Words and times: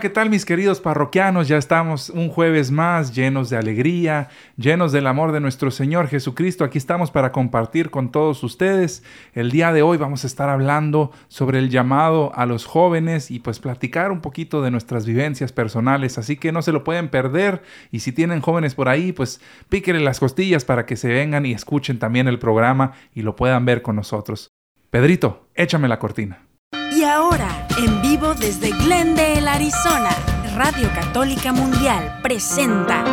¿qué 0.00 0.10
tal 0.10 0.30
mis 0.30 0.44
queridos 0.44 0.80
parroquianos? 0.80 1.48
Ya 1.48 1.56
estamos 1.56 2.10
un 2.10 2.28
jueves 2.28 2.70
más 2.70 3.14
llenos 3.14 3.50
de 3.50 3.56
alegría, 3.56 4.28
llenos 4.56 4.92
del 4.92 5.08
amor 5.08 5.32
de 5.32 5.40
nuestro 5.40 5.72
Señor 5.72 6.06
Jesucristo. 6.06 6.62
Aquí 6.62 6.78
estamos 6.78 7.10
para 7.10 7.32
compartir 7.32 7.90
con 7.90 8.12
todos 8.12 8.44
ustedes. 8.44 9.02
El 9.34 9.50
día 9.50 9.72
de 9.72 9.82
hoy 9.82 9.98
vamos 9.98 10.22
a 10.22 10.28
estar 10.28 10.50
hablando 10.50 11.10
sobre 11.26 11.58
el 11.58 11.68
llamado 11.68 12.32
a 12.36 12.46
los 12.46 12.64
jóvenes 12.64 13.32
y 13.32 13.40
pues 13.40 13.58
platicar 13.58 14.12
un 14.12 14.20
poquito 14.20 14.62
de 14.62 14.70
nuestras 14.70 15.04
vivencias 15.04 15.52
personales. 15.52 16.16
Así 16.16 16.36
que 16.36 16.52
no 16.52 16.62
se 16.62 16.72
lo 16.72 16.84
pueden 16.84 17.08
perder 17.08 17.62
y 17.90 18.00
si 18.00 18.12
tienen 18.12 18.40
jóvenes 18.40 18.74
por 18.74 18.88
ahí, 18.88 19.12
pues 19.12 19.40
píquenle 19.68 20.02
las 20.02 20.20
costillas 20.20 20.64
para 20.64 20.86
que 20.86 20.96
se 20.96 21.08
vengan 21.08 21.44
y 21.44 21.52
escuchen 21.52 21.98
también 21.98 22.28
el 22.28 22.38
programa 22.38 22.92
y 23.14 23.22
lo 23.22 23.34
puedan 23.34 23.64
ver 23.64 23.82
con 23.82 23.96
nosotros. 23.96 24.48
Pedrito, 24.90 25.48
échame 25.54 25.88
la 25.88 25.98
cortina. 25.98 26.46
Y 26.92 27.02
ahora, 27.02 27.67
en 27.78 28.02
vivo 28.02 28.34
desde 28.34 28.70
Glendale, 28.70 29.48
Arizona, 29.48 30.10
Radio 30.56 30.88
Católica 30.94 31.52
Mundial 31.52 32.18
presenta 32.22 33.04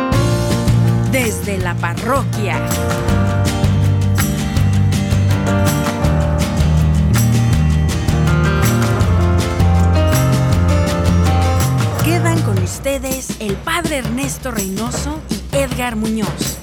Desde 1.12 1.58
la 1.58 1.74
Parroquia. 1.76 2.58
Quedan 12.04 12.42
con 12.42 12.58
ustedes 12.58 13.40
el 13.40 13.54
Padre 13.56 13.98
Ernesto 13.98 14.50
Reynoso 14.50 15.20
y 15.30 15.56
Edgar 15.56 15.94
Muñoz. 15.94 16.58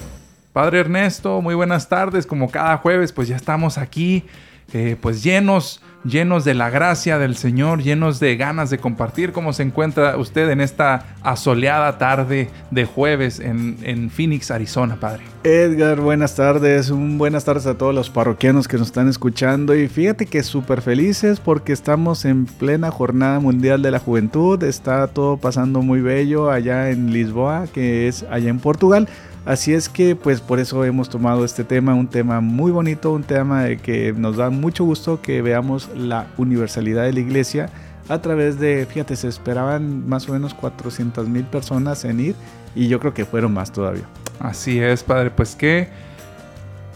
Padre 0.52 0.82
Ernesto, 0.82 1.42
muy 1.42 1.56
buenas 1.56 1.88
tardes. 1.88 2.28
Como 2.28 2.52
cada 2.52 2.78
jueves, 2.78 3.14
pues 3.14 3.30
ya 3.30 3.38
estamos 3.38 3.78
aquí, 3.78 4.26
eh, 4.74 4.98
pues 5.00 5.24
llenos 5.24 5.82
llenos 6.04 6.44
de 6.44 6.54
la 6.54 6.70
gracia 6.70 7.18
del 7.18 7.36
Señor, 7.36 7.82
llenos 7.82 8.20
de 8.20 8.36
ganas 8.36 8.70
de 8.70 8.78
compartir 8.78 9.32
cómo 9.32 9.54
se 9.54 9.64
encuentra 9.64 10.18
usted 10.18 10.50
en 10.50 10.62
esta 10.62 11.06
asoleada 11.22 11.98
tarde 11.98 12.50
de 12.72 12.86
jueves 12.86 13.40
en, 13.40 14.10
Phoenix, 14.10 14.52
Arizona, 14.52 14.98
Padre. 15.00 15.24
Edgar, 15.44 16.00
buenas 16.00 16.36
tardes, 16.36 16.90
un 16.90 17.18
buenas 17.18 17.46
tardes 17.46 17.66
a 17.66 17.78
todos 17.78 17.94
los 17.94 18.10
parroquianos 18.10 18.68
que 18.68 18.78
nos 18.78 18.88
están 18.88 19.08
escuchando 19.08 19.76
y 19.76 19.88
fíjate 19.88 20.26
que 20.26 20.44
súper 20.44 20.82
felices 20.82 21.40
porque 21.40 21.74
estamos 21.74 22.26
en 22.26 22.46
plena 22.46 22.92
jornada 22.92 23.40
mundial 23.40 23.82
de 23.82 23.92
la 23.92 24.00
juventud, 24.00 24.62
está 24.64 25.08
todo 25.08 25.38
pasando 25.38 25.82
muy 25.82 26.02
bello 26.02 26.52
allá 26.52 26.90
en 26.90 27.12
Lisboa, 27.12 27.66
que 27.74 28.08
es 28.08 28.26
allá 28.30 28.50
en 28.50 28.60
Portugal. 28.60 29.08
Así 29.46 29.74
es 29.74 29.90
que 29.90 30.16
pues 30.16 30.40
por 30.40 30.60
eso 30.60 30.86
hemos 30.86 31.10
tomado 31.10 31.44
este 31.44 31.66
tema, 31.66 31.94
un 31.94 32.08
tema 32.08 32.40
muy 32.40 32.72
bonito, 32.72 33.12
un 33.12 33.24
tema 33.24 33.64
de 33.64 33.78
que 33.78 34.14
nos 34.14 34.38
da 34.38 34.50
mucho 34.50 34.86
gusto 34.86 35.22
que 35.22 35.42
veamos 35.42 35.90
la 35.96 36.28
universalidad 36.38 37.04
de 37.04 37.12
la 37.12 37.20
iglesia 37.20 37.70
a 38.08 38.22
través 38.22 38.58
de, 38.58 38.86
fíjate, 38.86 39.18
se 39.18 39.28
esperaban 39.28 40.08
más 40.08 40.30
o 40.30 40.34
menos 40.34 40.54
400 40.54 41.28
mil 41.28 41.44
personas 41.44 42.06
en 42.06 42.22
ir 42.22 42.36
y 42.74 42.88
yo 42.88 43.02
creo 43.02 43.14
que 43.14 43.26
fueron 43.26 43.54
más 43.54 43.74
todavía. 43.74 44.04
Así 44.40 44.80
es, 44.80 45.04
padre, 45.04 45.30
pues 45.30 45.56
qué, 45.56 45.90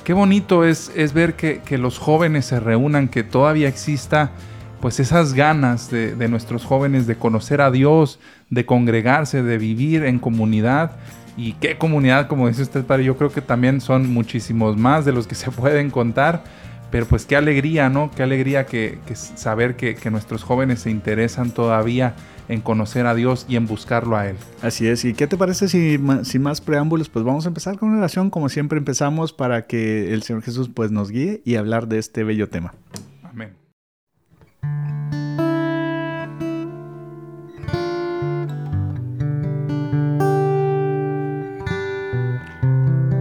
qué 0.05 0.13
bonito 0.13 0.63
es, 0.63 0.89
es 0.95 1.11
ver 1.11 1.35
que, 1.35 1.61
los 1.77 1.99
jóvenes 1.99 2.45
se 2.45 2.61
reúnan, 2.61 3.09
que 3.09 3.23
todavía 3.23 3.67
exista 3.67 4.31
pues 4.79 5.01
esas 5.01 5.33
ganas 5.33 5.91
de, 5.91 6.15
de 6.15 6.27
nuestros 6.29 6.63
jóvenes 6.63 7.07
de 7.07 7.17
conocer 7.17 7.59
a 7.59 7.71
Dios, 7.71 8.19
de 8.49 8.65
congregarse, 8.65 9.43
de 9.43 9.57
vivir 9.57 10.05
en 10.05 10.19
comunidad 10.19 10.91
y 11.37 11.53
qué 11.53 11.77
comunidad, 11.77 12.27
como 12.27 12.47
dice 12.47 12.63
usted, 12.63 12.83
padre, 12.83 13.03
yo 13.03 13.15
creo 13.15 13.31
que 13.31 13.41
también 13.41 13.79
son 13.79 14.11
muchísimos 14.11 14.75
más 14.75 15.05
de 15.05 15.13
los 15.13 15.27
que 15.27 15.35
se 15.35 15.51
pueden 15.51 15.91
contar. 15.91 16.43
Pero 16.89 17.05
pues 17.05 17.25
qué 17.25 17.35
alegría, 17.35 17.89
¿no? 17.89 18.11
Qué 18.11 18.23
alegría 18.23 18.65
que, 18.65 18.97
saber 19.13 19.75
que, 19.75 19.97
nuestros 20.09 20.43
jóvenes 20.43 20.79
se 20.79 20.89
interesan 20.89 21.51
todavía 21.51 22.15
en 22.47 22.61
conocer 22.61 23.05
a 23.07 23.13
Dios 23.13 23.45
y 23.49 23.57
en 23.57 23.67
buscarlo 23.67 24.15
a 24.15 24.27
Él. 24.27 24.37
Así 24.61 24.87
es, 24.87 25.03
¿y 25.03 25.13
qué 25.13 25.27
te 25.27 25.35
parece 25.35 25.67
si 25.67 25.99
sin 26.23 26.41
más 26.41 26.61
preámbulos, 26.61 27.09
pues 27.09 27.25
vamos 27.25 27.43
a 27.43 27.49
empezar 27.49 27.77
con 27.77 27.89
una 27.89 27.97
oración 27.97 28.29
como 28.29 28.47
siempre 28.47 28.77
empezamos 28.77 29.33
para 29.33 29.67
que 29.67 30.13
el 30.13 30.23
Señor 30.23 30.43
Jesús 30.43 30.69
pues 30.73 30.91
nos 30.91 31.11
guíe 31.11 31.41
y 31.43 31.55
hablar 31.55 31.89
de 31.89 31.99
este 31.99 32.23
bello 32.23 32.47
tema? 32.47 32.73
Amén. 33.21 33.53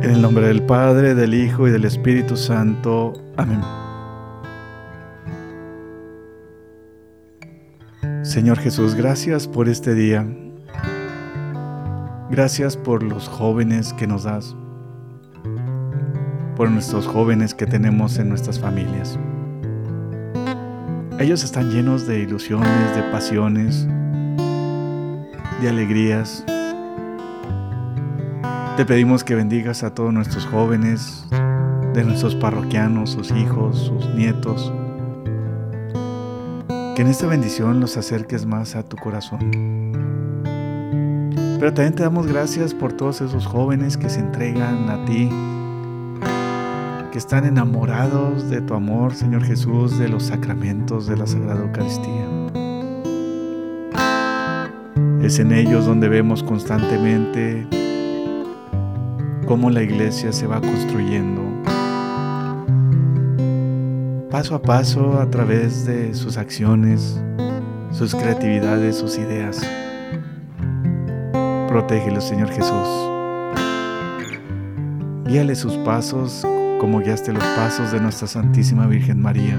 En 0.06 0.12
el 0.12 0.22
nombre 0.22 0.46
del 0.46 0.62
Padre, 0.62 1.16
del 1.16 1.34
Hijo 1.34 1.66
y 1.66 1.72
del 1.72 1.84
Espíritu 1.84 2.36
Santo. 2.36 3.12
Amén. 3.36 3.60
Señor 8.22 8.60
Jesús, 8.60 8.94
gracias 8.94 9.48
por 9.48 9.68
este 9.68 9.94
día. 9.94 10.24
Gracias 12.30 12.76
por 12.76 13.02
los 13.02 13.26
jóvenes 13.26 13.92
que 13.94 14.06
nos 14.06 14.22
das. 14.22 14.54
Por 16.54 16.70
nuestros 16.70 17.08
jóvenes 17.08 17.52
que 17.52 17.66
tenemos 17.66 18.16
en 18.20 18.28
nuestras 18.28 18.60
familias. 18.60 19.18
Ellos 21.18 21.42
están 21.42 21.72
llenos 21.72 22.06
de 22.06 22.20
ilusiones, 22.20 22.94
de 22.94 23.02
pasiones, 23.10 23.88
de 25.60 25.68
alegrías, 25.68 26.44
te 28.76 28.84
pedimos 28.84 29.24
que 29.24 29.34
bendigas 29.34 29.82
a 29.84 29.94
todos 29.94 30.12
nuestros 30.12 30.44
jóvenes, 30.44 31.24
de 31.94 32.04
nuestros 32.04 32.34
parroquianos, 32.34 33.08
sus 33.08 33.30
hijos, 33.30 33.78
sus 33.78 34.14
nietos. 34.14 34.70
Que 36.94 37.00
en 37.00 37.08
esta 37.08 37.26
bendición 37.26 37.80
los 37.80 37.96
acerques 37.96 38.44
más 38.44 38.76
a 38.76 38.82
tu 38.82 38.98
corazón. 38.98 39.50
Pero 41.58 41.72
también 41.72 41.94
te 41.94 42.02
damos 42.02 42.26
gracias 42.26 42.74
por 42.74 42.92
todos 42.92 43.22
esos 43.22 43.46
jóvenes 43.46 43.96
que 43.96 44.10
se 44.10 44.20
entregan 44.20 44.90
a 44.90 45.06
ti, 45.06 45.30
que 47.12 47.16
están 47.16 47.46
enamorados 47.46 48.50
de 48.50 48.60
tu 48.60 48.74
amor, 48.74 49.14
Señor 49.14 49.42
Jesús, 49.42 49.98
de 49.98 50.10
los 50.10 50.24
sacramentos 50.24 51.06
de 51.06 51.16
la 51.16 51.26
Sagrada 51.26 51.62
Eucaristía. 51.62 52.26
Es 55.22 55.38
en 55.38 55.52
ellos 55.52 55.86
donde 55.86 56.10
vemos 56.10 56.42
constantemente 56.42 57.66
cómo 59.46 59.70
la 59.70 59.82
iglesia 59.82 60.32
se 60.32 60.46
va 60.46 60.60
construyendo 60.60 61.56
paso 64.36 64.54
a 64.54 64.60
paso 64.60 65.18
a 65.18 65.30
través 65.30 65.86
de 65.86 66.12
sus 66.12 66.36
acciones, 66.36 67.18
sus 67.90 68.14
creatividades, 68.14 68.96
sus 68.96 69.16
ideas. 69.16 69.66
Protégelos, 71.68 72.24
Señor 72.24 72.50
Jesús. 72.50 72.86
Guíale 75.26 75.54
sus 75.54 75.78
pasos 75.78 76.46
como 76.78 77.00
guiaste 77.00 77.32
los 77.32 77.42
pasos 77.42 77.92
de 77.92 78.00
nuestra 78.00 78.26
Santísima 78.26 78.86
Virgen 78.86 79.22
María. 79.22 79.58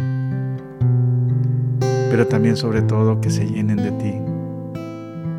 Pero 2.12 2.28
también 2.28 2.56
sobre 2.56 2.84
todo 2.84 3.20
que 3.20 3.32
se 3.32 3.48
llenen 3.48 3.78
de 3.78 3.92
ti 3.94 4.14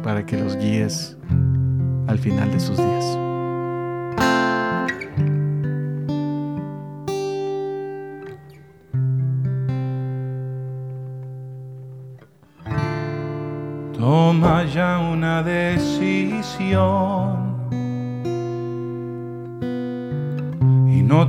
para 0.02 0.26
que 0.26 0.36
los 0.36 0.56
guíes 0.56 1.16
al 2.08 2.18
final 2.18 2.50
de 2.50 2.58
sus 2.58 2.76
días. 2.76 3.27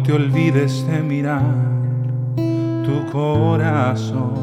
Te 0.10 0.16
olvides 0.16 0.88
de 0.88 1.04
mirar 1.04 1.44
tu 2.84 3.06
corazón. 3.12 4.34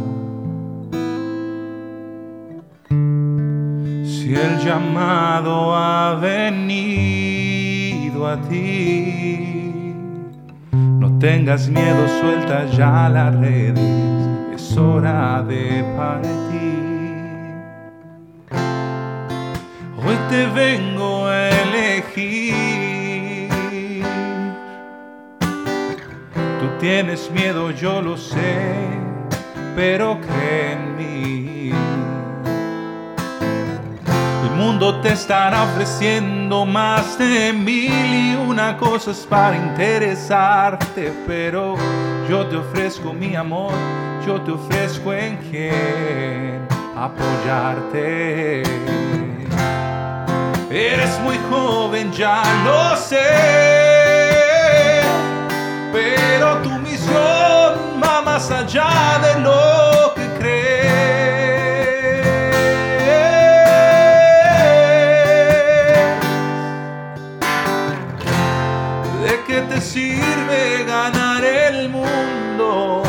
Si 4.05 4.33
el 4.33 4.59
llamado 4.65 5.75
ha 5.75 6.15
venido 6.21 7.09
a 8.29 8.41
ti, 8.43 9.93
no 10.71 11.19
tengas 11.19 11.69
miedo, 11.69 12.07
suelta 12.21 12.67
ya 12.67 13.09
las 13.09 13.35
redes, 13.35 13.81
es 14.55 14.77
hora 14.77 15.43
de 15.43 15.85
partir. 15.97 16.37
hoy 19.99 20.17
te 20.31 20.47
vengo 20.47 21.27
a 21.27 21.66
tienes 26.81 27.31
miedo, 27.31 27.71
yo 27.71 28.03
lo 28.03 28.17
sé, 28.17 28.79
pero 29.75 30.19
cree 30.21 30.73
en 30.73 30.97
mí. 30.97 31.73
El 34.45 34.51
mundo 34.57 35.01
te 35.01 35.13
estará 35.13 35.65
ofreciendo 35.65 36.65
más 36.65 37.19
de 37.19 37.53
mil 37.53 37.93
y 37.93 38.37
una 38.37 38.77
cosas 38.77 39.27
para 39.29 39.57
interesarte, 39.57 41.13
pero 41.27 41.77
yo 42.29 42.47
te 42.47 42.57
ofrezco 42.57 43.13
mi 43.13 43.37
amor, 43.37 43.73
yo 44.27 44.41
te 44.41 44.53
ofrezco 44.53 45.13
en 45.13 45.37
quien 45.37 46.67
apoyarte. 46.97 48.63
Eres 50.71 51.21
muy 51.21 51.39
joven, 51.51 52.13
ya 52.13 52.43
lo 52.65 52.97
sé. 52.97 53.76
Más 58.49 58.61
allá 58.61 59.19
de 59.23 59.41
lo 59.41 60.15
que 60.15 60.27
crees. 60.39 60.67
¿De 69.23 69.43
qué 69.47 69.61
te 69.63 69.81
sirve 69.81 70.85
ganar 70.87 71.45
el 71.45 71.89
mundo? 71.89 73.03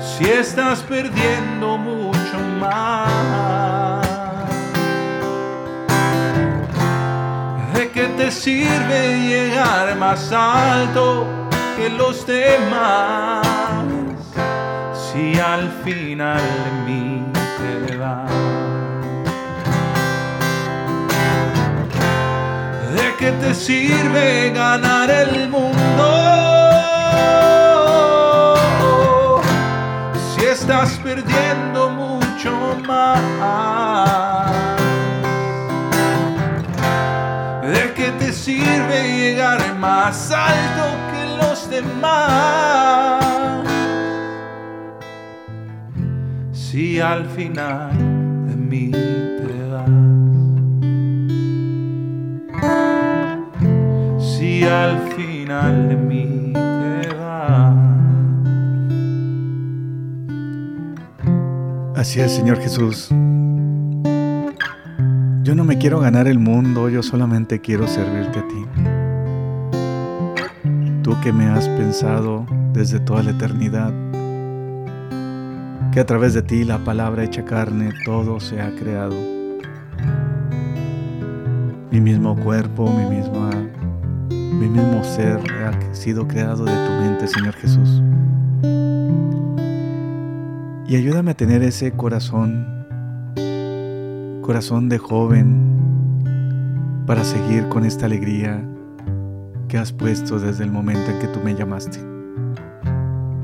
Si 0.00 0.24
estás 0.24 0.80
perdiendo 0.80 1.78
mucho 1.78 2.38
más. 2.60 4.04
¿De 7.72 7.90
qué 7.90 8.08
te 8.18 8.30
sirve 8.30 9.18
llegar 9.28 9.96
más 9.96 10.32
alto 10.32 11.37
que 11.78 11.88
los 11.90 12.26
demás? 12.26 13.46
Si 14.94 15.38
al 15.38 15.70
final 15.84 16.42
de 16.84 17.82
te 17.86 17.96
vas. 17.96 18.30
¿De 22.96 23.14
qué 23.18 23.30
te 23.42 23.54
sirve 23.54 24.50
ganar 24.50 25.10
el 25.10 25.48
mundo? 25.48 26.08
Si 30.30 30.44
estás 30.44 30.90
perdiendo 31.04 31.90
mucho 31.90 32.52
más. 32.86 34.50
¿De 37.62 37.92
qué 37.94 38.10
te 38.18 38.32
sirve 38.32 38.98
llegar 39.18 39.74
más 39.76 40.30
alto 40.32 40.84
que 41.12 41.17
Si 46.52 47.00
al 47.00 47.26
final 47.26 47.90
de 48.46 48.56
mí 48.56 48.90
te 48.90 49.68
vas. 49.70 49.90
Si 54.18 54.64
al 54.64 54.98
final 55.12 55.88
de 55.88 55.96
mí 55.96 56.52
te 56.54 57.14
vas. 57.14 57.76
Así 61.96 62.20
es, 62.20 62.32
Señor 62.32 62.58
Jesús. 62.60 63.08
Yo 65.42 65.54
no 65.54 65.64
me 65.64 65.76
quiero 65.78 66.00
ganar 66.00 66.28
el 66.28 66.38
mundo, 66.38 66.88
yo 66.88 67.02
solamente 67.02 67.60
quiero 67.60 67.86
servirte 67.86 68.38
a 68.38 68.48
ti. 68.48 68.97
Tú 71.08 71.18
que 71.22 71.32
me 71.32 71.46
has 71.46 71.66
pensado 71.70 72.44
desde 72.74 73.00
toda 73.00 73.22
la 73.22 73.30
eternidad, 73.30 73.94
que 75.90 76.00
a 76.00 76.04
través 76.04 76.34
de 76.34 76.42
ti, 76.42 76.64
la 76.64 76.84
palabra 76.84 77.24
hecha 77.24 77.46
carne, 77.46 77.94
todo 78.04 78.38
se 78.40 78.60
ha 78.60 78.74
creado. 78.74 79.14
Mi 81.90 81.98
mismo 82.02 82.36
cuerpo, 82.36 82.92
mi 82.92 83.16
misma, 83.16 83.48
mi 84.28 84.68
mismo 84.68 85.02
ser 85.02 85.40
ha 85.64 85.94
sido 85.94 86.28
creado 86.28 86.66
de 86.66 86.72
tu 86.72 86.92
mente, 87.02 87.26
Señor 87.26 87.54
Jesús. 87.54 88.02
Y 90.86 90.94
ayúdame 90.94 91.30
a 91.30 91.34
tener 91.34 91.62
ese 91.62 91.92
corazón, 91.92 92.66
corazón 94.42 94.90
de 94.90 94.98
joven, 94.98 95.72
para 97.06 97.24
seguir 97.24 97.70
con 97.70 97.86
esta 97.86 98.04
alegría 98.04 98.62
que 99.68 99.78
has 99.78 99.92
puesto 99.92 100.38
desde 100.38 100.64
el 100.64 100.70
momento 100.70 101.10
en 101.10 101.18
que 101.20 101.28
tú 101.28 101.40
me 101.44 101.54
llamaste. 101.54 101.98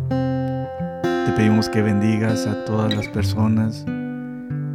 Te 0.09 1.33
pedimos 1.37 1.69
que 1.69 1.83
bendigas 1.83 2.47
a 2.47 2.65
todas 2.65 2.95
las 2.95 3.09
personas, 3.09 3.85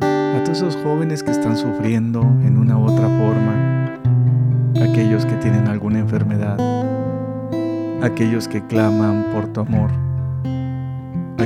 a 0.01 0.41
todos 0.43 0.57
esos 0.57 0.75
jóvenes 0.83 1.23
que 1.23 1.31
están 1.31 1.57
sufriendo 1.57 2.21
en 2.21 2.57
una 2.57 2.77
u 2.77 2.85
otra 2.85 3.07
forma, 3.07 3.99
aquellos 4.81 5.25
que 5.25 5.35
tienen 5.35 5.67
alguna 5.67 5.99
enfermedad, 5.99 6.57
aquellos 8.03 8.47
que 8.47 8.65
claman 8.67 9.25
por 9.33 9.51
tu 9.51 9.61
amor 9.61 9.91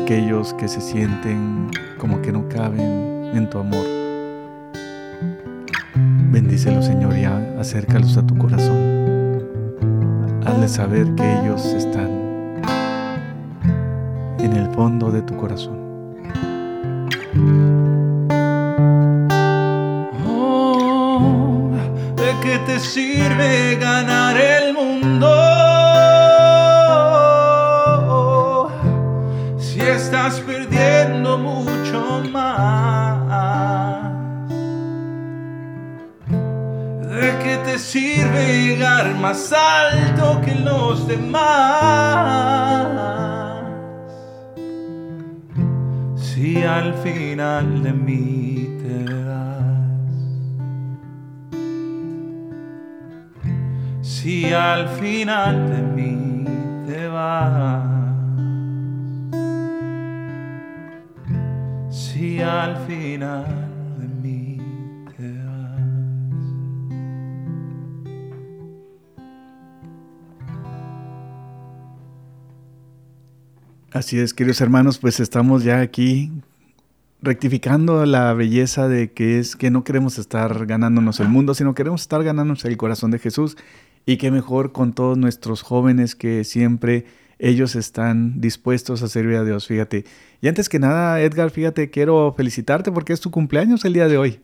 aquellos 0.03 0.53
que 0.55 0.67
se 0.67 0.81
sienten 0.81 1.69
como 1.97 2.21
que 2.21 2.31
no 2.31 2.49
caben 2.49 3.31
en 3.33 3.49
tu 3.49 3.59
amor. 3.59 3.85
Bendícelos, 6.31 6.85
Señor, 6.85 7.17
y 7.17 7.25
acércalos 7.25 8.17
a 8.17 8.25
tu 8.25 8.37
corazón. 8.37 8.92
Hazles 10.53 10.73
saber 10.73 11.15
que 11.15 11.39
ellos 11.39 11.65
están 11.65 12.11
en 14.37 14.53
el 14.55 14.69
fondo 14.75 15.09
de 15.09 15.23
tu 15.23 15.35
corazón. 15.35 15.79
Oh, 20.27 21.71
¿De 22.15 22.35
qué 22.43 22.59
te 22.67 22.79
sirve 22.79 23.77
ganar 23.77 24.37
el 24.37 24.75
mundo? 24.75 25.27
Si 29.57 29.79
estás 29.81 30.39
perdiendo 30.41 31.35
mucho 31.39 32.21
más. 32.31 32.93
¿De 37.09 37.39
qué 37.43 37.57
te 37.65 37.79
sirve 37.79 38.67
llegar 38.67 39.15
más 39.15 39.51
alto 39.51 40.12
demás? 41.07 42.87
Si 46.15 46.63
al 46.63 46.93
final 46.95 47.83
de 47.83 47.93
mí 47.93 48.69
te 48.81 49.13
vas. 49.23 49.73
Si 54.01 54.53
al 54.53 54.87
final 54.89 55.69
de 55.69 55.81
mí 55.81 56.45
te 56.87 57.07
vas. 57.07 57.83
Si 61.89 62.41
al 62.41 62.75
final 62.87 63.62
Así 73.93 74.17
es, 74.19 74.33
queridos 74.33 74.59
hermanos, 74.59 74.97
pues 74.97 75.19
estamos 75.19 75.63
ya 75.63 75.79
aquí 75.79 76.31
rectificando 77.21 78.07
la 78.07 78.33
belleza 78.33 78.87
de 78.87 79.11
que 79.11 79.37
es 79.37 79.55
que 79.55 79.69
no 79.69 79.83
queremos 79.83 80.17
estar 80.17 80.65
ganándonos 80.65 81.19
el 81.19 81.29
mundo, 81.29 81.53
sino 81.53 81.75
queremos 81.75 82.01
estar 82.01 82.23
ganándonos 82.23 82.65
el 82.65 82.75
corazón 82.75 83.11
de 83.11 83.19
Jesús. 83.19 83.55
Y 84.07 84.17
qué 84.17 84.31
mejor 84.31 84.71
con 84.71 84.93
todos 84.93 85.15
nuestros 85.19 85.61
jóvenes 85.61 86.15
que 86.15 86.43
siempre 86.43 87.05
ellos 87.43 87.75
están 87.75 88.39
dispuestos 88.39 89.03
a 89.03 89.09
servir 89.09 89.35
a 89.35 89.43
Dios, 89.43 89.67
fíjate. 89.67 90.05
Y 90.39 90.47
antes 90.47 90.69
que 90.69 90.79
nada, 90.79 91.19
Edgar, 91.19 91.49
fíjate, 91.49 91.89
quiero 91.89 92.33
felicitarte 92.35 92.89
porque 92.89 93.11
es 93.11 93.19
tu 93.19 93.31
cumpleaños 93.31 93.83
el 93.83 93.91
día 93.91 94.07
de 94.07 94.17
hoy. 94.17 94.39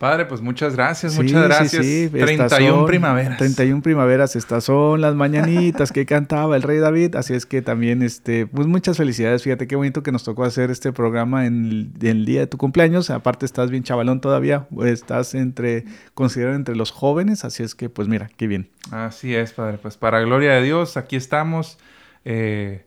Padre, 0.00 0.24
pues 0.24 0.40
muchas 0.40 0.74
gracias, 0.74 1.14
muchas 1.14 1.44
gracias. 1.44 1.84
Sí, 1.84 2.08
sí. 2.08 2.18
31 2.18 2.76
son, 2.76 2.86
primaveras. 2.86 3.38
31 3.38 3.82
primaveras, 3.82 4.34
estas 4.34 4.64
son 4.64 5.00
las 5.00 5.14
mañanitas 5.14 5.92
que 5.92 6.06
cantaba 6.06 6.56
el 6.56 6.62
rey 6.62 6.78
David. 6.78 7.14
Así 7.14 7.34
es 7.34 7.46
que 7.46 7.62
también, 7.62 8.02
este, 8.02 8.46
pues 8.46 8.66
muchas 8.66 8.96
felicidades. 8.96 9.44
Fíjate 9.44 9.68
qué 9.68 9.76
bonito 9.76 10.02
que 10.02 10.10
nos 10.10 10.24
tocó 10.24 10.44
hacer 10.44 10.70
este 10.70 10.92
programa 10.92 11.46
en 11.46 11.66
el, 11.66 11.92
en 12.00 12.16
el 12.16 12.24
día 12.24 12.40
de 12.40 12.46
tu 12.48 12.56
cumpleaños. 12.56 13.10
Aparte, 13.10 13.46
estás 13.46 13.70
bien 13.70 13.84
chavalón 13.84 14.20
todavía. 14.20 14.66
Estás 14.84 15.34
entre, 15.34 15.84
considerado 16.14 16.56
entre 16.56 16.74
los 16.74 16.90
jóvenes. 16.90 17.44
Así 17.44 17.62
es 17.62 17.76
que, 17.76 17.88
pues 17.88 18.08
mira, 18.08 18.30
qué 18.36 18.48
bien. 18.48 18.70
Así 18.90 19.34
es, 19.36 19.52
Padre. 19.52 19.78
Pues 19.78 19.96
para 19.96 20.20
gloria 20.20 20.54
de 20.54 20.62
Dios, 20.62 20.96
aquí 20.96 21.14
estamos. 21.14 21.78
Eh, 22.24 22.84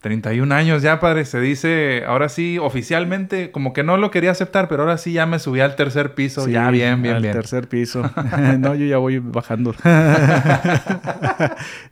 31 0.00 0.54
años 0.54 0.80
ya, 0.80 0.98
padre. 0.98 1.26
Se 1.26 1.40
dice, 1.40 2.04
ahora 2.06 2.30
sí, 2.30 2.56
oficialmente, 2.58 3.50
como 3.50 3.74
que 3.74 3.82
no 3.82 3.98
lo 3.98 4.10
quería 4.10 4.30
aceptar, 4.30 4.66
pero 4.66 4.82
ahora 4.82 4.96
sí 4.96 5.12
ya 5.12 5.26
me 5.26 5.38
subí 5.38 5.60
al 5.60 5.76
tercer 5.76 6.14
piso. 6.14 6.46
Sí, 6.46 6.52
ya, 6.52 6.70
bien, 6.70 7.02
bien, 7.02 7.16
al 7.16 7.22
bien. 7.22 7.34
tercer 7.34 7.68
piso. 7.68 8.02
no, 8.58 8.74
yo 8.74 8.86
ya 8.86 8.96
voy 8.96 9.18
bajando. 9.18 9.74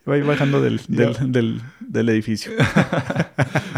voy 0.07 0.23
bajando 0.23 0.61
del, 0.63 0.81
del, 0.89 1.33
del, 1.33 1.61
del 1.81 2.09
edificio. 2.09 2.53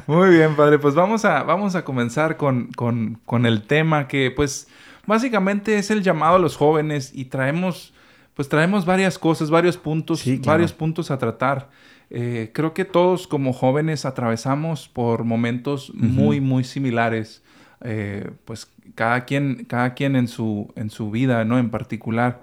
Muy 0.07 0.31
bien, 0.31 0.55
padre. 0.57 0.79
Pues 0.79 0.95
vamos 0.95 1.25
a, 1.25 1.43
vamos 1.43 1.75
a 1.75 1.85
comenzar 1.85 2.37
con, 2.37 2.69
con, 2.73 3.19
con 3.27 3.47
el 3.47 3.63
tema 3.63 4.07
que, 4.09 4.31
pues, 4.31 4.69
básicamente 5.07 5.77
es 5.79 5.91
el 5.91 6.03
llamado 6.03 6.37
a 6.37 6.39
los 6.39 6.57
jóvenes 6.57 7.11
y 7.15 7.25
traemos, 7.27 7.93
pues, 8.35 8.49
traemos 8.49 8.87
varias 8.87 9.19
cosas, 9.19 9.51
varios 9.51 9.77
puntos, 9.77 10.21
Sí, 10.21 10.39
claro. 10.39 10.59
varios 10.59 10.73
puntos 10.73 11.11
a 11.11 11.19
tratar. 11.19 11.69
Eh, 12.11 12.51
creo 12.53 12.75
que 12.75 12.85
todos 12.85 13.27
como 13.27 13.53
jóvenes 13.53 14.05
atravesamos 14.05 14.89
por 14.89 15.25
momentos 15.25 15.93
muy, 15.95 16.41
muy 16.41 16.65
similares 16.65 17.43
eh, 17.83 18.31
pues 18.45 18.71
cada 18.95 19.25
quien, 19.25 19.65
cada 19.65 19.95
quien 19.95 20.17
en 20.17 20.29
su, 20.29 20.73
en 20.77 20.91
su 20.91 21.11
vida, 21.11 21.45
¿no? 21.45 21.59
En 21.59 21.71
particular. 21.71 22.43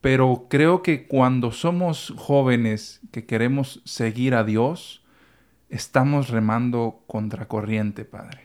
Pero 0.00 0.46
creo 0.48 0.82
que 0.82 1.06
cuando 1.06 1.52
somos 1.52 2.12
jóvenes 2.16 3.00
que 3.10 3.24
queremos 3.24 3.82
seguir 3.84 4.34
a 4.34 4.44
Dios, 4.44 5.02
estamos 5.68 6.28
remando 6.28 7.02
contra 7.06 7.46
corriente, 7.48 8.04
Padre. 8.04 8.40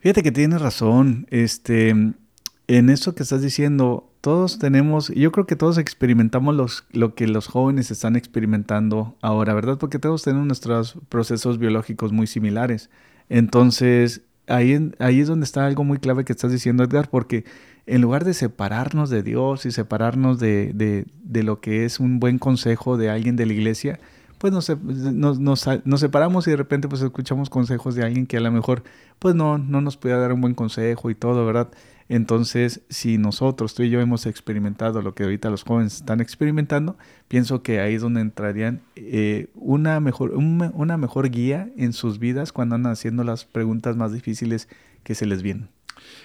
Fíjate 0.00 0.22
que 0.22 0.32
tienes 0.32 0.60
razón. 0.60 1.26
Este, 1.30 1.90
en 1.90 2.90
eso 2.90 3.14
que 3.14 3.22
estás 3.22 3.42
diciendo, 3.42 4.10
todos 4.24 4.58
tenemos, 4.58 5.10
yo 5.10 5.32
creo 5.32 5.46
que 5.46 5.54
todos 5.54 5.76
experimentamos 5.76 6.86
lo 6.92 7.14
que 7.14 7.26
los 7.26 7.46
jóvenes 7.46 7.90
están 7.90 8.16
experimentando 8.16 9.18
ahora, 9.20 9.52
¿verdad? 9.52 9.76
Porque 9.76 9.98
todos 9.98 10.22
tenemos 10.22 10.46
nuestros 10.46 10.96
procesos 11.10 11.58
biológicos 11.58 12.10
muy 12.10 12.26
similares. 12.26 12.88
Entonces, 13.28 14.22
ahí, 14.46 14.92
ahí 14.98 15.20
es 15.20 15.28
donde 15.28 15.44
está 15.44 15.66
algo 15.66 15.84
muy 15.84 15.98
clave 15.98 16.24
que 16.24 16.32
estás 16.32 16.50
diciendo, 16.50 16.84
Edgar, 16.84 17.10
porque 17.10 17.44
en 17.84 18.00
lugar 18.00 18.24
de 18.24 18.32
separarnos 18.32 19.10
de 19.10 19.22
Dios 19.22 19.66
y 19.66 19.72
separarnos 19.72 20.38
de, 20.38 20.72
de, 20.72 21.04
de 21.22 21.42
lo 21.42 21.60
que 21.60 21.84
es 21.84 22.00
un 22.00 22.18
buen 22.18 22.38
consejo 22.38 22.96
de 22.96 23.10
alguien 23.10 23.36
de 23.36 23.44
la 23.44 23.52
iglesia, 23.52 24.00
pues 24.38 24.54
nos, 24.54 25.38
nos, 25.38 25.68
nos, 25.84 26.00
separamos 26.00 26.46
y 26.46 26.50
de 26.50 26.56
repente 26.56 26.88
pues 26.88 27.02
escuchamos 27.02 27.50
consejos 27.50 27.94
de 27.94 28.04
alguien 28.04 28.26
que 28.26 28.38
a 28.38 28.40
lo 28.40 28.50
mejor 28.50 28.84
pues 29.18 29.34
no, 29.34 29.58
no 29.58 29.82
nos 29.82 29.98
puede 29.98 30.18
dar 30.18 30.32
un 30.32 30.40
buen 30.40 30.54
consejo 30.54 31.10
y 31.10 31.14
todo, 31.14 31.44
¿verdad? 31.44 31.68
Entonces, 32.08 32.82
si 32.90 33.16
nosotros, 33.16 33.74
tú 33.74 33.82
y 33.82 33.90
yo 33.90 34.00
hemos 34.00 34.26
experimentado 34.26 35.00
lo 35.00 35.14
que 35.14 35.24
ahorita 35.24 35.48
los 35.48 35.64
jóvenes 35.64 35.96
están 35.96 36.20
experimentando, 36.20 36.96
pienso 37.28 37.62
que 37.62 37.80
ahí 37.80 37.94
es 37.94 38.02
donde 38.02 38.20
entrarían 38.20 38.82
eh, 38.96 39.48
una, 39.54 40.00
mejor, 40.00 40.34
una 40.34 40.96
mejor 40.98 41.30
guía 41.30 41.70
en 41.76 41.92
sus 41.92 42.18
vidas 42.18 42.52
cuando 42.52 42.74
andan 42.74 42.92
haciendo 42.92 43.24
las 43.24 43.44
preguntas 43.44 43.96
más 43.96 44.12
difíciles 44.12 44.68
que 45.02 45.14
se 45.14 45.24
les 45.26 45.42
vienen. 45.42 45.68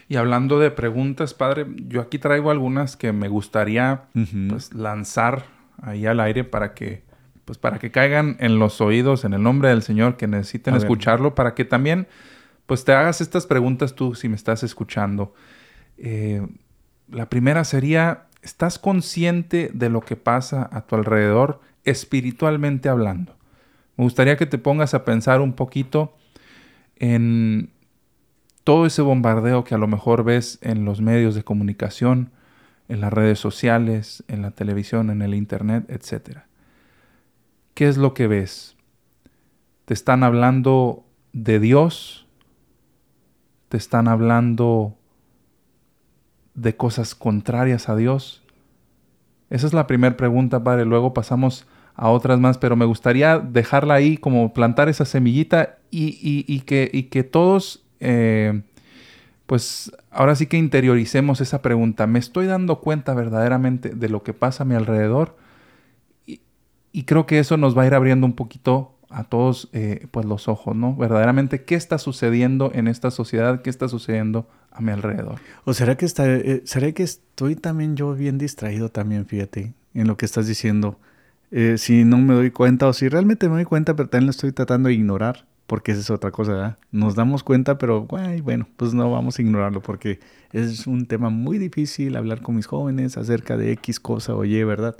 Y 0.09 0.17
hablando 0.17 0.59
de 0.59 0.71
preguntas, 0.71 1.33
padre, 1.33 1.65
yo 1.87 2.01
aquí 2.01 2.19
traigo 2.19 2.51
algunas 2.51 2.97
que 2.97 3.13
me 3.13 3.29
gustaría 3.29 4.03
pues, 4.49 4.73
lanzar 4.73 5.45
ahí 5.81 6.05
al 6.05 6.19
aire 6.19 6.43
para 6.43 6.73
que, 6.73 7.03
pues, 7.45 7.57
para 7.57 7.79
que 7.79 7.91
caigan 7.91 8.35
en 8.39 8.59
los 8.59 8.81
oídos 8.81 9.23
en 9.23 9.33
el 9.33 9.43
nombre 9.43 9.69
del 9.69 9.81
Señor 9.81 10.17
que 10.17 10.27
necesiten 10.27 10.75
escucharlo, 10.75 11.35
para 11.35 11.53
que 11.53 11.63
también 11.63 12.07
pues 12.65 12.85
te 12.85 12.91
hagas 12.91 13.19
estas 13.19 13.47
preguntas 13.47 13.95
tú 13.95 14.13
si 14.13 14.29
me 14.29 14.35
estás 14.35 14.61
escuchando. 14.61 15.33
Eh, 16.01 16.47
la 17.09 17.29
primera 17.29 17.63
sería, 17.63 18.27
¿estás 18.41 18.79
consciente 18.79 19.69
de 19.73 19.89
lo 19.89 20.01
que 20.01 20.15
pasa 20.15 20.69
a 20.71 20.81
tu 20.81 20.95
alrededor 20.95 21.59
espiritualmente 21.83 22.87
hablando? 22.87 23.35
Me 23.97 24.05
gustaría 24.05 24.37
que 24.37 24.45
te 24.45 24.57
pongas 24.57 24.93
a 24.93 25.03
pensar 25.03 25.41
un 25.41 25.53
poquito 25.53 26.15
en 26.95 27.71
todo 28.63 28.85
ese 28.85 29.01
bombardeo 29.01 29.63
que 29.63 29.75
a 29.75 29.77
lo 29.77 29.87
mejor 29.87 30.23
ves 30.23 30.59
en 30.61 30.85
los 30.85 31.01
medios 31.01 31.35
de 31.35 31.43
comunicación, 31.43 32.31
en 32.87 33.01
las 33.01 33.11
redes 33.11 33.39
sociales, 33.39 34.23
en 34.27 34.41
la 34.41 34.51
televisión, 34.51 35.09
en 35.09 35.21
el 35.21 35.33
internet, 35.33 35.85
etc. 35.89 36.39
¿Qué 37.73 37.87
es 37.87 37.97
lo 37.97 38.13
que 38.13 38.27
ves? 38.27 38.77
¿Te 39.85 39.93
están 39.93 40.23
hablando 40.23 41.03
de 41.33 41.59
Dios? 41.59 42.27
¿Te 43.69 43.77
están 43.77 44.07
hablando 44.07 44.98
de 46.61 46.75
cosas 46.75 47.15
contrarias 47.15 47.89
a 47.89 47.95
Dios? 47.95 48.43
Esa 49.49 49.67
es 49.67 49.73
la 49.73 49.87
primera 49.87 50.15
pregunta, 50.15 50.63
Padre. 50.63 50.85
Luego 50.85 51.13
pasamos 51.13 51.65
a 51.95 52.09
otras 52.09 52.39
más, 52.39 52.57
pero 52.57 52.75
me 52.75 52.85
gustaría 52.85 53.39
dejarla 53.39 53.95
ahí, 53.95 54.17
como 54.17 54.53
plantar 54.53 54.89
esa 54.89 55.05
semillita 55.05 55.77
y, 55.91 56.59
que, 56.61 56.89
y 56.93 57.03
que, 57.03 57.23
todos, 57.23 57.83
eh, 57.99 58.61
pues 59.45 59.91
ahora 60.11 60.35
sí 60.35 60.45
que 60.45 60.57
interioricemos 60.57 61.41
esa 61.41 61.61
pregunta. 61.61 62.07
¿Me 62.07 62.19
estoy 62.19 62.45
dando 62.45 62.79
cuenta 62.79 63.13
verdaderamente 63.13 63.89
de 63.89 64.09
lo 64.09 64.23
que 64.23 64.33
pasa 64.33 64.63
a 64.63 64.65
mi 64.65 64.75
alrededor? 64.75 65.35
Y, 66.25 66.41
y 66.91 67.03
creo 67.03 67.25
que 67.25 67.39
eso 67.39 67.57
nos 67.57 67.77
va 67.77 67.83
a 67.83 67.87
ir 67.87 67.95
abriendo 67.95 68.25
un 68.25 68.33
poquito 68.33 68.95
a 69.09 69.23
todos 69.23 69.69
eh, 69.73 70.07
pues 70.11 70.25
los 70.25 70.47
ojos, 70.47 70.75
¿no? 70.75 70.95
Verdaderamente, 70.95 71.63
¿qué 71.63 71.75
está 71.75 71.97
sucediendo 71.97 72.71
en 72.73 72.87
esta 72.87 73.11
sociedad? 73.11 73.61
¿Qué 73.61 73.69
está 73.69 73.87
sucediendo 73.87 74.47
a 74.71 74.81
mi 74.81 74.91
alrededor? 74.91 75.39
¿O 75.65 75.73
será 75.73 75.97
que, 75.97 76.05
está, 76.05 76.27
eh, 76.27 76.61
será 76.65 76.91
que 76.91 77.03
estoy 77.03 77.55
también 77.55 77.95
yo 77.95 78.13
bien 78.13 78.37
distraído 78.37 78.89
también, 78.89 79.25
fíjate, 79.25 79.73
en 79.93 80.07
lo 80.07 80.17
que 80.17 80.25
estás 80.25 80.47
diciendo? 80.47 80.99
Eh, 81.51 81.75
si 81.77 82.03
no 82.03 82.17
me 82.17 82.33
doy 82.33 82.51
cuenta 82.51 82.87
o 82.87 82.93
si 82.93 83.09
realmente 83.09 83.47
me 83.49 83.55
doy 83.55 83.65
cuenta, 83.65 83.95
pero 83.95 84.09
también 84.09 84.27
lo 84.27 84.31
estoy 84.31 84.51
tratando 84.51 84.89
de 84.89 84.95
ignorar, 84.95 85.45
porque 85.65 85.91
esa 85.91 86.01
es 86.01 86.09
otra 86.09 86.31
cosa, 86.31 86.53
¿verdad? 86.53 86.77
Nos 86.91 87.15
damos 87.15 87.43
cuenta, 87.43 87.77
pero 87.77 88.05
bueno, 88.05 88.67
pues 88.77 88.93
no 88.93 89.11
vamos 89.11 89.39
a 89.39 89.41
ignorarlo 89.41 89.81
porque 89.81 90.19
es 90.51 90.87
un 90.87 91.05
tema 91.05 91.29
muy 91.29 91.57
difícil 91.57 92.15
hablar 92.15 92.41
con 92.41 92.55
mis 92.55 92.67
jóvenes 92.67 93.17
acerca 93.17 93.57
de 93.57 93.71
X 93.73 93.99
cosa 93.99 94.35
o 94.35 94.45
Y, 94.45 94.63
¿verdad? 94.63 94.95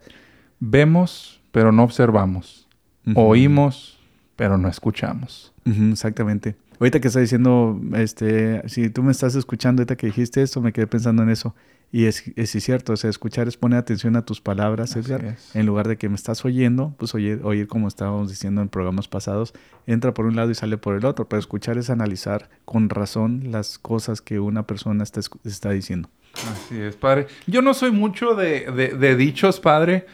Vemos, 0.60 1.42
pero 1.52 1.72
no 1.72 1.84
observamos. 1.84 2.68
Oímos, 3.16 4.00
pero 4.36 4.58
no 4.58 4.68
escuchamos. 4.68 5.54
exactamente. 5.66 6.56
Ahorita 6.80 7.02
que 7.02 7.10
está 7.10 7.20
diciendo, 7.20 7.80
este, 7.94 8.68
si 8.70 8.90
tú 8.90 9.04
me 9.04 9.12
estás 9.12 9.36
escuchando, 9.36 9.82
ahorita 9.82 9.98
que 9.98 10.08
dijiste 10.08 10.42
esto, 10.42 10.62
me 10.62 10.72
quedé 10.72 10.88
pensando 10.88 11.24
en 11.24 11.30
eso. 11.30 11.54
Y 11.92 12.06
es, 12.06 12.24
es, 12.36 12.52
cierto, 12.52 12.94
o 12.94 12.98
sea, 12.98 13.10
escuchar 13.10 13.48
es 13.48 13.58
poner 13.58 13.80
atención 13.80 14.16
a 14.16 14.24
tus 14.24 14.40
palabras, 14.42 14.96
Edgar. 14.96 15.38
En 15.56 15.66
lugar 15.66 15.88
de 15.88 15.98
que 15.98 16.08
me 16.08 16.16
estás 16.16 16.46
oyendo, 16.46 16.94
pues 16.98 17.16
oír, 17.16 17.42
oír 17.44 17.68
como 17.68 17.88
estábamos 17.88 18.30
diciendo 18.30 18.62
en 18.62 18.70
programas 18.70 19.08
pasados, 19.08 19.54
entra 19.88 20.14
por 20.14 20.26
un 20.26 20.36
lado 20.36 20.52
y 20.52 20.56
sale 20.56 20.78
por 20.78 20.96
el 20.96 21.04
otro. 21.04 21.28
Pero 21.28 21.40
escuchar 21.40 21.80
es 21.80 21.90
analizar 21.90 22.50
con 22.64 22.90
razón 22.90 23.52
las 23.52 23.80
cosas 23.80 24.22
que 24.22 24.40
una 24.40 24.68
persona 24.68 25.04
está, 25.04 25.20
está 25.44 25.72
diciendo. 25.72 26.10
Así 26.52 26.80
es, 26.80 26.96
padre. 26.96 27.26
Yo 27.48 27.64
no 27.64 27.74
soy 27.74 27.92
mucho 27.92 28.36
de, 28.36 28.72
de, 28.72 28.90
de 28.90 29.16
dichos, 29.16 29.60
padre. 29.60 30.06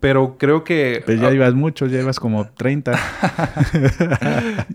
Pero 0.00 0.36
creo 0.38 0.62
que... 0.62 1.02
Pues 1.04 1.20
ya 1.20 1.32
ibas 1.32 1.54
mucho, 1.54 1.86
ya 1.86 1.98
ibas 2.00 2.20
como 2.20 2.48
30. 2.48 2.92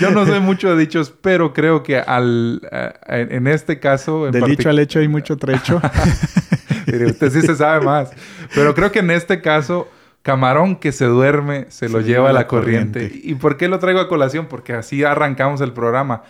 Yo 0.00 0.10
no 0.10 0.24
sé 0.24 0.38
mucho 0.38 0.74
de 0.74 0.80
dichos, 0.80 1.12
pero 1.20 1.52
creo 1.52 1.82
que 1.82 1.98
al, 1.98 2.60
en 3.08 3.48
este 3.48 3.80
caso... 3.80 4.30
Del 4.30 4.44
dicho 4.44 4.70
al 4.70 4.78
hecho 4.78 5.00
hay 5.00 5.08
mucho 5.08 5.36
trecho. 5.36 5.80
usted 7.06 7.30
sí 7.30 7.42
se 7.42 7.56
sabe 7.56 7.84
más. 7.84 8.10
Pero 8.54 8.74
creo 8.74 8.92
que 8.92 9.00
en 9.00 9.10
este 9.10 9.40
caso, 9.40 9.88
camarón 10.22 10.76
que 10.76 10.92
se 10.92 11.06
duerme 11.06 11.66
se 11.70 11.88
lo 11.88 12.00
lleva 12.00 12.30
a 12.30 12.32
la, 12.32 12.46
corriente. 12.46 13.10
¿Y 13.22 13.34
por 13.34 13.56
qué 13.56 13.68
lo 13.68 13.78
traigo 13.78 14.00
a 14.00 14.08
colación? 14.08 14.46
Porque 14.46 14.74
así 14.74 15.04
arrancamos 15.04 15.60
el 15.60 15.72
programa. 15.72 16.22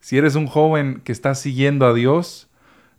Si 0.00 0.18
eres 0.18 0.34
un 0.34 0.46
joven 0.46 1.00
que 1.04 1.12
está 1.12 1.34
siguiendo 1.34 1.86
a 1.86 1.94
Dios, 1.94 2.48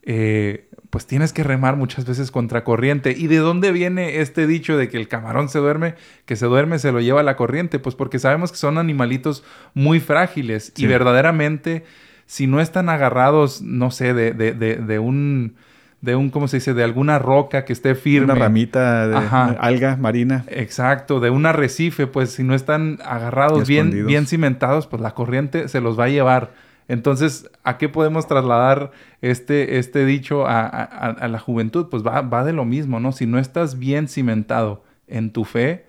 eh, 0.03 0.69
pues 0.89 1.07
tienes 1.07 1.33
que 1.33 1.43
remar 1.43 1.75
muchas 1.75 2.05
veces 2.05 2.29
contra 2.29 2.63
corriente. 2.63 3.15
¿Y 3.17 3.27
de 3.27 3.37
dónde 3.37 3.71
viene 3.71 4.19
este 4.19 4.45
dicho 4.45 4.77
de 4.77 4.89
que 4.89 4.97
el 4.97 5.07
camarón 5.07 5.49
se 5.49 5.59
duerme, 5.59 5.95
que 6.25 6.35
se 6.35 6.45
duerme 6.45 6.77
se 6.77 6.91
lo 6.91 7.01
lleva 7.01 7.23
la 7.23 7.35
corriente? 7.35 7.79
Pues 7.79 7.95
porque 7.95 8.19
sabemos 8.19 8.51
que 8.51 8.57
son 8.57 8.77
animalitos 8.77 9.43
muy 9.73 9.99
frágiles 9.99 10.71
y 10.77 10.85
verdaderamente 10.85 11.83
si 12.25 12.47
no 12.47 12.61
están 12.61 12.89
agarrados, 12.89 13.61
no 13.61 13.91
sé, 13.91 14.13
de, 14.13 14.33
de, 14.33 14.53
de, 14.53 14.99
un 14.99 15.55
de 16.01 16.15
un, 16.15 16.29
¿cómo 16.29 16.47
se 16.47 16.57
dice? 16.57 16.73
De 16.73 16.83
alguna 16.83 17.17
roca 17.17 17.65
que 17.65 17.73
esté 17.73 17.95
firme. 17.95 18.33
Una 18.33 18.35
ramita 18.35 19.07
de 19.07 19.15
alga 19.15 19.95
marina. 19.95 20.43
Exacto, 20.47 21.19
de 21.19 21.29
un 21.29 21.45
arrecife, 21.45 22.07
pues 22.07 22.31
si 22.31 22.43
no 22.43 22.53
están 22.53 22.99
agarrados 23.05 23.67
bien, 23.67 24.05
bien 24.05 24.27
cimentados, 24.27 24.85
pues 24.87 25.01
la 25.01 25.11
corriente 25.11 25.67
se 25.69 25.81
los 25.81 25.97
va 25.97 26.05
a 26.05 26.09
llevar. 26.09 26.51
Entonces, 26.87 27.49
¿a 27.63 27.77
qué 27.77 27.89
podemos 27.89 28.27
trasladar 28.27 28.91
este, 29.21 29.77
este 29.79 30.05
dicho 30.05 30.45
a, 30.47 31.27
la 31.27 31.39
juventud? 31.39 31.87
Pues 31.89 32.05
va, 32.05 32.21
va, 32.21 32.43
de 32.43 32.53
lo 32.53 32.65
mismo, 32.65 32.99
¿no? 32.99 33.11
Si 33.11 33.25
no 33.25 33.39
estás 33.39 33.79
bien 33.79 34.07
cimentado 34.07 34.83
en 35.07 35.31
tu 35.31 35.45
fe, 35.45 35.85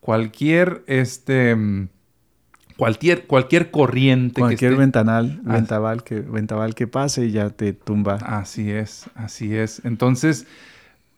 cualquier, 0.00 0.84
este, 0.86 1.56
cualquier, 2.76 3.26
cualquier 3.26 3.70
corriente. 3.70 4.40
Cualquier 4.40 4.72
que 4.72 4.78
ventanal, 4.78 5.40
ventaval 5.42 6.04
que, 6.04 6.20
ventaval 6.20 6.74
que 6.74 6.86
pase 6.86 7.26
y 7.26 7.32
ya 7.32 7.50
te 7.50 7.72
tumba. 7.72 8.14
Así 8.22 8.70
es, 8.70 9.10
así 9.14 9.56
es. 9.56 9.84
Entonces, 9.84 10.46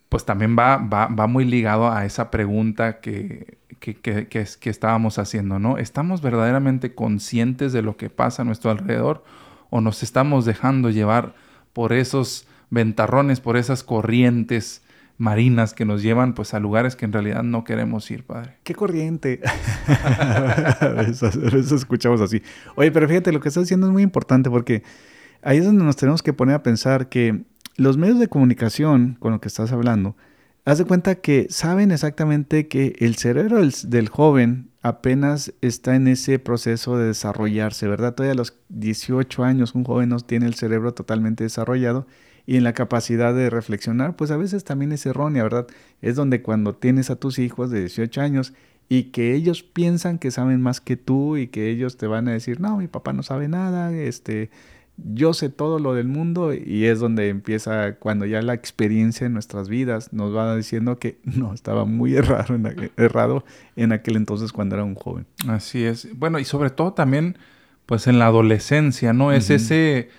pues 0.09 0.25
también 0.25 0.57
va, 0.59 0.79
va, 0.79 1.07
va 1.07 1.27
muy 1.27 1.45
ligado 1.45 1.91
a 1.91 2.05
esa 2.05 2.31
pregunta 2.31 3.01
que, 3.01 3.59
que, 3.79 3.95
que, 3.97 4.27
que, 4.29 4.71
estábamos 4.71 5.19
haciendo, 5.19 5.59
¿no? 5.59 5.79
¿Estamos 5.79 6.23
verdaderamente 6.23 6.95
conscientes 6.95 7.73
de 7.73 7.83
lo 7.83 7.97
que 7.97 8.11
pasa 8.11 8.43
a 8.43 8.45
nuestro 8.45 8.71
alrededor 8.71 9.25
o 9.71 9.81
nos 9.81 10.03
estamos 10.03 10.45
dejando 10.45 10.91
llevar 10.91 11.35
por 11.73 11.93
esos 11.93 12.47
ventarrones, 12.71 13.41
por 13.41 13.57
esas 13.57 13.85
corrientes 13.85 14.83
marinas 15.19 15.75
que 15.75 15.85
nos 15.85 16.03
llevan 16.03 16.35
pues 16.35 16.55
a 16.55 16.61
lugares 16.61 16.97
que 16.97 17.05
en 17.05 17.13
realidad 17.13 17.43
no 17.43 17.65
queremos 17.65 18.11
ir, 18.11 18.25
Padre? 18.25 18.57
¿Qué 18.63 18.75
corriente? 18.75 19.41
eso 21.09 21.77
escuchamos 21.77 22.21
así. 22.21 22.41
Oye, 22.77 22.91
pero 22.93 23.09
fíjate, 23.09 23.33
lo 23.33 23.41
que 23.41 23.49
estás 23.49 23.65
diciendo 23.65 23.89
es 23.89 23.93
muy 23.93 24.03
importante 24.03 24.49
porque 24.49 24.85
ahí 25.43 25.59
es 25.59 25.67
donde 25.67 25.85
nos 25.85 25.97
tenemos 25.97 26.23
que 26.23 26.33
poner 26.33 26.55
a 26.55 26.63
pensar 26.63 27.09
que 27.09 27.43
los 27.79 27.97
medios 27.97 28.19
de 28.19 28.29
comunicación 28.29 29.17
con 29.21 29.33
lo 29.33 29.41
que 29.41 29.49
estás 29.49 29.73
hablando, 29.73 30.17
haz 30.65 30.79
de 30.79 30.85
cuenta 30.85 31.15
que 31.15 31.47
saben 31.49 31.93
exactamente 31.93 32.67
que 32.67 32.97
el 32.99 33.15
cerebro 33.15 33.61
del, 33.85 34.09
joven 34.09 34.71
apenas 34.83 35.55
está 35.63 35.95
en 35.95 36.09
ese 36.09 36.41
proceso 36.41 36.99
de 36.99 37.07
desarrollarse, 37.07 37.87
¿verdad? 37.87 38.15
Todavía 38.15 38.33
a 38.33 38.37
los 38.37 38.59
18 38.69 39.45
años 39.45 39.77
un 39.77 39.85
joven 39.85 40.09
no 40.09 40.19
tiene 40.19 40.47
el 40.47 40.55
cerebro 40.55 40.93
totalmente 40.93 41.45
desarrollado 41.45 42.07
y 42.47 42.57
en 42.57 42.65
la 42.65 42.73
capacidad 42.73 43.33
de 43.33 43.49
reflexionar, 43.49 44.17
pues 44.17 44.33
a 44.33 44.37
veces 44.37 44.65
también 44.65 44.91
es 44.91 45.07
errónea, 45.07 45.45
¿verdad? 45.45 45.69
Es 46.03 46.17
donde 46.17 46.43
cuando 46.43 46.75
tienes 46.75 47.11
a 47.11 47.17
tus 47.17 47.39
hijos 47.39 47.71
de 47.71 47.81
18 47.81 48.21
años 48.21 48.55
y 48.89 49.05
que 49.05 49.35
ellos 49.35 49.63
piensan 49.63 50.19
que 50.19 50.33
saben 50.33 50.61
más 50.61 50.81
que 50.81 50.97
tú 50.97 51.37
y 51.37 51.47
que 51.47 51.71
ellos 51.71 51.97
te 51.97 52.09
van 52.09 52.27
a 52.27 52.33
decir, 52.33 52.61
no, 52.61 52.79
mi 52.79 52.89
papá 52.89 53.13
no 53.13 53.23
sabe 53.23 53.47
nada, 53.47 53.93
este, 53.93 54.51
yo 55.05 55.33
sé 55.33 55.49
todo 55.49 55.79
lo 55.79 55.95
del 55.95 56.09
mundo 56.09 56.53
y 56.53 56.87
es 56.87 56.99
donde 56.99 57.29
empieza 57.29 57.95
cuando 57.97 58.27
ya 58.27 58.43
la 58.43 58.55
experiencia 58.55 59.27
en 59.27 59.33
nuestras 59.33 59.69
vidas 59.69 60.13
nos 60.13 60.35
va 60.35 60.57
diciendo 60.57 60.99
que 60.99 61.19
no, 61.25 61.55
estaba 61.55 61.85
muy 61.85 62.15
errado 62.17 62.55
en, 62.55 62.91
errado 62.97 63.45
en 63.77 63.93
aquel 63.93 64.17
entonces 64.17 64.53
cuando 64.53 64.75
era 64.75 64.85
un 64.85 64.95
joven. 64.95 65.27
Así 65.47 65.85
es. 65.85 66.09
Bueno, 66.19 66.39
y 66.39 66.45
sobre 66.45 66.71
todo 66.71 66.93
también, 66.93 67.39
pues 67.87 68.07
en 68.07 68.19
la 68.19 68.27
adolescencia, 68.27 69.13
¿no? 69.13 69.33
Es 69.33 69.51
ese... 69.51 70.11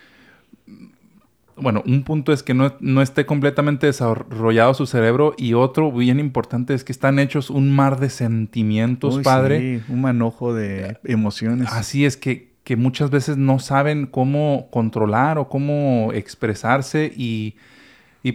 Bueno, 1.61 1.83
un 1.85 2.03
punto 2.03 2.31
es 2.31 2.41
que 2.41 2.53
no, 2.53 2.73
no, 2.79 3.01
esté 3.01 3.25
completamente 3.25 3.85
desarrollado 3.85 4.73
su 4.73 4.85
cerebro 4.85 5.33
y 5.37 5.55
otro 5.55 5.91
bien 5.91 6.17
importante 6.17 6.73
es 6.73 6.85
que 6.85 6.93
están 6.93 7.19
hechos 7.19 7.49
un 7.49 7.75
mar 7.75 7.99
de 7.99 8.09
sentimientos, 8.09 9.19
padre. 9.19 9.81
Sí, 9.85 9.91
un 9.91 9.99
manojo 9.99 10.53
de 10.53 10.97
emociones. 11.03 11.67
Así 11.69 12.05
es 12.05 12.15
que, 12.15 12.48
que 12.63 12.75
muchas 12.75 13.09
veces 13.09 13.37
no 13.37 13.59
saben 13.59 14.05
cómo 14.05 14.67
controlar 14.71 15.37
o 15.37 15.49
cómo 15.49 16.11
expresarse 16.13 17.11
y, 17.15 17.55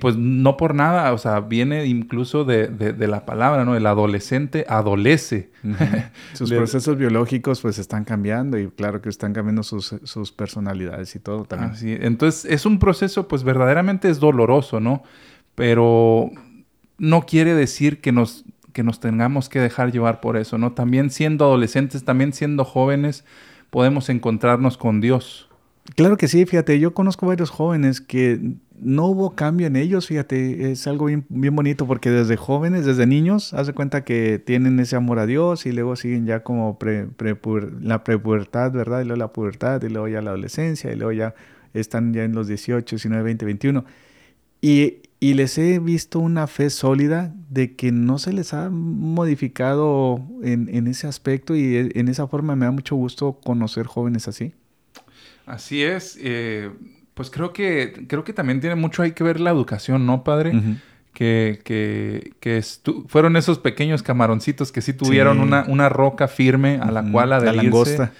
pues 0.00 0.16
no 0.16 0.56
por 0.56 0.74
nada, 0.74 1.12
o 1.12 1.18
sea, 1.18 1.40
viene 1.40 1.86
incluso 1.86 2.44
de, 2.44 2.94
la 3.06 3.26
palabra, 3.26 3.64
¿no? 3.64 3.76
El 3.76 3.86
adolescente 3.86 4.66
adolece. 4.68 5.50
Sus 6.32 6.50
procesos 6.52 6.96
biológicos 6.96 7.60
pues 7.60 7.78
están 7.78 8.04
cambiando 8.04 8.58
y 8.58 8.68
claro 8.68 9.00
que 9.00 9.08
están 9.08 9.32
cambiando 9.32 9.62
sus, 9.62 9.94
sus 10.02 10.32
personalidades 10.32 11.14
y 11.14 11.20
todo 11.20 11.44
también. 11.44 11.70
Así, 11.72 11.96
entonces 12.00 12.44
es 12.50 12.66
un 12.66 12.78
proceso 12.78 13.28
pues 13.28 13.44
verdaderamente 13.44 14.08
es 14.08 14.18
doloroso, 14.18 14.80
¿no? 14.80 15.04
Pero 15.54 16.32
no 16.98 17.26
quiere 17.26 17.54
decir 17.54 18.00
que 18.00 18.12
nos, 18.12 18.44
que 18.72 18.82
nos 18.82 19.00
tengamos 19.00 19.48
que 19.48 19.60
dejar 19.60 19.92
llevar 19.92 20.20
por 20.20 20.36
eso, 20.36 20.58
¿no? 20.58 20.72
También 20.72 21.10
siendo 21.10 21.44
adolescentes, 21.44 22.04
también 22.04 22.32
siendo 22.32 22.64
jóvenes, 22.64 23.24
podemos 23.74 24.08
encontrarnos 24.08 24.78
con 24.78 25.00
Dios. 25.00 25.48
Claro 25.96 26.16
que 26.16 26.28
sí, 26.28 26.46
fíjate, 26.46 26.78
yo 26.78 26.94
conozco 26.94 27.26
varios 27.26 27.50
jóvenes 27.50 28.00
que 28.00 28.54
no 28.78 29.06
hubo 29.06 29.34
cambio 29.34 29.66
en 29.66 29.74
ellos, 29.74 30.06
fíjate, 30.06 30.70
es 30.70 30.86
algo 30.86 31.06
bien, 31.06 31.26
bonito 31.28 31.84
porque 31.84 32.08
desde 32.08 32.36
jóvenes, 32.36 32.84
desde 32.84 33.08
niños, 33.08 33.52
haz 33.52 33.66
de 33.66 33.72
cuenta 33.72 34.04
que 34.04 34.38
tienen 34.38 34.78
ese 34.78 34.94
amor 34.94 35.18
a 35.18 35.26
Dios 35.26 35.66
y 35.66 35.72
luego 35.72 35.96
siguen 35.96 36.24
ya 36.24 36.44
como 36.44 36.78
la 37.80 38.04
prepubertad, 38.04 38.70
¿verdad? 38.70 39.00
Y 39.00 39.06
luego 39.06 39.18
la 39.18 39.32
pubertad 39.32 39.82
y 39.82 39.88
luego 39.88 40.06
ya 40.06 40.22
la 40.22 40.30
adolescencia 40.30 40.92
y 40.92 40.94
luego 40.94 41.10
ya 41.10 41.34
están 41.72 42.14
ya 42.14 42.22
en 42.22 42.32
los 42.32 42.46
18, 42.46 42.94
19, 42.94 43.24
20, 43.24 43.44
21. 43.44 43.84
Y 44.60 44.98
y 45.24 45.32
les 45.32 45.56
he 45.56 45.78
visto 45.78 46.18
una 46.18 46.46
fe 46.46 46.68
sólida 46.68 47.34
de 47.48 47.76
que 47.76 47.92
no 47.92 48.18
se 48.18 48.30
les 48.34 48.52
ha 48.52 48.68
modificado 48.68 50.20
en, 50.42 50.86
ese 50.86 51.06
aspecto 51.06 51.56
y 51.56 51.76
e, 51.76 51.90
en 51.94 52.08
esa 52.08 52.28
forma 52.28 52.54
me 52.56 52.66
da 52.66 52.72
mucho 52.72 52.94
gusto 52.94 53.40
conocer 53.42 53.86
jóvenes 53.86 54.28
así. 54.28 54.52
Así 55.46 55.82
es. 55.82 56.18
Eh, 56.20 56.70
pues 57.14 57.30
creo 57.30 57.54
que, 57.54 58.04
creo 58.06 58.22
que 58.22 58.34
también 58.34 58.60
tiene 58.60 58.76
mucho 58.76 59.00
hay 59.00 59.12
que 59.12 59.24
ver 59.24 59.40
la 59.40 59.48
educación, 59.48 60.04
¿no, 60.04 60.24
padre? 60.24 60.52
Que, 61.14 61.60
que, 61.64 62.32
que 62.40 62.60
fueron 63.06 63.36
esos 63.36 63.60
pequeños 63.60 64.02
camaroncitos 64.02 64.72
que 64.72 64.82
sí 64.82 64.92
tuvieron 64.92 65.38
Una, 65.38 65.64
una, 65.68 65.88
roca 65.88 66.26
firme 66.26 66.80
a 66.82 66.90
la 66.90 67.08
cual 67.08 67.32
adherirse. 67.32 67.56
La 67.56 67.62
langosta. 67.62 68.12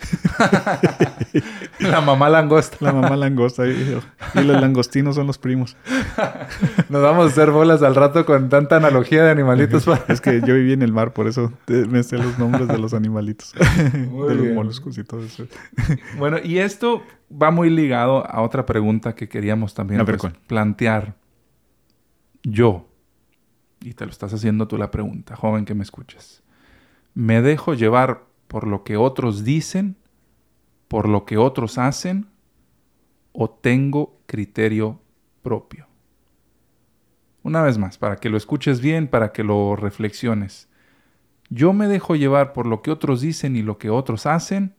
la 1.81 2.01
mamá 2.01 2.31
langosta. 2.31 2.77
La 2.79 2.93
mamá 2.93 3.17
langosta. 3.17 3.67
Y, 3.67 4.01
los 4.35 4.61
langostinos 4.61 5.17
son 5.17 5.27
los 5.27 5.39
primos. 5.39 5.77
Nos 6.89 7.03
vamos 7.03 7.27
a 7.27 7.29
hacer 7.31 7.51
bolas 7.51 7.83
al 7.83 7.97
rato 7.97 8.25
con 8.25 8.49
tanta 8.49 8.77
analogía 8.77 9.25
de 9.25 9.31
animalitos. 9.33 9.87
es 10.07 10.21
que 10.21 10.41
yo 10.41 10.55
viví 10.55 10.73
en 10.73 10.83
el 10.83 10.93
mar, 10.93 11.13
por 11.13 11.27
eso 11.27 11.53
me 11.67 12.05
sé 12.05 12.17
los 12.17 12.39
nombres 12.39 12.69
de 12.69 12.79
los 12.79 12.95
animalitos. 12.95 13.55
de 13.93 14.35
los 14.37 14.55
moluscos 14.55 14.97
y 14.99 15.03
todo 15.03 15.25
eso. 15.25 15.47
bueno, 16.17 16.39
y 16.43 16.59
esto 16.59 17.03
va 17.31 17.51
muy 17.51 17.71
ligado 17.71 18.25
a 18.25 18.41
otra 18.41 18.65
pregunta 18.67 19.17
que 19.17 19.29
queríamos 19.29 19.75
también 19.75 20.05
pues, 20.05 20.23
plantear 20.47 21.17
yo, 22.45 22.87
y 23.81 23.95
te 23.95 24.05
lo 24.05 24.11
estás 24.11 24.33
haciendo 24.33 24.69
tú 24.69 24.79
la 24.79 24.91
pregunta, 24.91 25.35
joven 25.35 25.65
que 25.65 25.75
me 25.75 25.83
escuchas, 25.83 26.43
¿me 27.15 27.43
dejo 27.43 27.75
llevar 27.75 28.25
por 28.47 28.67
lo 28.67 28.85
que 28.85 28.97
otros 28.97 29.45
dicen, 29.45 29.97
por 30.89 31.09
lo 31.09 31.25
que 31.25 31.39
otros 31.39 31.79
hacen, 31.79 32.29
o 33.33 33.51
tengo 33.51 34.21
criterio 34.27 35.01
propio? 35.43 35.87
Una 37.43 37.63
vez 37.63 37.79
más, 37.79 37.99
para 37.99 38.17
que 38.17 38.29
lo 38.31 38.37
escuches 38.37 38.81
bien, 38.81 39.09
para 39.09 39.33
que 39.33 39.43
lo 39.43 39.77
reflexiones. 39.77 40.69
¿Yo 41.51 41.73
me 41.73 41.89
dejo 41.89 42.17
llevar 42.17 42.53
por 42.53 42.67
lo 42.67 42.81
que 42.81 42.91
otros 42.91 43.21
dicen 43.21 43.57
y 43.57 43.63
lo 43.63 43.77
que 43.79 43.91
otros 43.91 44.27
hacen, 44.27 44.75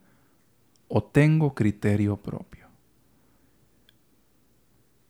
o 0.88 1.02
tengo 1.02 1.54
criterio 1.54 2.16
propio? 2.16 2.66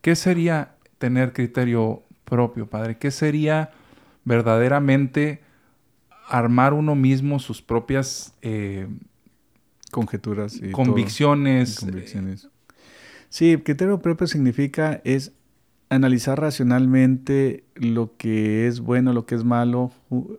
¿Qué 0.01 0.17
sería 0.17 0.77
tener 0.99 1.33
criterio 1.33 2.06
propio, 2.27 2.67
Padre? 2.67 2.99
¿Qué 2.99 3.11
sería 3.11 3.71
verdaderamente 4.25 5.41
armar 6.29 6.75
uno 6.75 6.95
mismo 6.95 7.39
sus 7.39 7.63
propias 7.63 8.35
eh, 8.43 8.87
conjeturas 9.91 10.57
y 10.57 10.73
convicciones? 10.73 11.81
convicciones. 11.81 12.49
Sí, 13.31 13.57
criterio 13.57 14.01
propio 14.01 14.27
significa 14.27 15.01
es 15.05 15.33
analizar 15.89 16.41
racionalmente 16.41 17.65
lo 17.75 18.17
que 18.17 18.67
es 18.67 18.81
bueno, 18.81 19.13
lo 19.13 19.25
que 19.27 19.37
es 19.37 19.45
malo, 19.45 19.93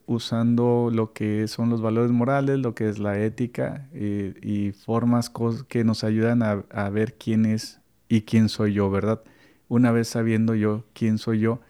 usando 0.05 0.89
lo 0.93 1.13
que 1.13 1.47
son 1.47 1.69
los 1.69 1.81
valores 1.81 2.11
morales, 2.11 2.59
lo 2.59 2.75
que 2.75 2.89
es 2.89 2.99
la 2.99 3.19
ética 3.19 3.87
eh, 3.93 4.33
y 4.41 4.71
formas 4.73 5.31
que 5.67 5.83
nos 5.83 6.03
ayudan 6.03 6.43
a, 6.43 6.63
a, 6.71 6.89
ver 6.89 7.15
quién 7.17 7.45
es 7.45 7.79
y 8.09 8.21
quién 8.21 8.49
soy 8.49 8.73
yo, 8.73 8.89
¿verdad? 8.89 9.21
Una 9.69 9.91
vez 9.91 10.09
sabiendo 10.09 10.53
yo 10.53 10.83
quién 10.93 11.17
soy 11.17 11.39
yo, 11.39 11.61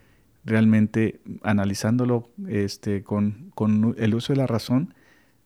realmente 0.48 1.20
analizándolo 1.44 2.30
este, 2.48 3.04
con, 3.04 3.52
con, 3.54 3.94
el 3.98 4.16
uso 4.16 4.34
de 4.34 4.38
la 4.38 4.48
razón, 4.48 4.94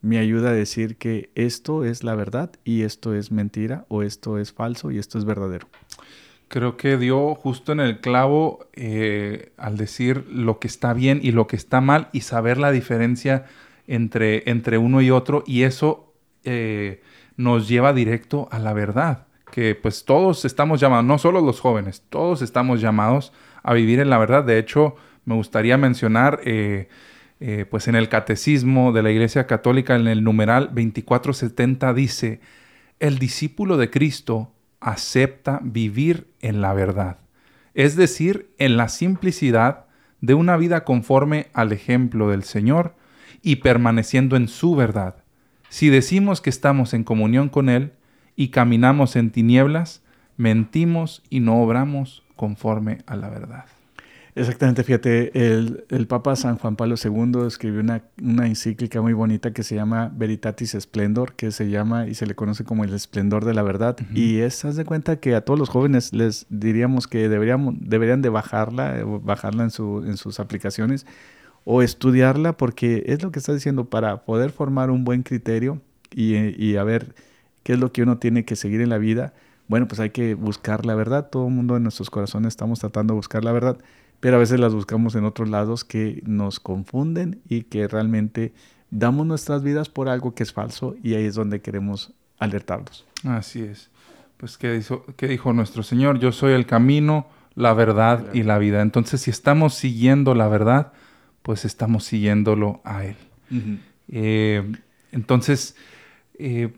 me 0.00 0.18
ayuda 0.18 0.50
a 0.50 0.54
decir 0.54 0.96
que 0.96 1.30
esto 1.34 1.84
es 1.84 2.04
la 2.04 2.14
verdad 2.14 2.52
y 2.64 2.82
esto 2.82 3.14
es 3.14 3.30
mentira 3.30 3.84
o 3.88 4.02
esto 4.02 4.38
es 4.38 4.52
falso 4.52 4.90
y 4.90 4.98
esto 4.98 5.18
es 5.18 5.24
verdadero. 5.24 5.68
Creo 6.48 6.76
que 6.76 6.96
dio 6.96 7.34
justo 7.34 7.72
en 7.72 7.80
el 7.80 8.00
clavo 8.00 8.66
eh, 8.74 9.52
al 9.56 9.76
decir 9.76 10.26
lo 10.30 10.58
que 10.58 10.68
está 10.68 10.92
bien 10.92 11.20
y 11.22 11.32
lo 11.32 11.46
que 11.46 11.56
está 11.56 11.80
mal 11.80 12.08
y 12.12 12.20
saber 12.20 12.58
la 12.58 12.70
diferencia 12.70 13.46
entre, 13.86 14.48
entre 14.50 14.78
uno 14.78 15.00
y 15.00 15.10
otro 15.10 15.42
y 15.46 15.62
eso 15.62 16.12
eh, 16.44 17.02
nos 17.36 17.68
lleva 17.68 17.92
directo 17.92 18.48
a 18.52 18.58
la 18.58 18.72
verdad, 18.72 19.26
que 19.50 19.74
pues 19.74 20.04
todos 20.04 20.44
estamos 20.44 20.80
llamados, 20.80 21.04
no 21.04 21.18
solo 21.18 21.40
los 21.40 21.60
jóvenes, 21.60 22.04
todos 22.08 22.42
estamos 22.42 22.80
llamados 22.80 23.32
a 23.62 23.74
vivir 23.74 24.00
en 24.00 24.10
la 24.10 24.18
verdad. 24.18 24.44
De 24.44 24.58
hecho, 24.58 24.96
me 25.24 25.34
gustaría 25.34 25.76
mencionar, 25.76 26.40
eh, 26.44 26.88
eh, 27.40 27.66
pues 27.70 27.88
en 27.88 27.94
el 27.94 28.08
catecismo 28.08 28.92
de 28.92 29.02
la 29.02 29.10
Iglesia 29.10 29.46
Católica, 29.46 29.96
en 29.96 30.08
el 30.08 30.24
numeral 30.24 30.66
2470, 30.66 31.94
dice, 31.94 32.40
el 33.00 33.18
discípulo 33.18 33.76
de 33.76 33.90
Cristo 33.90 34.52
acepta 34.80 35.60
vivir 35.62 36.28
en 36.40 36.60
la 36.60 36.72
verdad, 36.72 37.18
es 37.74 37.96
decir, 37.96 38.50
en 38.58 38.76
la 38.76 38.88
simplicidad 38.88 39.86
de 40.20 40.34
una 40.34 40.56
vida 40.56 40.84
conforme 40.84 41.48
al 41.52 41.72
ejemplo 41.72 42.30
del 42.30 42.44
Señor 42.44 42.94
y 43.42 43.56
permaneciendo 43.56 44.36
en 44.36 44.48
su 44.48 44.76
verdad. 44.76 45.16
Si 45.68 45.88
decimos 45.88 46.40
que 46.40 46.50
estamos 46.50 46.94
en 46.94 47.02
comunión 47.02 47.48
con 47.48 47.68
Él 47.68 47.92
y 48.36 48.48
caminamos 48.48 49.16
en 49.16 49.30
tinieblas, 49.30 50.02
mentimos 50.36 51.22
y 51.28 51.40
no 51.40 51.62
obramos 51.62 52.21
conforme 52.36 52.98
a 53.06 53.16
la 53.16 53.28
verdad. 53.28 53.64
Exactamente, 54.34 54.82
fíjate, 54.82 55.46
el, 55.46 55.84
el, 55.90 56.06
Papa 56.06 56.36
San 56.36 56.56
Juan 56.56 56.74
Pablo 56.74 56.94
II 57.02 57.46
escribió 57.46 57.80
una, 57.80 58.02
una, 58.18 58.46
encíclica 58.46 59.02
muy 59.02 59.12
bonita 59.12 59.52
que 59.52 59.62
se 59.62 59.74
llama 59.74 60.10
Veritatis 60.14 60.74
Splendor, 60.80 61.34
que 61.34 61.50
se 61.50 61.68
llama 61.68 62.06
y 62.06 62.14
se 62.14 62.24
le 62.24 62.34
conoce 62.34 62.64
como 62.64 62.84
el 62.84 62.94
esplendor 62.94 63.44
de 63.44 63.52
la 63.52 63.62
verdad. 63.62 63.98
Y 64.14 64.38
es, 64.38 64.64
haz 64.64 64.76
de 64.76 64.86
cuenta 64.86 65.20
que 65.20 65.34
a 65.34 65.42
todos 65.42 65.60
los 65.60 65.68
jóvenes 65.68 66.14
les 66.14 66.46
diríamos 66.48 67.08
que 67.08 67.28
deberíamos, 67.28 67.74
deberían 67.78 68.22
de 68.22 68.30
bajarla, 68.30 69.00
eh, 69.00 69.04
bajarla 69.04 69.64
en, 69.64 69.70
su, 69.70 70.02
en 70.06 70.16
sus 70.16 70.40
aplicaciones 70.40 71.04
o 71.66 71.82
estudiarla, 71.82 72.56
porque 72.56 73.04
es 73.08 73.22
lo 73.22 73.32
que 73.32 73.38
está 73.38 73.52
diciendo, 73.52 73.90
para 73.90 74.24
poder 74.24 74.50
formar 74.50 74.90
un 74.90 75.04
buen 75.04 75.24
criterio 75.24 75.82
y, 76.10 76.36
y 76.36 76.76
a 76.78 76.84
ver 76.84 77.14
qué 77.64 77.74
es 77.74 77.78
lo 77.78 77.92
que 77.92 78.02
uno 78.02 78.16
tiene 78.16 78.46
que 78.46 78.56
seguir 78.56 78.80
en 78.80 78.88
la 78.88 78.96
vida 78.96 79.34
bueno, 79.72 79.88
pues 79.88 80.00
hay 80.00 80.10
que 80.10 80.34
buscar 80.34 80.84
la 80.84 80.94
verdad. 80.94 81.30
Todo 81.30 81.46
el 81.46 81.54
mundo 81.54 81.78
en 81.78 81.82
nuestros 81.82 82.10
corazones 82.10 82.48
estamos 82.48 82.80
tratando 82.80 83.14
de 83.14 83.16
buscar 83.16 83.42
la 83.42 83.52
verdad, 83.52 83.78
pero 84.20 84.36
a 84.36 84.38
veces 84.38 84.60
las 84.60 84.74
buscamos 84.74 85.14
en 85.14 85.24
otros 85.24 85.48
lados 85.48 85.82
que 85.82 86.22
nos 86.26 86.60
confunden 86.60 87.40
y 87.48 87.62
que 87.62 87.88
realmente 87.88 88.52
damos 88.90 89.26
nuestras 89.26 89.62
vidas 89.62 89.88
por 89.88 90.10
algo 90.10 90.34
que 90.34 90.42
es 90.42 90.52
falso 90.52 90.94
y 91.02 91.14
ahí 91.14 91.24
es 91.24 91.36
donde 91.36 91.62
queremos 91.62 92.12
alertarlos. 92.38 93.06
Así 93.24 93.62
es. 93.62 93.88
Pues, 94.36 94.58
¿qué 94.58 94.74
dijo, 94.74 95.06
qué 95.16 95.26
dijo 95.26 95.54
nuestro 95.54 95.82
Señor? 95.82 96.18
Yo 96.18 96.32
soy 96.32 96.52
el 96.52 96.66
camino, 96.66 97.28
la 97.54 97.72
verdad 97.72 98.26
y 98.34 98.42
la 98.42 98.58
vida. 98.58 98.82
Entonces, 98.82 99.22
si 99.22 99.30
estamos 99.30 99.72
siguiendo 99.72 100.34
la 100.34 100.48
verdad, 100.48 100.92
pues 101.40 101.64
estamos 101.64 102.04
siguiéndolo 102.04 102.82
a 102.84 103.06
Él. 103.06 103.16
Eh, 104.08 104.70
entonces, 105.12 105.76
eh, 106.38 106.74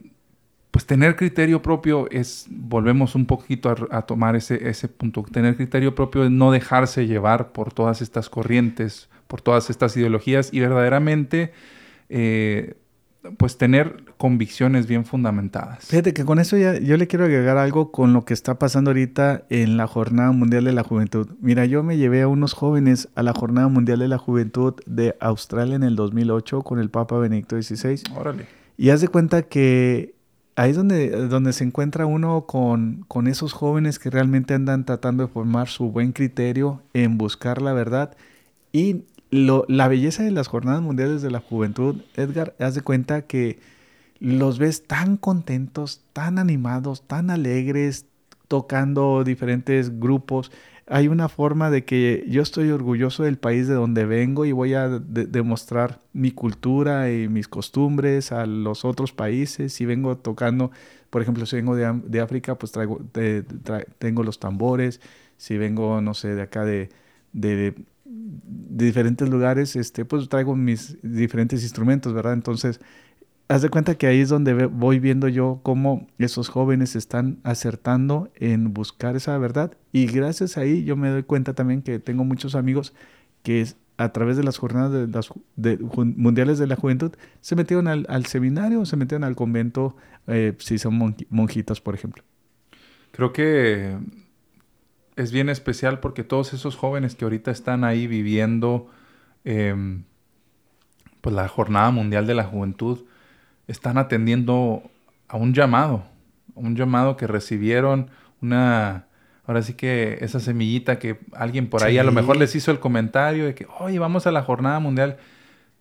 pues 0.74 0.86
tener 0.86 1.14
criterio 1.14 1.62
propio 1.62 2.10
es, 2.10 2.46
volvemos 2.50 3.14
un 3.14 3.26
poquito 3.26 3.72
a, 3.92 4.02
tomar 4.02 4.34
ese, 4.34 4.68
ese 4.68 4.88
punto, 4.88 5.22
tener 5.22 5.54
criterio 5.54 5.94
propio 5.94 6.24
es 6.24 6.32
no 6.32 6.50
dejarse 6.50 7.06
llevar 7.06 7.52
por 7.52 7.72
todas 7.72 8.02
estas 8.02 8.28
corrientes, 8.28 9.08
por 9.28 9.40
todas 9.40 9.70
estas 9.70 9.96
ideologías 9.96 10.52
y 10.52 10.58
verdaderamente 10.58 11.52
eh, 12.08 12.74
pues 13.36 13.56
tener 13.56 14.02
convicciones 14.16 14.88
bien 14.88 15.04
fundamentadas. 15.04 15.86
Fíjate 15.86 16.12
que 16.12 16.24
con 16.24 16.40
eso 16.40 16.56
ya 16.56 16.76
yo 16.76 16.96
le 16.96 17.06
quiero 17.06 17.26
agregar 17.26 17.56
algo 17.56 17.92
con 17.92 18.12
lo 18.12 18.24
que 18.24 18.34
está 18.34 18.58
pasando 18.58 18.90
ahorita 18.90 19.44
en 19.50 19.76
la 19.76 19.86
Jornada 19.86 20.32
Mundial 20.32 20.64
de 20.64 20.72
la 20.72 20.82
Juventud. 20.82 21.28
Mira, 21.40 21.66
yo 21.66 21.84
me 21.84 21.98
llevé 21.98 22.22
a 22.22 22.26
unos 22.26 22.52
jóvenes 22.52 23.08
a 23.14 23.22
la 23.22 23.32
Jornada 23.32 23.68
Mundial 23.68 24.00
de 24.00 24.08
la 24.08 24.18
Juventud 24.18 24.74
de 24.86 25.14
Australia 25.20 25.76
en 25.76 25.84
el 25.84 25.94
2008 25.94 26.62
con 26.62 26.80
el 26.80 26.90
Papa 26.90 27.16
Benedicto 27.16 27.62
XVI. 27.62 28.02
Órale. 28.16 28.46
Y 28.76 28.90
haz 28.90 29.00
de 29.00 29.06
cuenta 29.06 29.42
que 29.42 30.13
ahí 30.56 30.70
es 30.70 30.76
donde, 30.76 31.10
donde 31.28 31.52
se 31.52 31.64
encuentra 31.64 32.06
uno 32.06 32.46
con, 32.46 33.04
con 33.08 33.26
esos 33.26 33.52
jóvenes 33.52 33.98
que 33.98 34.10
realmente 34.10 34.54
andan 34.54 34.84
tratando 34.84 35.26
de 35.26 35.32
formar 35.32 35.68
su 35.68 35.90
buen 35.90 36.12
criterio 36.12 36.82
en 36.92 37.18
buscar 37.18 37.60
la 37.60 37.72
verdad. 37.72 38.16
Y 38.72 39.04
lo, 39.30 39.64
la 39.68 39.88
belleza 39.88 40.22
de 40.22 40.30
las 40.30 40.48
jornadas 40.48 40.82
mundiales 40.82 41.22
de 41.22 41.30
la 41.30 41.40
juventud, 41.40 42.02
Edgar, 42.14 42.54
haz 42.58 42.74
de 42.74 42.82
cuenta 42.82 43.22
que 43.22 43.58
los 44.20 44.58
ves 44.58 44.86
tan 44.86 45.16
contentos, 45.16 46.02
tan 46.12 46.38
animados, 46.38 47.02
tan 47.02 47.30
alegres, 47.30 48.06
tocando 48.48 49.24
diferentes 49.24 49.98
grupos 49.98 50.52
hay 50.86 51.08
una 51.08 51.28
forma 51.28 51.70
de 51.70 51.84
que 51.84 52.24
yo 52.28 52.42
estoy 52.42 52.70
orgulloso 52.70 53.22
del 53.22 53.38
país 53.38 53.68
de 53.68 53.74
donde 53.74 54.04
vengo 54.04 54.44
y 54.44 54.52
voy 54.52 54.74
a 54.74 54.88
demostrar 54.88 56.00
mi 56.12 56.30
cultura 56.30 57.10
y 57.10 57.28
mis 57.28 57.48
costumbres 57.48 58.32
a 58.32 58.44
los 58.46 58.84
otros 58.84 59.12
países. 59.12 59.72
Si 59.72 59.86
vengo 59.86 60.18
tocando, 60.18 60.70
por 61.10 61.22
ejemplo, 61.22 61.46
si 61.46 61.56
vengo 61.56 61.74
de, 61.76 62.20
África, 62.20 62.56
pues 62.56 62.72
traigo, 62.72 63.00
tengo 63.98 64.22
los 64.22 64.38
tambores. 64.38 65.00
Si 65.38 65.56
vengo, 65.56 66.00
no 66.00 66.12
sé, 66.12 66.34
de 66.34 66.42
acá 66.42 66.64
de, 66.64 66.90
de, 67.32 67.74
diferentes 68.04 69.28
lugares, 69.28 69.76
este, 69.76 70.04
pues 70.04 70.28
traigo 70.28 70.54
mis 70.54 70.98
diferentes 71.02 71.62
instrumentos, 71.62 72.12
¿verdad? 72.12 72.34
Entonces, 72.34 72.80
haz 73.48 73.62
de 73.62 73.68
cuenta 73.68 73.96
que 73.96 74.06
ahí 74.06 74.20
es 74.20 74.28
donde 74.28 74.66
voy 74.66 74.98
viendo 74.98 75.28
yo 75.28 75.60
cómo 75.62 76.06
esos 76.18 76.48
jóvenes 76.48 76.96
están 76.96 77.38
acertando 77.44 78.30
en 78.36 78.72
buscar 78.72 79.16
esa 79.16 79.36
verdad. 79.38 79.76
Y 79.92 80.06
gracias 80.06 80.56
a 80.56 80.62
ahí 80.62 80.84
yo 80.84 80.96
me 80.96 81.10
doy 81.10 81.22
cuenta 81.22 81.54
también 81.54 81.82
que 81.82 81.98
tengo 81.98 82.24
muchos 82.24 82.54
amigos 82.54 82.94
que 83.42 83.66
a 83.96 84.12
través 84.12 84.36
de 84.36 84.42
las 84.42 84.58
jornadas 84.58 84.92
de 84.92 85.06
las, 85.06 85.30
mundiales 86.16 86.58
de 86.58 86.66
la 86.66 86.76
juventud 86.76 87.12
se 87.40 87.54
metieron 87.54 87.86
al, 87.86 88.26
seminario, 88.26 88.84
se 88.86 88.96
metieron 88.96 89.24
al 89.24 89.36
convento, 89.36 89.96
eh, 90.26 90.54
si 90.58 90.78
son 90.78 91.14
monjitas, 91.28 91.80
por 91.80 91.94
ejemplo. 91.94 92.24
Creo 93.12 93.32
que 93.32 93.96
es 95.16 95.30
bien 95.30 95.48
especial 95.48 96.00
porque 96.00 96.24
todos 96.24 96.52
esos 96.54 96.76
jóvenes 96.76 97.14
que 97.14 97.24
ahorita 97.24 97.52
están 97.52 97.84
ahí 97.84 98.08
viviendo 98.08 98.90
em, 99.44 100.04
pues 101.20 101.36
la 101.36 101.46
jornada 101.46 101.92
mundial 101.92 102.26
de 102.26 102.34
la 102.34 102.44
juventud, 102.44 103.04
están 103.66 103.98
atendiendo 103.98 104.82
a 105.28 105.36
un 105.36 105.54
llamado, 105.54 106.04
un 106.54 106.76
llamado 106.76 107.16
que 107.16 107.26
recibieron, 107.26 108.10
una, 108.40 109.06
ahora 109.46 109.62
sí 109.62 109.74
que 109.74 110.18
esa 110.20 110.40
semillita 110.40 110.98
que 110.98 111.18
alguien 111.32 111.68
por 111.68 111.82
ahí 111.82 111.98
a 111.98 112.04
lo 112.04 112.12
mejor 112.12 112.36
les 112.36 112.54
hizo 112.54 112.70
el 112.70 112.80
comentario 112.80 113.46
de 113.46 113.54
que, 113.54 113.66
oye, 113.78 113.98
vamos 113.98 114.26
a 114.26 114.32
la 114.32 114.42
jornada 114.42 114.78
mundial. 114.80 115.16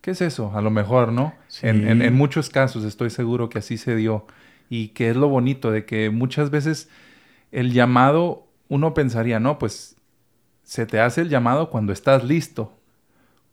¿Qué 0.02 0.12
es 0.12 0.22
eso? 0.22 0.52
A 0.54 0.62
lo 0.62 0.70
mejor, 0.70 1.14
¿no? 1.14 1.34
En, 1.62 2.02
en, 2.02 2.14
muchos 2.14 2.50
casos 2.50 2.84
estoy 2.84 3.10
seguro 3.10 3.48
que 3.48 3.60
así 3.60 3.78
se 3.78 3.96
dio. 3.96 4.26
Y 4.70 4.90
que 4.90 5.10
es 5.10 5.16
lo 5.16 5.30
bonito 5.30 5.72
de 5.72 5.86
que 5.86 6.10
muchas 6.10 6.50
veces 6.50 6.90
el 7.52 7.72
llamado, 7.72 8.48
uno 8.68 8.94
pensaría, 8.94 9.40
no, 9.40 9.60
pues 9.60 9.96
se 10.64 10.86
te 10.86 11.00
hace 11.00 11.22
el 11.22 11.30
llamado 11.30 11.70
cuando 11.70 11.94
estás 11.94 12.24
listo, 12.24 12.74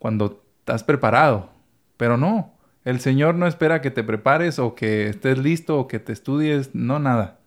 cuando 0.01 0.43
estás 0.61 0.83
preparado. 0.83 1.51
Pero 1.97 2.17
no, 2.17 2.53
el 2.85 3.01
Señor 3.01 3.35
no 3.35 3.47
espera 3.47 3.81
que 3.81 3.91
te 3.91 4.03
prepares 4.03 4.59
o 4.59 4.75
que 4.75 5.09
estés 5.09 5.39
listo 5.39 5.79
o 5.79 5.89
que 5.89 5.99
te 5.99 6.13
estudies, 6.13 6.75
no 6.75 6.99
nada. 6.99 7.39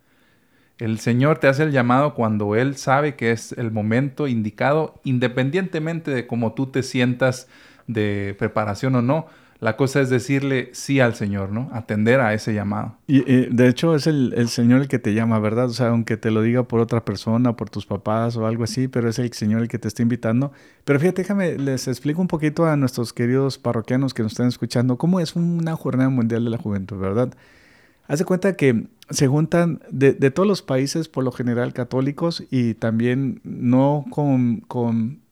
El 0.78 1.00
Señor 1.00 1.40
te 1.40 1.48
hace 1.48 1.64
el 1.64 1.72
llamado 1.72 2.14
cuando 2.14 2.56
Él 2.56 2.76
sabe 2.78 3.16
que 3.16 3.32
es 3.32 3.52
el 3.54 3.72
momento 3.72 4.28
indicado, 4.28 5.00
independientemente 5.04 6.12
de 6.12 6.28
cómo 6.28 6.54
tú 6.54 6.68
te 6.68 6.84
sientas 6.84 7.48
de 7.88 8.36
preparación 8.38 8.96
o 8.96 9.02
no. 9.02 9.28
La 9.64 9.78
cosa 9.78 10.02
es 10.02 10.10
decirle 10.10 10.72
sí 10.74 11.00
al 11.00 11.16
Señor, 11.16 11.54
¿no? 11.54 11.70
Atender 11.72 12.20
a 12.20 12.34
ese 12.34 12.54
llamado. 12.54 12.98
Y, 13.08 13.22
de 13.22 13.70
hecho 13.70 13.96
es 13.96 14.08
el, 14.08 14.50
Señor 14.50 14.82
el 14.82 14.90
que 14.90 15.00
te 15.00 15.14
llama, 15.14 15.40
¿verdad? 15.40 15.68
O 15.68 15.74
sea, 15.74 15.88
aunque 15.88 16.18
te 16.18 16.32
lo 16.32 16.42
diga 16.42 16.64
por 16.64 16.82
otra 16.82 17.06
persona, 17.06 17.56
por 17.56 17.70
tus 17.70 17.86
papás 17.86 18.36
o 18.36 18.46
algo 18.46 18.66
así, 18.66 18.90
pero 18.90 19.08
es 19.08 19.20
el 19.20 19.32
Señor 19.32 19.62
el 19.62 19.70
que 19.70 19.80
te 19.80 19.88
está 19.88 20.02
invitando. 20.02 20.52
Pero 20.84 21.00
fíjate, 21.00 21.22
déjame, 21.22 21.58
les 21.58 21.88
explico 21.88 22.20
un 22.20 22.28
poquito 22.28 22.66
a 22.66 22.76
nuestros 22.76 23.14
queridos 23.14 23.58
parroquianos 23.58 24.14
que 24.14 24.22
nos 24.22 24.34
están 24.34 24.50
escuchando 24.50 24.98
cómo 24.98 25.22
es 25.22 25.34
una 25.34 25.78
jornada 25.78 26.10
mundial 26.10 26.44
de 26.44 26.50
la 26.50 26.58
juventud, 26.58 26.98
¿verdad? 26.98 27.34
Haz 28.10 28.20
de 28.20 28.26
cuenta 28.26 28.58
que 28.58 28.88
se 29.10 29.30
juntan 29.30 29.80
de, 29.90 30.14
todos 30.30 30.46
los 30.46 30.62
países, 30.62 31.08
por 31.08 31.24
lo 31.24 31.32
general 31.32 31.72
católicos, 31.72 32.44
y 32.52 32.74
también 32.74 33.40
no 33.46 34.04
con, 34.10 34.60
con 34.68 35.23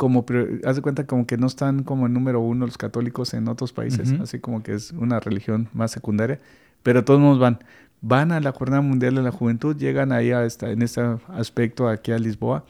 como, 0.00 0.24
haz 0.64 0.76
de 0.76 0.80
cuenta 0.80 1.06
como 1.06 1.26
que 1.26 1.36
no 1.36 1.46
están 1.46 1.82
como 1.82 2.06
el 2.06 2.14
número 2.14 2.40
uno 2.40 2.64
los 2.64 2.78
católicos 2.78 3.34
en 3.34 3.48
otros 3.48 3.74
países, 3.74 4.14
así 4.18 4.38
como 4.38 4.62
que 4.62 4.72
es 4.72 4.92
una 4.92 5.20
religión 5.20 5.68
más 5.74 5.90
secundaria, 5.90 6.40
pero 6.82 7.04
todos 7.04 7.20
nos 7.20 7.38
van. 7.38 7.58
Van 8.00 8.32
a 8.32 8.40
la 8.40 8.50
Jornada 8.50 8.80
Mundial 8.80 9.14
de 9.16 9.20
la 9.20 9.30
Juventud, 9.30 9.76
llegan 9.76 10.10
ahí 10.12 10.30
a 10.30 10.46
esta, 10.46 10.70
en 10.70 10.80
este 10.80 11.02
aspecto 11.28 11.86
aquí 11.86 12.12
a 12.12 12.18
Lisboa, 12.18 12.64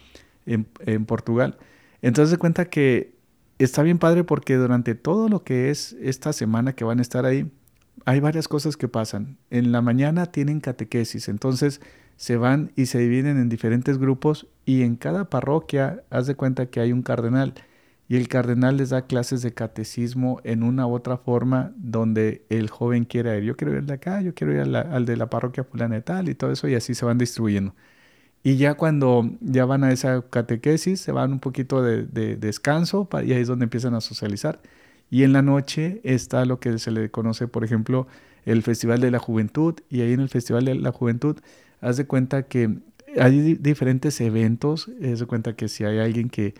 en, 0.44 0.66
en 0.86 1.06
Portugal. 1.06 1.56
Entonces 2.02 2.32
de 2.32 2.38
cuenta 2.38 2.64
que 2.64 3.14
está 3.60 3.84
bien 3.84 3.98
padre 3.98 4.24
porque 4.24 4.56
durante 4.56 4.96
todo 4.96 5.28
lo 5.28 5.44
que 5.44 5.70
es 5.70 5.92
esta 6.02 6.32
semana 6.32 6.72
que 6.72 6.82
van 6.82 6.98
a 6.98 7.02
estar 7.02 7.26
ahí, 7.26 7.48
hay 8.06 8.18
varias 8.18 8.48
cosas 8.48 8.76
que 8.76 8.88
pasan. 8.88 9.36
En 9.50 9.70
la 9.70 9.82
mañana 9.82 10.26
tienen 10.26 10.58
catequesis, 10.58 11.28
entonces 11.28 11.80
se 12.20 12.36
van 12.36 12.70
y 12.76 12.84
se 12.84 12.98
dividen 12.98 13.38
en 13.38 13.48
diferentes 13.48 13.96
grupos 13.96 14.46
y 14.66 14.82
en 14.82 14.96
cada 14.96 15.30
parroquia 15.30 16.04
haz 16.10 16.26
de 16.26 16.34
cuenta 16.34 16.66
que 16.66 16.80
hay 16.80 16.92
un 16.92 17.00
cardenal 17.00 17.54
y 18.08 18.16
el 18.16 18.28
cardenal 18.28 18.76
les 18.76 18.90
da 18.90 19.06
clases 19.06 19.40
de 19.40 19.54
catecismo 19.54 20.38
en 20.44 20.62
una 20.62 20.86
u 20.86 20.92
otra 20.92 21.16
forma 21.16 21.72
donde 21.76 22.44
el 22.50 22.68
joven 22.68 23.06
quiere 23.06 23.38
ir. 23.38 23.44
Yo 23.44 23.56
quiero 23.56 23.74
ir 23.74 23.84
de 23.84 23.94
acá, 23.94 24.20
yo 24.20 24.34
quiero 24.34 24.52
ir 24.52 24.76
al 24.76 25.06
de 25.06 25.16
la 25.16 25.30
parroquia 25.30 25.64
fulana 25.64 25.96
y 25.96 26.02
tal 26.02 26.28
y 26.28 26.34
todo 26.34 26.52
eso 26.52 26.68
y 26.68 26.74
así 26.74 26.94
se 26.94 27.06
van 27.06 27.16
distribuyendo. 27.16 27.74
Y 28.42 28.56
ya 28.56 28.74
cuando 28.74 29.30
ya 29.40 29.64
van 29.64 29.82
a 29.82 29.90
esa 29.90 30.20
catequesis, 30.20 31.00
se 31.00 31.12
van 31.12 31.32
un 31.32 31.40
poquito 31.40 31.82
de, 31.82 32.04
de 32.04 32.36
descanso 32.36 33.08
y 33.24 33.32
ahí 33.32 33.40
es 33.40 33.48
donde 33.48 33.64
empiezan 33.64 33.94
a 33.94 34.02
socializar. 34.02 34.60
Y 35.08 35.22
en 35.22 35.32
la 35.32 35.40
noche 35.40 36.02
está 36.04 36.44
lo 36.44 36.60
que 36.60 36.78
se 36.78 36.90
le 36.90 37.10
conoce, 37.10 37.48
por 37.48 37.64
ejemplo, 37.64 38.06
el 38.44 38.62
Festival 38.62 39.00
de 39.00 39.10
la 39.10 39.18
Juventud. 39.18 39.76
Y 39.88 40.02
ahí 40.02 40.12
en 40.12 40.20
el 40.20 40.28
Festival 40.28 40.66
de 40.66 40.74
la 40.74 40.92
Juventud 40.92 41.38
haz 41.80 41.96
de 41.96 42.06
cuenta 42.06 42.44
que 42.44 42.78
hay 43.18 43.54
diferentes 43.54 44.20
eventos, 44.20 44.88
haz 45.02 45.20
de 45.20 45.26
cuenta 45.26 45.54
que 45.56 45.68
si 45.68 45.84
hay 45.84 45.98
alguien 45.98 46.28
que, 46.28 46.54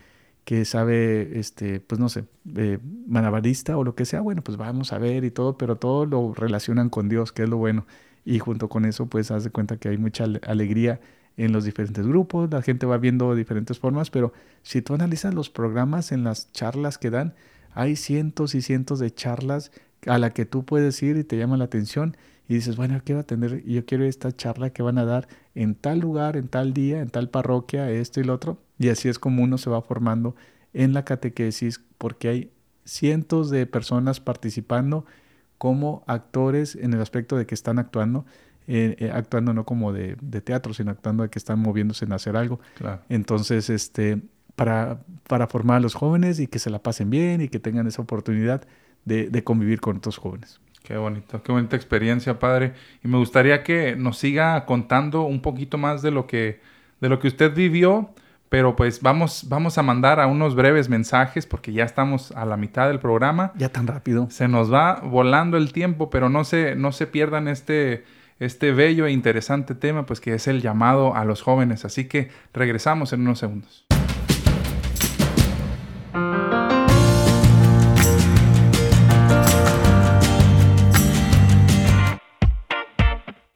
que 0.44 0.64
sabe, 0.64 1.38
este, 1.38 1.80
pues 1.80 1.98
no 2.00 2.09
sé, 2.09 2.24
eh, 2.56 2.78
manabarista 3.06 3.76
o 3.76 3.85
lo 3.85 3.94
que 3.94 4.04
sea, 4.04 4.20
bueno, 4.20 4.42
pues 4.42 4.56
vamos 4.56 4.92
a 4.92 4.98
ver 4.98 5.24
y 5.24 5.30
todo, 5.30 5.56
pero 5.56 5.76
todo 5.76 6.06
lo 6.06 6.35
relacionan 6.35 6.90
con 6.90 7.09
Dios, 7.09 7.33
que 7.33 7.44
es 7.44 7.48
lo 7.48 7.56
bueno. 7.56 7.87
Y 8.24 8.38
junto 8.38 8.68
con 8.68 8.85
eso, 8.85 9.06
pues 9.06 9.30
haz 9.30 9.44
de 9.44 9.50
cuenta 9.50 9.76
que 9.76 9.88
hay 9.88 9.98
mucha 9.98 10.24
alegría 10.46 11.00
en 11.37 11.52
los 11.52 11.64
diferentes 11.64 12.06
grupos, 12.06 12.50
la 12.50 12.62
gente 12.62 12.85
va 12.85 12.98
viendo 12.98 13.35
diferentes 13.35 13.78
formas, 13.78 14.11
pero 14.11 14.33
si 14.62 14.83
tú 14.83 14.94
analizas 14.94 15.33
los 15.33 15.48
programas 15.48 16.12
en 16.12 16.24
las 16.24 16.52
charlas 16.52 16.98
que 16.98 17.11
dan, 17.11 17.35
hay 17.72 17.96
cientos 17.96 18.54
y 18.54 18.62
cientos 18.62 18.98
de 18.98 19.11
charlas 19.14 19.72
a 20.06 20.18
la 20.18 20.30
que 20.30 20.44
tú 20.44 20.64
puedes 20.64 21.02
ir 21.02 21.16
y 21.16 21.24
te 21.24 21.38
llama 21.38 21.56
la 21.56 21.64
atención 21.64 22.16
y 22.50 22.54
dices, 22.54 22.74
bueno, 22.74 23.00
quiero 23.04 23.20
atender, 23.20 23.62
yo 23.62 23.86
quiero 23.86 24.04
esta 24.04 24.32
charla 24.32 24.70
que 24.70 24.82
van 24.82 24.98
a 24.98 25.04
dar 25.04 25.28
en 25.54 25.76
tal 25.76 26.00
lugar, 26.00 26.36
en 26.36 26.48
tal 26.48 26.74
día, 26.74 27.00
en 27.00 27.08
tal 27.08 27.30
parroquia, 27.30 27.88
esto 27.92 28.18
y 28.18 28.24
lo 28.24 28.34
otro. 28.34 28.58
Y 28.76 28.88
así 28.88 29.08
es 29.08 29.20
como 29.20 29.44
uno 29.44 29.56
se 29.56 29.70
va 29.70 29.80
formando 29.82 30.34
en 30.72 30.92
la 30.92 31.04
catequesis, 31.04 31.80
porque 31.96 32.28
hay 32.28 32.50
cientos 32.84 33.50
de 33.50 33.66
personas 33.66 34.18
participando 34.18 35.06
como 35.58 36.02
actores 36.08 36.74
en 36.74 36.92
el 36.92 37.00
aspecto 37.00 37.36
de 37.36 37.46
que 37.46 37.54
están 37.54 37.78
actuando, 37.78 38.26
eh, 38.66 38.96
eh, 38.98 39.12
actuando 39.14 39.54
no 39.54 39.64
como 39.64 39.92
de, 39.92 40.16
teatro, 40.44 40.74
sino 40.74 40.90
actuando 40.90 41.22
de 41.22 41.28
que 41.30 41.38
están 41.38 41.60
moviéndose 41.60 42.04
en 42.04 42.12
hacer 42.14 42.36
algo. 42.36 42.58
Entonces, 43.08 43.70
este, 43.70 44.22
para, 44.56 45.04
para 45.28 45.46
formar 45.46 45.76
a 45.76 45.80
los 45.80 45.94
jóvenes 45.94 46.40
y 46.40 46.48
que 46.48 46.58
se 46.58 46.70
la 46.70 46.82
pasen 46.82 47.10
bien 47.10 47.42
y 47.42 47.48
que 47.48 47.60
tengan 47.60 47.86
esa 47.86 48.02
oportunidad 48.02 48.66
de, 49.04 49.44
convivir 49.44 49.80
con 49.80 49.98
otros 49.98 50.16
jóvenes. 50.16 50.60
Qué 50.82 50.96
bonito, 50.96 51.42
qué 51.42 51.52
bonita 51.52 51.76
experiencia, 51.76 52.38
padre. 52.38 52.72
Y 53.04 53.08
me 53.08 53.18
gustaría 53.18 53.62
que 53.62 53.96
nos 53.96 54.18
siga 54.18 54.64
contando 54.64 55.22
un 55.22 55.42
poquito 55.42 55.78
más 55.78 56.02
de 56.02 56.10
lo 56.10 56.26
que, 56.26 56.60
de 57.00 57.08
lo 57.08 57.18
que 57.18 57.28
usted 57.28 57.54
vivió, 57.54 58.10
pero 58.48 58.74
pues 58.74 59.00
vamos, 59.00 59.46
vamos 59.48 59.78
a 59.78 59.82
mandar 59.82 60.18
a 60.18 60.26
unos 60.26 60.54
breves 60.56 60.88
mensajes 60.88 61.46
porque 61.46 61.72
ya 61.72 61.84
estamos 61.84 62.32
a 62.32 62.44
la 62.44 62.56
mitad 62.56 62.88
del 62.88 62.98
programa. 62.98 63.52
Ya 63.56 63.68
tan 63.68 63.86
rápido. 63.86 64.28
Se 64.30 64.48
nos 64.48 64.72
va 64.72 65.00
volando 65.00 65.56
el 65.56 65.72
tiempo, 65.72 66.10
pero 66.10 66.28
no 66.28 66.44
se, 66.44 66.74
no 66.74 66.92
se 66.92 67.06
pierdan 67.06 67.46
este, 67.46 68.04
este 68.40 68.72
bello 68.72 69.06
e 69.06 69.12
interesante 69.12 69.74
tema, 69.74 70.06
pues 70.06 70.20
que 70.20 70.34
es 70.34 70.48
el 70.48 70.62
llamado 70.62 71.14
a 71.14 71.24
los 71.24 71.42
jóvenes. 71.42 71.84
Así 71.84 72.06
que 72.06 72.30
regresamos 72.52 73.12
en 73.12 73.20
unos 73.20 73.38
segundos. 73.38 73.86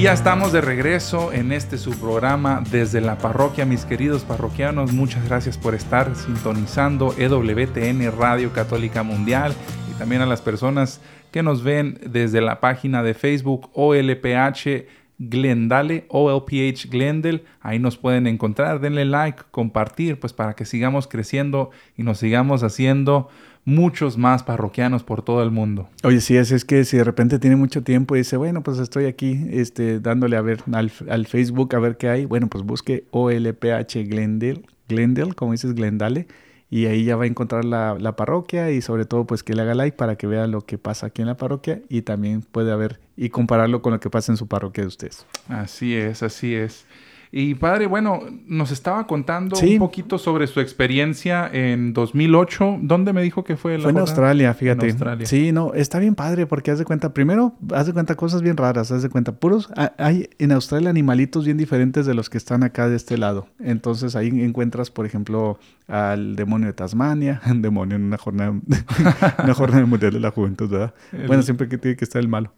Y 0.00 0.04
ya 0.04 0.14
estamos 0.14 0.50
de 0.50 0.62
regreso 0.62 1.30
en 1.30 1.52
este 1.52 1.76
su 1.76 1.90
programa 1.90 2.64
desde 2.70 3.02
la 3.02 3.18
parroquia, 3.18 3.66
mis 3.66 3.84
queridos 3.84 4.24
parroquianos. 4.24 4.94
Muchas 4.94 5.22
gracias 5.26 5.58
por 5.58 5.74
estar 5.74 6.16
sintonizando 6.16 7.14
EWTN 7.18 8.10
Radio 8.18 8.50
Católica 8.50 9.02
Mundial 9.02 9.52
y 9.90 9.98
también 9.98 10.22
a 10.22 10.26
las 10.26 10.40
personas 10.40 11.02
que 11.30 11.42
nos 11.42 11.62
ven 11.62 12.00
desde 12.06 12.40
la 12.40 12.60
página 12.60 13.02
de 13.02 13.12
Facebook 13.12 13.68
OLPH 13.74 14.86
Glendale, 15.18 16.06
OLPH 16.08 16.88
Glendale. 16.88 17.44
Ahí 17.60 17.78
nos 17.78 17.98
pueden 17.98 18.26
encontrar. 18.26 18.80
Denle 18.80 19.04
like, 19.04 19.42
compartir, 19.50 20.18
pues 20.18 20.32
para 20.32 20.54
que 20.54 20.64
sigamos 20.64 21.08
creciendo 21.08 21.72
y 21.94 22.04
nos 22.04 22.16
sigamos 22.16 22.62
haciendo 22.62 23.28
muchos 23.64 24.16
más 24.16 24.42
parroquianos 24.42 25.04
por 25.04 25.22
todo 25.22 25.42
el 25.42 25.50
mundo. 25.50 25.88
Oye, 26.02 26.20
sí, 26.20 26.36
es, 26.36 26.50
es 26.50 26.64
que 26.64 26.84
si 26.84 26.96
de 26.96 27.04
repente 27.04 27.38
tiene 27.38 27.56
mucho 27.56 27.82
tiempo 27.82 28.16
y 28.16 28.20
dice, 28.20 28.36
bueno, 28.36 28.62
pues 28.62 28.78
estoy 28.78 29.06
aquí 29.06 29.46
este, 29.50 30.00
dándole 30.00 30.36
a 30.36 30.42
ver 30.42 30.62
al, 30.72 30.90
al 31.08 31.26
Facebook 31.26 31.74
a 31.74 31.78
ver 31.78 31.96
qué 31.96 32.08
hay, 32.08 32.24
bueno, 32.24 32.48
pues 32.48 32.64
busque 32.64 33.04
OLPH 33.10 34.08
Glendale, 34.08 34.62
Glendale, 34.88 35.34
como 35.34 35.52
dices, 35.52 35.74
Glendale, 35.74 36.26
y 36.70 36.86
ahí 36.86 37.04
ya 37.04 37.16
va 37.16 37.24
a 37.24 37.26
encontrar 37.26 37.64
la, 37.64 37.96
la, 37.98 38.14
parroquia 38.14 38.70
y 38.70 38.80
sobre 38.80 39.04
todo 39.04 39.26
pues 39.26 39.42
que 39.42 39.54
le 39.54 39.62
haga 39.62 39.74
like 39.74 39.96
para 39.96 40.16
que 40.16 40.28
vea 40.28 40.46
lo 40.46 40.60
que 40.60 40.78
pasa 40.78 41.06
aquí 41.06 41.20
en 41.20 41.26
la 41.26 41.36
parroquia 41.36 41.82
y 41.88 42.02
también 42.02 42.42
puede 42.42 42.74
ver 42.76 43.00
y 43.16 43.30
compararlo 43.30 43.82
con 43.82 43.92
lo 43.92 43.98
que 43.98 44.08
pasa 44.08 44.30
en 44.30 44.36
su 44.36 44.46
parroquia 44.46 44.84
de 44.84 44.88
ustedes. 44.88 45.26
Así 45.48 45.96
es, 45.96 46.22
así 46.22 46.54
es. 46.54 46.86
Y 47.32 47.54
padre, 47.54 47.86
bueno, 47.86 48.22
nos 48.46 48.72
estaba 48.72 49.06
contando 49.06 49.56
un 49.56 49.78
poquito 49.78 50.18
sobre 50.18 50.48
su 50.48 50.58
experiencia 50.58 51.48
en 51.52 51.92
2008. 51.92 52.78
¿Dónde 52.82 53.12
me 53.12 53.22
dijo 53.22 53.44
que 53.44 53.56
fue? 53.56 53.76
La 53.76 53.84
fue 53.84 53.92
en 53.92 53.98
Australia, 53.98 54.52
fíjate. 54.52 54.86
En 54.86 54.92
Australia. 54.92 55.26
Sí, 55.26 55.52
no, 55.52 55.72
está 55.74 56.00
bien 56.00 56.16
padre 56.16 56.46
porque 56.46 56.72
haz 56.72 56.80
de 56.80 56.84
cuenta, 56.84 57.14
primero, 57.14 57.54
haz 57.72 57.86
de 57.86 57.92
cuenta 57.92 58.16
cosas 58.16 58.42
bien 58.42 58.56
raras, 58.56 58.90
haz 58.90 59.02
de 59.02 59.10
cuenta, 59.10 59.32
puros, 59.32 59.68
hay 59.96 60.28
en 60.38 60.50
Australia 60.50 60.90
animalitos 60.90 61.44
bien 61.44 61.56
diferentes 61.56 62.04
de 62.04 62.14
los 62.14 62.28
que 62.28 62.38
están 62.38 62.64
acá 62.64 62.88
de 62.88 62.96
este 62.96 63.16
lado. 63.16 63.46
Entonces 63.60 64.16
ahí 64.16 64.28
encuentras, 64.28 64.90
por 64.90 65.06
ejemplo, 65.06 65.58
al 65.90 66.36
demonio 66.36 66.68
de 66.68 66.72
Tasmania, 66.72 67.40
demonio 67.54 67.96
en 67.96 68.04
una 68.04 68.16
jornada, 68.16 68.52
una 69.44 69.54
jornada 69.54 69.84
mundial 69.86 70.12
de 70.12 70.20
la 70.20 70.30
juventud, 70.30 70.70
¿verdad? 70.70 70.94
Bueno, 71.26 71.42
siempre 71.42 71.68
que 71.68 71.78
tiene 71.78 71.96
que 71.96 72.04
estar 72.04 72.22
el 72.22 72.28
malo. 72.28 72.52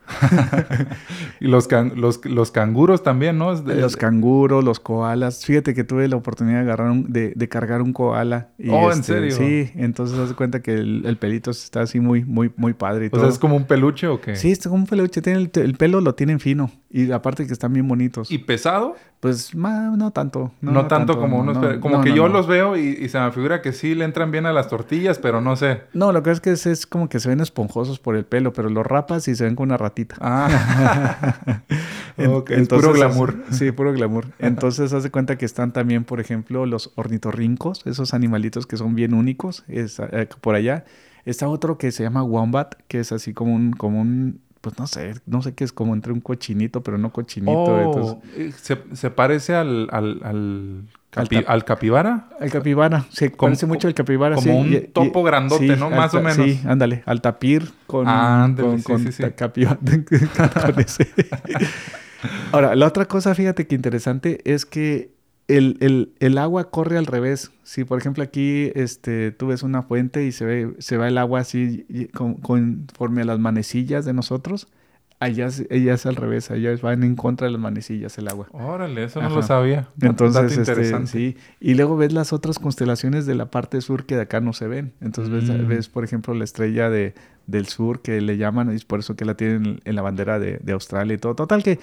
y 1.40 1.46
los, 1.46 1.66
los, 1.96 2.24
los 2.26 2.50
canguros 2.50 3.02
también, 3.02 3.38
¿no? 3.38 3.56
De, 3.56 3.76
los 3.76 3.96
canguros, 3.96 4.62
los 4.62 4.80
koalas. 4.80 5.46
Fíjate 5.46 5.74
que 5.74 5.82
tuve 5.82 6.06
la 6.08 6.16
oportunidad 6.16 6.58
de 6.58 6.62
agarrar 6.62 6.94
de, 6.94 7.32
de, 7.34 7.48
cargar 7.48 7.80
un 7.80 7.94
koala. 7.94 8.50
Y 8.58 8.68
oh, 8.68 8.92
¿en 8.92 9.00
este, 9.00 9.14
serio? 9.14 9.36
Sí, 9.36 9.72
entonces 9.76 10.18
haz 10.18 10.34
cuenta 10.34 10.60
que 10.60 10.74
el, 10.74 11.16
pelito 11.18 11.50
está 11.50 11.82
así 11.82 12.00
muy, 12.00 12.24
muy, 12.24 12.52
muy 12.56 12.74
padre. 12.74 13.08
Y 13.10 13.16
o 13.16 13.18
sea, 13.18 13.28
¿es 13.30 13.38
como 13.38 13.56
un 13.56 13.64
peluche 13.64 14.08
o 14.08 14.20
qué? 14.20 14.36
Sí, 14.36 14.50
es 14.50 14.62
como 14.62 14.76
un 14.76 14.86
peluche. 14.86 15.22
Tiene 15.22 15.38
el, 15.40 15.50
el 15.54 15.74
pelo 15.74 16.00
lo 16.02 16.14
tienen 16.14 16.38
fino. 16.38 16.70
Y 16.90 17.10
aparte 17.12 17.46
que 17.46 17.52
están 17.54 17.72
bien 17.72 17.88
bonitos. 17.88 18.30
¿Y 18.30 18.38
pesado? 18.38 18.96
Pues 19.22 19.54
no 19.54 20.10
tanto. 20.10 20.50
No, 20.60 20.88
tanto, 20.88 21.16
como 21.16 21.38
unos... 21.38 21.78
como 21.78 22.00
que 22.00 22.12
yo 22.12 22.26
los 22.26 22.48
veo 22.48 22.76
y, 22.76 23.08
se 23.08 23.20
me 23.20 23.30
figura 23.30 23.62
que 23.62 23.72
sí 23.72 23.94
le 23.94 24.04
entran 24.04 24.32
bien 24.32 24.46
a 24.46 24.52
las 24.52 24.66
tortillas, 24.66 25.20
pero 25.20 25.40
no 25.40 25.54
sé. 25.54 25.82
No, 25.92 26.10
lo 26.10 26.24
que 26.24 26.32
es 26.32 26.40
que 26.40 26.50
es, 26.50 26.66
es 26.66 26.88
como 26.88 27.08
que 27.08 27.20
se 27.20 27.28
ven 27.28 27.38
esponjosos 27.38 28.00
por 28.00 28.16
el 28.16 28.24
pelo, 28.24 28.52
pero 28.52 28.68
los 28.68 28.84
rapas 28.84 29.28
y 29.28 29.36
se 29.36 29.44
ven 29.44 29.54
con 29.54 29.68
una 29.68 29.76
ratita. 29.76 30.16
Ah. 30.20 31.36
es 32.16 32.68
puro 32.68 32.92
glamour. 32.92 33.44
sí, 33.52 33.70
puro 33.70 33.92
glamour. 33.92 34.26
Entonces, 34.40 34.92
haz 34.92 35.04
de 35.04 35.12
cuenta 35.12 35.38
que 35.38 35.44
están 35.44 35.72
también, 35.72 36.02
por 36.02 36.18
ejemplo, 36.18 36.66
los 36.66 36.90
ornitorrincos, 36.96 37.86
esos 37.86 38.14
animalitos 38.14 38.66
que 38.66 38.76
son 38.76 38.96
bien 38.96 39.14
únicos, 39.14 39.62
es, 39.68 40.00
eh, 40.00 40.28
por 40.40 40.56
allá. 40.56 40.84
Está 41.24 41.46
otro 41.46 41.78
que 41.78 41.92
se 41.92 42.02
llama 42.02 42.24
wombat, 42.24 42.74
que 42.88 42.98
es 42.98 43.12
así 43.12 43.34
como 43.34 43.54
un, 43.54 43.70
como 43.70 44.00
un 44.00 44.40
pues 44.62 44.78
no 44.78 44.86
sé, 44.86 45.14
no 45.26 45.42
sé 45.42 45.54
qué 45.54 45.64
es 45.64 45.72
como 45.72 45.92
entre 45.92 46.12
un 46.12 46.20
cochinito, 46.20 46.82
pero 46.82 46.96
no 46.96 47.12
cochinito. 47.12 47.52
Oh, 47.52 48.22
eh, 48.36 48.52
¿se, 48.56 49.10
parece 49.10 49.56
al, 49.56 49.88
al, 49.90 50.20
al, 50.22 50.84
al, 51.46 51.64
capibara? 51.64 52.28
Al 52.40 52.50
capibara, 52.50 53.04
se 53.10 53.30
parece 53.30 53.66
mucho 53.66 53.88
al 53.88 53.94
capibara. 53.94 54.36
Como 54.36 54.60
un 54.60 54.86
topo 54.92 55.24
grandote, 55.24 55.76
¿no? 55.76 55.90
Más 55.90 56.14
o 56.14 56.22
menos. 56.22 56.36
Sí, 56.36 56.60
ándale, 56.64 57.02
al 57.06 57.20
tapir 57.20 57.72
con, 57.88 58.06
con, 58.54 58.82
con 58.82 59.04
capibara. 59.36 59.78
Ahora, 62.52 62.76
la 62.76 62.86
otra 62.86 63.06
cosa, 63.06 63.34
fíjate 63.34 63.66
que 63.66 63.74
interesante, 63.74 64.40
es 64.44 64.64
que 64.64 65.10
el, 65.48 66.12
el, 66.18 66.38
agua 66.38 66.70
corre 66.70 66.98
al 66.98 67.06
revés. 67.06 67.52
Si, 67.62 67.84
por 67.84 67.98
ejemplo, 67.98 68.22
aquí 68.22 68.70
este, 68.74 69.32
tú 69.32 69.48
ves 69.48 69.62
una 69.62 69.82
fuente 69.82 70.24
y 70.24 70.32
se, 70.32 70.44
ve, 70.44 70.74
se 70.78 70.96
va 70.96 71.08
el 71.08 71.18
agua 71.18 71.40
así 71.40 71.86
conforme 72.42 73.22
a 73.22 73.24
las 73.24 73.38
manecillas 73.38 74.04
de 74.04 74.12
nosotros, 74.12 74.68
allá, 75.22 75.48
ella 75.70 75.94
es 75.94 76.06
al 76.06 76.16
revés, 76.16 76.50
allá 76.50 76.74
van 76.82 77.02
en 77.02 77.16
contra 77.16 77.46
de 77.46 77.52
las 77.52 77.60
manecillas 77.60 78.16
el 78.18 78.28
agua. 78.28 78.48
Órale, 78.52 79.04
eso 79.04 79.22
no 79.22 79.30
lo 79.30 79.42
sabía. 79.42 79.88
Entonces, 80.00 80.56
este, 80.56 81.06
sí. 81.06 81.36
Y 81.60 81.74
luego 81.74 81.96
ves 81.96 82.12
las 82.12 82.32
otras 82.32 82.58
constelaciones 82.58 83.26
de 83.26 83.34
la 83.34 83.50
parte 83.50 83.80
sur 83.80 84.04
que 84.04 84.16
de 84.16 84.22
acá 84.22 84.40
no 84.40 84.52
se 84.52 84.66
ven. 84.66 84.92
Entonces 85.00 85.32
ves, 85.32 85.48
mm. 85.48 85.68
ves, 85.68 85.88
por 85.88 86.04
ejemplo, 86.04 86.34
la 86.34 86.44
estrella 86.44 86.90
de, 86.90 87.14
del 87.46 87.66
sur 87.66 88.02
que 88.02 88.20
le 88.20 88.36
llaman, 88.36 88.72
y 88.72 88.76
es 88.76 88.84
por 88.84 89.00
eso 89.00 89.16
que 89.16 89.24
la 89.24 89.36
tienen 89.36 89.80
en 89.84 89.94
la 89.94 90.02
bandera 90.02 90.38
de, 90.38 90.58
de 90.62 90.72
Australia 90.72 91.14
y 91.14 91.18
todo. 91.18 91.34
Total 91.34 91.62
que 91.62 91.78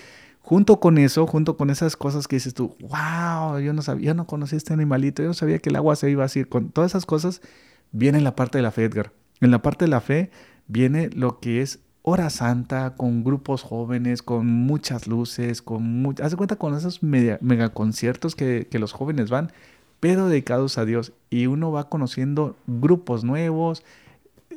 junto 0.50 0.80
con 0.80 0.98
eso, 0.98 1.28
junto 1.28 1.58
con 1.58 1.70
esas 1.70 1.96
cosas 1.96 2.28
que 2.28 2.38
dices 2.38 2.56
tú, 2.56 2.76
wow, 2.80 3.60
yo 3.60 3.72
no 3.72 3.84
sabía, 3.84 4.08
yo 4.08 4.14
no 4.16 4.26
conocía 4.26 4.58
este 4.58 4.74
animalito, 4.74 5.22
yo 5.22 5.28
no 5.28 5.36
sabía 5.36 5.60
que 5.60 5.70
el 5.70 5.76
agua 5.76 5.96
se 5.96 6.10
iba 6.10 6.26
a 6.26 6.30
ir, 6.34 6.50
con 6.50 6.72
todas 6.72 6.90
esas 6.90 7.06
cosas, 7.06 7.44
viene 7.92 8.20
la 8.20 8.36
parte 8.36 8.58
de 8.58 8.64
la 8.64 8.72
fe, 8.72 8.86
Edgar. 8.86 9.14
En 9.42 9.52
la 9.52 9.62
parte 9.62 9.86
de 9.86 9.92
la 9.92 10.02
fe 10.02 10.32
viene 10.66 11.12
lo 11.12 11.40
que 11.40 11.62
es 11.62 11.82
hora 12.02 12.32
santa, 12.32 12.96
con 12.96 13.24
grupos 13.24 13.62
jóvenes, 13.62 14.24
con 14.24 14.48
muchas 14.48 15.06
luces, 15.06 15.62
con 15.62 15.84
muchas... 15.84 16.26
Haz 16.26 16.32
de 16.32 16.38
cuenta 16.38 16.56
con 16.56 16.74
esos 16.74 17.04
mega, 17.04 17.70
conciertos 17.70 18.36
que, 18.36 18.68
los 18.72 18.92
jóvenes 18.92 19.30
van, 19.30 19.52
pero 20.00 20.30
dedicados 20.30 20.80
a 20.80 20.86
Dios. 20.86 21.14
Y 21.30 21.46
uno 21.46 21.72
va 21.72 21.90
conociendo 21.90 22.56
grupos 22.66 23.24
nuevos, 23.24 23.84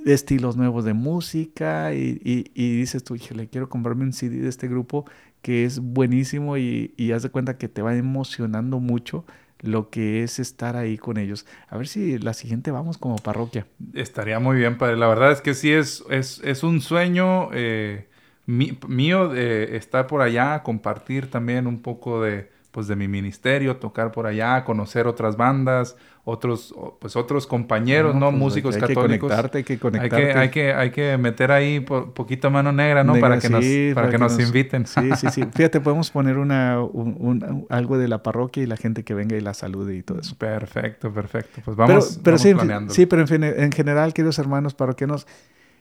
estilos 0.06 0.56
nuevos 0.56 0.86
de 0.86 0.94
música 0.94 1.92
y 1.92 2.44
dices 2.54 3.04
tú, 3.04 3.14
le 3.34 3.48
quiero 3.48 3.68
comprarme 3.68 4.04
un 4.04 4.14
CD 4.14 4.38
de 4.38 4.48
este 4.48 4.68
grupo 4.68 5.04
que 5.42 5.64
es 5.64 5.80
buenísimo 5.80 6.56
y, 6.56 6.94
y 6.96 7.12
haz 7.12 7.22
de 7.22 7.30
cuenta 7.30 7.58
que 7.58 7.68
te 7.68 7.82
va 7.82 7.94
emocionando 7.94 8.80
mucho 8.80 9.24
lo 9.62 9.90
que 9.90 10.22
es 10.22 10.38
estar 10.38 10.76
ahí 10.76 10.98
con 10.98 11.16
ellos. 11.16 11.46
A 11.68 11.76
ver 11.76 11.86
si 11.86 12.18
la 12.18 12.34
siguiente 12.34 12.70
vamos 12.70 12.98
como 12.98 13.16
parroquia. 13.16 13.66
Estaría 13.94 14.38
muy 14.40 14.56
bien, 14.56 14.76
padre. 14.76 14.96
La 14.96 15.06
verdad 15.06 15.32
es 15.32 15.40
que 15.40 15.54
sí 15.54 15.72
es, 15.72 16.04
es, 16.10 16.40
es 16.44 16.62
un 16.64 16.80
sueño 16.80 17.48
eh, 17.52 18.08
mío 18.46 19.32
estar 19.34 20.06
por 20.06 20.20
allá, 20.20 20.62
compartir 20.62 21.30
también 21.30 21.66
un 21.66 21.80
poco 21.80 22.22
de, 22.22 22.50
pues, 22.72 22.88
de 22.88 22.96
mi 22.96 23.06
ministerio, 23.06 23.76
tocar 23.76 24.10
por 24.10 24.26
allá, 24.26 24.64
conocer 24.64 25.06
otras 25.06 25.36
bandas, 25.36 25.96
otros, 26.24 26.72
pues 27.00 27.16
otros 27.16 27.48
compañeros, 27.48 28.14
¿no? 28.14 28.30
Pues, 28.30 28.38
Músicos 28.38 28.76
católicos. 28.76 29.02
hay 29.02 29.10
Que 29.10 29.18
conectarte, 29.18 29.58
hay 29.58 29.64
que 29.64 29.78
conectarte. 29.78 30.16
Hay 30.16 30.32
que, 30.32 30.38
hay 30.38 30.50
que, 30.50 30.72
hay 30.72 30.90
que 30.90 31.18
meter 31.18 31.50
ahí 31.50 31.80
po 31.80 32.14
poquito 32.14 32.50
mano 32.50 32.70
negra, 32.70 33.02
¿no? 33.02 33.18
para 33.18 33.40
que 33.40 33.48
nos, 33.48 33.64
para, 33.94 34.08
que, 34.08 34.18
nos, 34.18 34.38
inviten. 34.38 34.86
Sí, 34.86 35.10
sí, 35.16 35.26
sí. 35.32 35.42
Fíjate, 35.52 35.80
podemos 35.80 36.10
poner 36.10 36.38
una, 36.38 36.80
un, 36.80 37.66
algo 37.70 37.98
de 37.98 38.06
la 38.06 38.22
parroquia 38.22 38.62
y 38.62 38.66
la 38.66 38.76
gente 38.76 39.04
que 39.04 39.14
venga 39.14 39.36
y 39.36 39.40
la 39.40 39.52
salude 39.52 39.96
y 39.96 40.02
todo 40.02 40.20
eso. 40.20 40.36
Perfecto, 40.36 41.12
perfecto. 41.12 41.60
Pues 41.64 41.76
vamos, 41.76 42.20
pero, 42.22 42.38
sí, 42.38 42.54
sí, 42.88 43.06
pero 43.06 43.24
en, 43.28 43.42
en 43.42 43.72
general, 43.72 44.14
queridos 44.14 44.38
hermanos 44.38 44.74
parroquianos, 44.74 45.26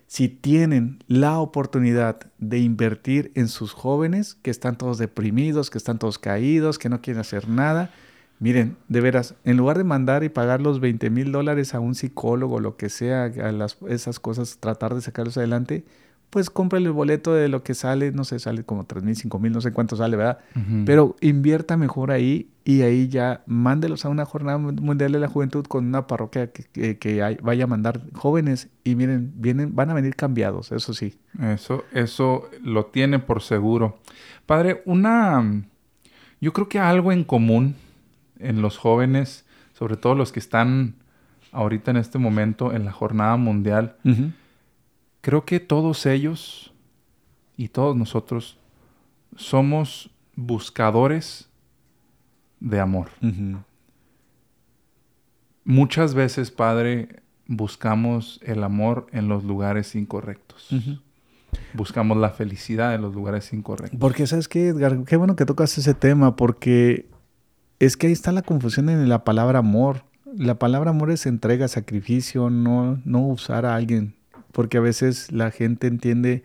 si 0.07 0.27
tienen 0.27 1.03
la 1.07 1.39
oportunidad 1.39 2.19
de 2.39 2.59
invertir 2.59 3.31
en 3.35 3.47
sus 3.47 3.73
jóvenes 3.73 4.35
que 4.41 4.49
están 4.49 4.77
todos 4.77 4.97
deprimidos, 4.97 5.69
que 5.69 5.77
están 5.77 5.99
todos 5.99 6.17
caídos, 6.17 6.79
que 6.79 6.89
no 6.89 6.99
quieren 6.99 7.21
hacer 7.21 7.47
nada, 7.47 7.91
Miren, 8.41 8.75
de 8.87 9.01
veras, 9.01 9.35
en 9.43 9.55
lugar 9.55 9.77
de 9.77 9.83
mandar 9.83 10.23
y 10.23 10.29
pagar 10.29 10.61
los 10.61 10.79
20 10.79 11.11
mil 11.11 11.31
dólares 11.31 11.75
a 11.75 11.79
un 11.79 11.93
psicólogo, 11.93 12.59
lo 12.59 12.75
que 12.75 12.89
sea, 12.89 13.25
a 13.25 13.51
las, 13.51 13.77
esas 13.87 14.19
cosas, 14.19 14.57
tratar 14.59 14.95
de 14.95 15.01
sacarlos 15.01 15.37
adelante, 15.37 15.85
pues 16.31 16.49
cómprale 16.49 16.87
el 16.87 16.91
boleto 16.91 17.35
de 17.35 17.49
lo 17.49 17.61
que 17.61 17.75
sale, 17.75 18.11
no 18.11 18.23
sé, 18.23 18.39
sale 18.39 18.63
como 18.63 18.85
3 18.85 19.03
mil, 19.03 19.15
5 19.15 19.37
mil, 19.37 19.51
no 19.51 19.61
sé 19.61 19.71
cuánto 19.71 19.95
sale, 19.95 20.17
¿verdad? 20.17 20.39
Pero 20.87 21.15
invierta 21.21 21.77
mejor 21.77 22.09
ahí 22.09 22.49
y 22.65 22.81
ahí 22.81 23.09
ya 23.09 23.43
mándelos 23.45 24.05
a 24.05 24.09
una 24.09 24.25
jornada 24.25 24.57
mundial 24.57 25.11
de 25.11 25.19
la 25.19 25.27
juventud 25.27 25.63
con 25.65 25.85
una 25.85 26.07
parroquia 26.07 26.51
que, 26.51 26.97
que, 26.97 27.37
vaya 27.43 27.65
a 27.65 27.67
mandar 27.67 28.01
jóvenes 28.13 28.69
y 28.83 28.95
miren, 28.95 29.33
vienen, 29.35 29.75
van 29.75 29.91
a 29.91 29.93
venir 29.93 30.15
cambiados, 30.15 30.71
eso 30.71 30.95
sí. 30.95 31.13
Eso, 31.39 31.83
eso 31.91 32.49
lo 32.63 32.87
tiene 32.87 33.19
por 33.19 33.43
seguro. 33.43 33.99
Padre, 34.47 34.81
una, 34.85 35.63
yo 36.39 36.53
creo 36.53 36.67
que 36.67 36.79
algo 36.79 37.11
en 37.11 37.23
común 37.23 37.75
en 38.41 38.61
los 38.61 38.77
jóvenes, 38.77 39.45
sobre 39.73 39.97
todo 39.97 40.15
los 40.15 40.31
que 40.31 40.39
están 40.39 40.95
ahorita 41.51 41.91
en 41.91 41.97
este 41.97 42.17
momento 42.17 42.73
en 42.73 42.85
la 42.85 42.91
jornada 42.91 43.37
mundial, 43.37 43.95
creo 45.21 45.45
que 45.45 45.59
todos 45.59 46.05
ellos 46.05 46.73
y 47.57 47.67
todos 47.67 47.95
nosotros 47.95 48.57
somos 49.35 50.09
buscadores 50.35 51.49
de 52.59 52.79
amor. 52.79 53.09
Muchas 55.63 56.13
veces, 56.13 56.51
Padre, 56.51 57.21
buscamos 57.47 58.39
el 58.43 58.63
amor 58.63 59.07
en 59.11 59.27
los 59.27 59.43
lugares 59.43 59.95
incorrectos. 59.95 60.69
Buscamos 61.73 62.17
la 62.17 62.29
felicidad 62.29 62.95
en 62.95 63.01
los 63.01 63.13
lugares 63.13 63.51
incorrectos. 63.53 63.99
Porque, 63.99 64.25
¿sabes 64.25 64.47
qué, 64.47 64.69
Edgar? 64.69 65.03
Qué 65.05 65.17
bueno 65.17 65.35
que 65.35 65.45
tocas 65.45 65.77
ese 65.77 65.93
tema, 65.93 66.35
porque 66.35 67.10
es 67.81 67.97
que 67.97 68.07
ahí 68.07 68.13
está 68.13 68.31
la 68.31 68.43
confusión 68.43 68.89
en 68.89 69.09
la 69.09 69.23
palabra 69.23 69.59
amor. 69.59 70.03
La 70.37 70.59
palabra 70.59 70.91
amor 70.91 71.09
es 71.09 71.25
entrega, 71.25 71.67
sacrificio, 71.67 72.51
no, 72.51 73.01
no 73.05 73.21
usar 73.21 73.65
a 73.65 73.75
alguien. 73.75 74.13
Porque 74.51 74.77
a 74.77 74.81
veces 74.81 75.31
la 75.31 75.49
gente 75.49 75.87
entiende 75.87 76.43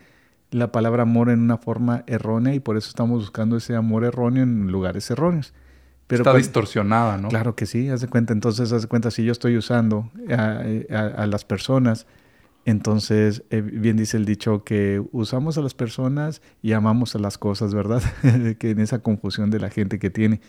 la 0.51 0.72
palabra 0.72 1.03
amor 1.03 1.29
en 1.29 1.40
una 1.40 1.59
forma 1.59 2.05
errónea 2.07 2.55
y 2.55 2.61
por 2.61 2.79
eso 2.79 2.88
estamos 2.88 3.20
buscando 3.20 3.59
ese 3.59 3.77
amor 3.77 4.05
erróneo 4.05 4.44
en 4.44 4.72
lugares 4.72 5.11
erróneos. 5.11 5.53
Pero 6.07 6.22
Está 6.22 6.35
distorsionada, 6.35 7.18
¿no? 7.18 7.29
Claro 7.29 7.55
que 7.55 7.66
sí, 7.66 7.90
haz 7.90 8.01
de 8.01 8.09
cuenta. 8.09 8.33
Entonces, 8.33 8.72
haz 8.72 8.83
de 8.83 8.88
cuenta, 8.88 9.11
si 9.11 9.22
yo 9.22 9.33
estoy 9.33 9.59
usando 9.59 10.11
a, 10.31 11.27
las 11.27 11.44
personas, 11.44 12.07
entonces, 12.64 13.42
eh, 13.51 13.61
bien 13.61 13.99
dice 13.99 14.16
el 14.16 14.25
dicho 14.25 14.64
que 14.64 15.05
usamos 15.12 15.59
a 15.59 15.61
las 15.61 15.75
personas 15.75 16.40
y 16.62 16.72
amamos 16.72 17.14
a 17.14 17.18
las 17.18 17.37
cosas, 17.37 17.75
¿verdad? 17.75 18.03
que 18.59 18.70
en 18.70 18.81
esa 18.81 19.01
confusión 19.01 19.51
de 19.51 19.61
la 19.61 19.68
gente 19.68 19.99
que 19.99 20.09
tiene. 20.09 20.40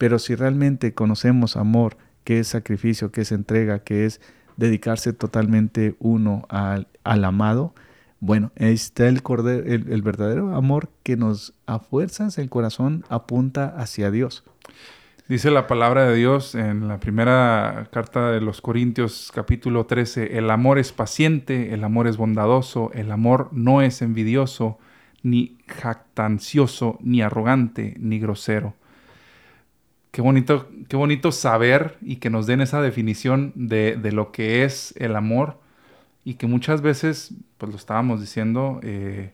Pero 0.00 0.18
si 0.18 0.34
realmente 0.34 0.94
conocemos 0.94 1.58
amor, 1.58 1.98
que 2.24 2.38
es 2.38 2.48
sacrificio, 2.48 3.12
que 3.12 3.20
es 3.20 3.32
entrega, 3.32 3.80
que 3.80 4.06
es 4.06 4.22
dedicarse 4.56 5.12
totalmente 5.12 5.94
uno 5.98 6.46
al, 6.48 6.86
amado, 7.04 7.74
bueno, 8.18 8.50
ahí 8.58 8.72
está 8.72 9.08
el, 9.08 9.22
el, 9.66 10.00
verdadero 10.00 10.56
amor 10.56 10.88
que 11.02 11.18
nos 11.18 11.52
a 11.66 11.80
fuerzas 11.80 12.38
el 12.38 12.48
corazón 12.48 13.04
apunta 13.10 13.74
hacia 13.76 14.10
Dios. 14.10 14.42
Dice 15.28 15.50
la 15.50 15.66
palabra 15.66 16.06
de 16.06 16.16
Dios 16.16 16.54
en 16.54 16.88
la 16.88 16.98
primera 16.98 17.86
carta 17.92 18.30
de 18.30 18.40
los 18.40 18.62
Corintios 18.62 19.30
capítulo 19.34 19.84
13, 19.84 20.38
el 20.38 20.50
amor 20.50 20.78
es 20.78 20.92
paciente, 20.92 21.74
el 21.74 21.84
amor 21.84 22.06
es 22.06 22.16
bondadoso, 22.16 22.90
el 22.94 23.12
amor 23.12 23.50
no 23.52 23.82
es 23.82 24.00
envidioso, 24.00 24.78
ni 25.22 25.58
jactancioso, 25.66 26.96
ni 27.02 27.20
arrogante, 27.20 27.96
ni 27.98 28.18
grosero. 28.18 28.79
Qué 30.10 30.22
bonito, 30.22 30.68
qué 30.88 30.96
bonito 30.96 31.30
saber 31.30 31.96
y 32.02 32.16
que 32.16 32.30
nos 32.30 32.46
den 32.46 32.60
esa 32.60 32.82
definición 32.82 33.52
de, 33.54 33.96
lo 34.12 34.32
que 34.32 34.64
es 34.64 34.92
el 34.96 35.14
amor 35.14 35.58
y 36.24 36.34
que 36.34 36.46
muchas 36.46 36.82
veces, 36.82 37.32
pues 37.58 37.70
lo 37.70 37.76
estábamos 37.76 38.20
diciendo, 38.20 38.80
eh, 38.82 39.32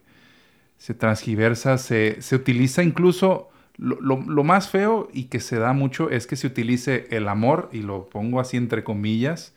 se 0.77 0.93
transgiversa, 0.93 1.77
se, 1.77 2.21
se 2.21 2.35
utiliza 2.35 2.83
incluso 2.83 3.49
lo, 3.77 3.99
lo, 3.99 4.43
más 4.43 4.69
feo 4.69 5.07
y 5.13 5.25
que 5.25 5.39
se 5.39 5.57
da 5.57 5.73
mucho 5.73 6.09
es 6.09 6.27
que 6.27 6.35
se 6.35 6.47
utilice 6.47 7.07
el 7.11 7.27
amor, 7.27 7.69
y 7.71 7.81
lo 7.81 8.09
pongo 8.09 8.39
así 8.39 8.57
entre 8.57 8.83
comillas, 8.83 9.53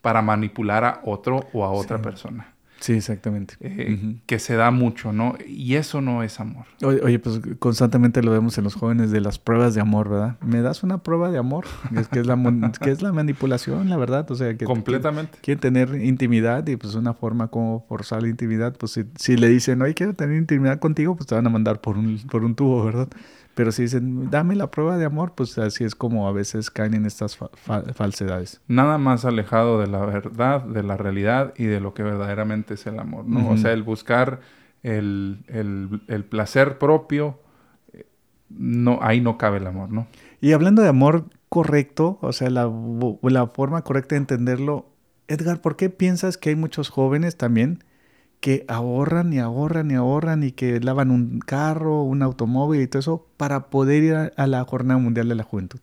para 0.00 0.22
manipular 0.22 0.84
a 0.84 1.00
otro 1.04 1.46
o 1.52 1.64
a 1.64 1.70
otra 1.70 2.00
persona. 2.00 2.53
Sí, 2.80 2.92
exactamente. 2.92 3.54
Eh, 3.60 4.16
que 4.26 4.38
se 4.38 4.56
da 4.56 4.70
mucho, 4.70 5.12
¿no? 5.12 5.36
Y 5.46 5.76
eso 5.76 6.00
no 6.00 6.22
es 6.22 6.38
amor. 6.40 6.66
Oye, 6.82 7.18
pues 7.18 7.40
constantemente 7.58 8.22
lo 8.22 8.30
vemos 8.30 8.58
en 8.58 8.64
los 8.64 8.74
jóvenes 8.74 9.10
de 9.10 9.20
las 9.20 9.38
pruebas 9.38 9.74
de 9.74 9.80
amor, 9.80 10.10
¿verdad? 10.10 10.36
¿Me 10.40 10.60
das 10.60 10.82
una 10.82 10.98
prueba 10.98 11.30
de 11.30 11.38
amor? 11.38 11.64
Es 11.96 12.08
que 12.08 12.20
es 12.20 12.26
la, 12.26 12.36
que 12.80 12.90
es 12.90 13.00
la 13.00 13.12
manipulación, 13.12 13.88
la 13.88 13.96
verdad. 13.96 14.30
O 14.30 14.34
sea, 14.34 14.56
que 14.56 14.64
Completamente. 14.64 15.38
Quieren 15.40 15.60
tener 15.60 15.94
intimidad 16.02 16.66
y 16.66 16.76
pues 16.76 16.94
una 16.94 17.14
forma 17.14 17.48
como 17.48 17.84
forzar 17.88 18.22
la 18.22 18.28
intimidad, 18.28 18.76
pues 18.76 18.92
si, 18.92 19.04
si 19.16 19.36
le 19.36 19.48
dicen, 19.48 19.80
oye, 19.80 19.94
quiero 19.94 20.14
tener 20.14 20.36
intimidad 20.36 20.78
contigo, 20.78 21.16
pues 21.16 21.26
te 21.26 21.34
van 21.34 21.46
a 21.46 21.50
mandar 21.50 21.80
por 21.80 21.96
un, 21.96 22.18
por 22.30 22.44
un 22.44 22.54
tubo, 22.54 22.84
¿verdad? 22.84 23.08
Pero 23.54 23.70
si 23.70 23.82
dicen, 23.82 24.30
dame 24.30 24.56
la 24.56 24.70
prueba 24.70 24.98
de 24.98 25.04
amor, 25.04 25.32
pues 25.34 25.56
así 25.58 25.84
es 25.84 25.94
como 25.94 26.28
a 26.28 26.32
veces 26.32 26.70
caen 26.70 26.94
en 26.94 27.06
estas 27.06 27.38
falsedades. 27.94 28.60
Nada 28.66 28.98
más 28.98 29.24
alejado 29.24 29.80
de 29.80 29.86
la 29.86 30.04
verdad, 30.04 30.62
de 30.62 30.82
la 30.82 30.96
realidad 30.96 31.54
y 31.56 31.64
de 31.64 31.80
lo 31.80 31.94
que 31.94 32.02
verdaderamente 32.02 32.74
es 32.74 32.86
el 32.86 32.98
amor, 32.98 33.26
¿no? 33.26 33.48
O 33.50 33.56
sea, 33.56 33.72
el 33.72 33.84
buscar 33.84 34.40
el, 34.82 36.26
placer 36.28 36.78
propio, 36.78 37.38
eh, 37.92 38.06
no, 38.50 38.98
ahí 39.02 39.20
no 39.20 39.38
cabe 39.38 39.58
el 39.58 39.66
amor, 39.66 39.90
¿no? 39.90 40.06
Y 40.40 40.52
hablando 40.52 40.82
de 40.82 40.88
amor 40.88 41.26
correcto, 41.48 42.18
o 42.20 42.32
sea, 42.32 42.50
la, 42.50 42.70
la 43.22 43.46
forma 43.46 43.82
correcta 43.82 44.16
de 44.16 44.20
entenderlo, 44.20 44.86
Edgar, 45.28 45.60
¿por 45.60 45.76
qué 45.76 45.90
piensas 45.90 46.36
que 46.36 46.50
hay 46.50 46.56
muchos 46.56 46.90
jóvenes 46.90 47.36
también 47.36 47.84
que 48.44 48.66
ahorran 48.68 49.32
y 49.32 49.38
ahorran 49.38 49.90
y 49.90 49.94
ahorran 49.94 50.42
y 50.42 50.52
que 50.52 50.78
lavan 50.78 51.10
un 51.10 51.38
carro, 51.38 52.02
un 52.02 52.22
automóvil 52.22 52.82
y 52.82 52.86
todo 52.86 53.00
eso 53.00 53.26
para 53.38 53.70
poder 53.70 54.02
ir 54.02 54.14
a, 54.36 54.46
la 54.46 54.62
Jornada 54.64 55.00
Mundial 55.00 55.30
de 55.30 55.34
la 55.34 55.44
Juventud. 55.44 55.80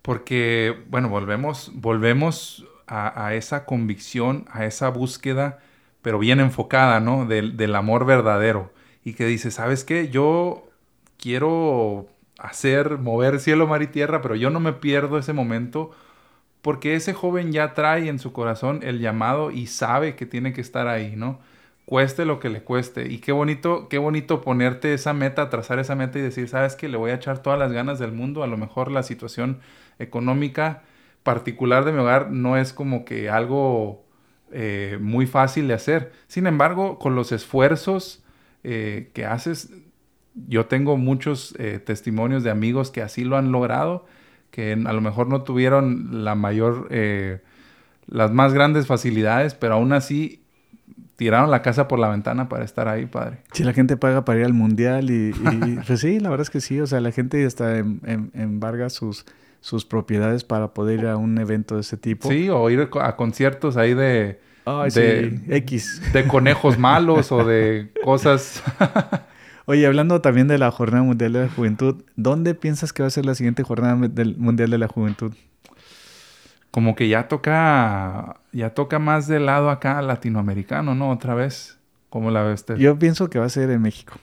Porque, 0.00 0.74
bueno, 0.88 1.10
volvemos, 1.10 1.70
volvemos 1.74 2.66
a, 2.86 3.26
a 3.26 3.34
esa 3.34 3.66
convicción, 3.66 4.46
a 4.50 4.64
esa 4.64 4.88
búsqueda, 4.88 5.58
pero 6.00 6.18
bien 6.18 6.40
enfocada, 6.40 7.00
¿no? 7.00 7.26
Del, 7.26 7.58
del 7.58 7.74
amor 7.74 8.06
verdadero. 8.06 8.72
Y 9.04 9.12
que 9.12 9.26
dice, 9.26 9.50
¿sabes 9.50 9.84
qué? 9.84 10.08
Yo 10.08 10.70
quiero 11.18 12.06
hacer, 12.38 12.96
mover 12.96 13.40
cielo, 13.40 13.66
mar 13.66 13.82
y 13.82 13.88
tierra, 13.88 14.22
pero 14.22 14.36
yo 14.36 14.48
no 14.48 14.58
me 14.58 14.72
pierdo 14.72 15.18
ese 15.18 15.34
momento 15.34 15.90
porque 16.64 16.94
ese 16.94 17.12
joven 17.12 17.52
ya 17.52 17.74
trae 17.74 18.08
en 18.08 18.18
su 18.18 18.32
corazón 18.32 18.80
el 18.84 18.98
llamado 18.98 19.50
y 19.50 19.66
sabe 19.66 20.16
que 20.16 20.24
tiene 20.24 20.54
que 20.54 20.62
estar 20.62 20.88
ahí, 20.88 21.12
¿no? 21.14 21.38
Cueste 21.84 22.24
lo 22.24 22.40
que 22.40 22.48
le 22.48 22.62
cueste. 22.62 23.12
Y 23.12 23.18
qué 23.18 23.32
bonito, 23.32 23.90
qué 23.90 23.98
bonito 23.98 24.40
ponerte 24.40 24.94
esa 24.94 25.12
meta, 25.12 25.50
trazar 25.50 25.78
esa 25.78 25.94
meta 25.94 26.18
y 26.18 26.22
decir, 26.22 26.48
sabes 26.48 26.74
que 26.74 26.88
le 26.88 26.96
voy 26.96 27.10
a 27.10 27.16
echar 27.16 27.40
todas 27.40 27.58
las 27.58 27.70
ganas 27.70 27.98
del 27.98 28.12
mundo. 28.12 28.42
A 28.42 28.46
lo 28.46 28.56
mejor 28.56 28.90
la 28.90 29.02
situación 29.02 29.60
económica 29.98 30.84
particular 31.22 31.84
de 31.84 31.92
mi 31.92 31.98
hogar 31.98 32.30
no 32.30 32.56
es 32.56 32.72
como 32.72 33.04
que 33.04 33.28
algo 33.28 34.06
eh, 34.50 34.96
muy 35.02 35.26
fácil 35.26 35.68
de 35.68 35.74
hacer. 35.74 36.12
Sin 36.28 36.46
embargo, 36.46 36.98
con 36.98 37.14
los 37.14 37.30
esfuerzos 37.30 38.24
eh, 38.62 39.10
que 39.12 39.26
haces, 39.26 39.70
yo 40.34 40.64
tengo 40.64 40.96
muchos 40.96 41.54
eh, 41.58 41.78
testimonios 41.78 42.42
de 42.42 42.50
amigos 42.50 42.90
que 42.90 43.02
así 43.02 43.22
lo 43.22 43.36
han 43.36 43.52
logrado, 43.52 44.06
que 44.54 44.72
a 44.72 44.92
lo 44.92 45.00
mejor 45.00 45.26
no 45.26 45.42
tuvieron 45.42 46.22
la 46.24 46.36
mayor, 46.36 46.86
eh, 46.90 47.40
las 48.06 48.30
más 48.30 48.54
grandes 48.54 48.86
facilidades, 48.86 49.52
pero 49.56 49.74
aún 49.74 49.92
así 49.92 50.44
tiraron 51.16 51.50
la 51.50 51.60
casa 51.60 51.88
por 51.88 51.98
la 51.98 52.08
ventana 52.08 52.48
para 52.48 52.64
estar 52.64 52.86
ahí, 52.86 53.06
padre. 53.06 53.38
Si 53.50 53.64
la 53.64 53.72
gente 53.72 53.96
paga 53.96 54.24
para 54.24 54.38
ir 54.38 54.44
al 54.44 54.52
mundial 54.52 55.10
y, 55.10 55.30
y 55.30 55.76
pues 55.86 55.98
sí, 55.98 56.20
la 56.20 56.30
verdad 56.30 56.42
es 56.42 56.50
que 56.50 56.60
sí, 56.60 56.78
o 56.80 56.86
sea, 56.86 57.00
la 57.00 57.10
gente 57.10 57.44
hasta 57.44 57.78
em, 57.78 57.98
em, 58.06 58.30
embarga 58.32 58.90
sus, 58.90 59.26
sus 59.60 59.84
propiedades 59.84 60.44
para 60.44 60.72
poder 60.72 61.00
ir 61.00 61.06
a 61.08 61.16
un 61.16 61.36
evento 61.38 61.74
de 61.74 61.80
ese 61.80 61.96
tipo. 61.96 62.28
Sí, 62.28 62.48
o 62.48 62.70
ir 62.70 62.88
a 63.00 63.16
conciertos 63.16 63.76
ahí 63.76 63.92
de... 63.92 64.38
Ay, 64.66 64.90
de, 64.92 65.30
sí, 65.30 65.44
X. 65.48 66.12
De 66.12 66.28
conejos 66.28 66.78
malos 66.78 67.32
o 67.32 67.44
de 67.44 67.90
cosas... 68.04 68.62
Oye, 69.66 69.86
hablando 69.86 70.20
también 70.20 70.48
de 70.48 70.58
la 70.58 70.70
Jornada 70.70 71.02
Mundial 71.02 71.32
de 71.32 71.42
la 71.42 71.48
Juventud, 71.48 72.02
¿dónde 72.16 72.54
piensas 72.54 72.92
que 72.92 73.02
va 73.02 73.06
a 73.06 73.10
ser 73.10 73.24
la 73.24 73.34
siguiente 73.34 73.62
Jornada 73.62 73.96
del 74.08 74.36
Mundial 74.36 74.70
de 74.70 74.78
la 74.78 74.88
Juventud? 74.88 75.32
Como 76.70 76.94
que 76.94 77.08
ya 77.08 77.28
toca, 77.28 78.36
ya 78.52 78.70
toca 78.70 78.98
más 78.98 79.26
del 79.26 79.46
lado 79.46 79.70
acá 79.70 80.02
latinoamericano, 80.02 80.94
¿no? 80.94 81.10
Otra 81.10 81.34
vez. 81.34 81.78
¿Cómo 82.10 82.30
la 82.30 82.42
ves 82.42 82.60
usted? 82.60 82.76
Yo 82.76 82.98
pienso 82.98 83.30
que 83.30 83.38
va 83.38 83.46
a 83.46 83.48
ser 83.48 83.70
en 83.70 83.80
México. 83.80 84.14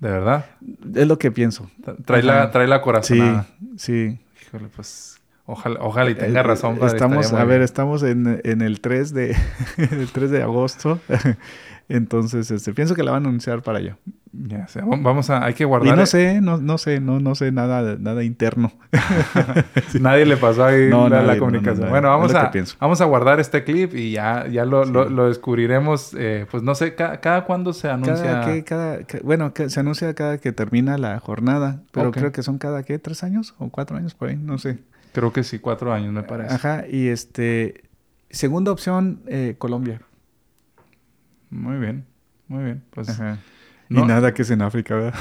¿De 0.00 0.10
verdad? 0.10 0.46
Es 0.94 1.06
lo 1.06 1.18
que 1.18 1.30
pienso. 1.30 1.70
Trae, 2.04 2.22
la, 2.22 2.50
trae 2.50 2.66
la 2.66 2.82
corazonada. 2.82 3.46
Sí, 3.76 4.18
sí. 4.18 4.18
Híjole, 4.42 4.68
pues 4.74 5.20
ojalá, 5.46 5.78
ojalá 5.80 6.10
y 6.10 6.14
tenga 6.14 6.42
razón. 6.42 6.76
Padre, 6.76 6.94
estamos, 6.94 7.32
a 7.32 7.44
ver, 7.44 7.62
estamos 7.62 8.02
en, 8.02 8.40
en, 8.44 8.60
el 8.60 8.80
3 8.80 9.14
de, 9.14 9.36
el 9.78 10.08
3 10.12 10.30
de 10.30 10.42
agosto. 10.42 11.00
Entonces, 11.88 12.50
este, 12.50 12.72
pienso 12.72 12.96
que 12.96 13.04
la 13.04 13.12
van 13.12 13.24
a 13.24 13.28
anunciar 13.28 13.62
para 13.62 13.78
allá. 13.78 13.96
Ya 14.32 14.66
sea, 14.66 14.84
vamos 14.84 15.30
a, 15.30 15.44
hay 15.44 15.54
que 15.54 15.64
guardar. 15.64 15.94
Y 15.94 15.96
no 15.96 16.04
sé, 16.04 16.40
no, 16.40 16.58
no 16.58 16.78
sé, 16.78 17.00
no, 17.00 17.20
no 17.20 17.34
sé 17.36 17.52
nada, 17.52 17.96
nada 17.98 18.24
interno. 18.24 18.72
Nadie 20.00 20.26
le 20.26 20.36
pasó 20.36 20.64
ahí 20.64 20.90
no, 20.90 21.08
la, 21.08 21.22
nadie, 21.22 21.26
la, 21.34 21.38
comunicación. 21.38 21.78
No, 21.78 21.86
no, 21.86 21.90
bueno, 21.90 22.08
vamos 22.08 22.34
a, 22.34 22.52
vamos 22.80 23.00
a 23.00 23.04
guardar 23.04 23.40
este 23.40 23.64
clip 23.64 23.94
y 23.94 24.10
ya, 24.10 24.46
ya 24.48 24.64
lo, 24.64 24.84
sí. 24.84 24.92
lo, 24.92 25.08
lo, 25.08 25.28
descubriremos. 25.28 26.12
Eh, 26.18 26.44
pues 26.50 26.62
no 26.62 26.74
sé, 26.74 26.94
cada, 26.96 27.20
cada 27.20 27.44
cuándo 27.44 27.72
se 27.72 27.88
anuncia. 27.88 28.16
Cada 28.16 28.52
que, 28.52 28.64
cada, 28.64 28.98
que, 29.04 29.20
bueno, 29.20 29.54
que 29.54 29.70
se 29.70 29.80
anuncia 29.80 30.12
cada 30.14 30.38
que 30.38 30.52
termina 30.52 30.98
la 30.98 31.18
jornada, 31.20 31.82
pero 31.92 32.08
okay. 32.08 32.20
creo 32.20 32.32
que 32.32 32.42
son 32.42 32.58
cada 32.58 32.82
qué, 32.82 32.98
tres 32.98 33.22
años 33.22 33.54
o 33.58 33.70
cuatro 33.70 33.96
años 33.96 34.14
por 34.14 34.28
ahí, 34.28 34.36
no 34.36 34.58
sé. 34.58 34.80
Creo 35.16 35.32
que 35.32 35.44
sí, 35.44 35.60
cuatro 35.60 35.94
años 35.94 36.12
me 36.12 36.24
parece. 36.24 36.54
Ajá, 36.54 36.84
y 36.86 37.08
este, 37.08 37.84
segunda 38.28 38.70
opción, 38.70 39.22
eh, 39.26 39.54
Colombia. 39.56 40.02
Muy 41.48 41.78
bien, 41.78 42.04
muy 42.48 42.64
bien. 42.64 42.84
Pues, 42.90 43.08
Ajá. 43.08 43.38
No. 43.88 44.02
Y 44.02 44.04
nada 44.04 44.34
que 44.34 44.42
es 44.42 44.50
en 44.50 44.60
África, 44.60 44.94
¿verdad? 44.94 45.14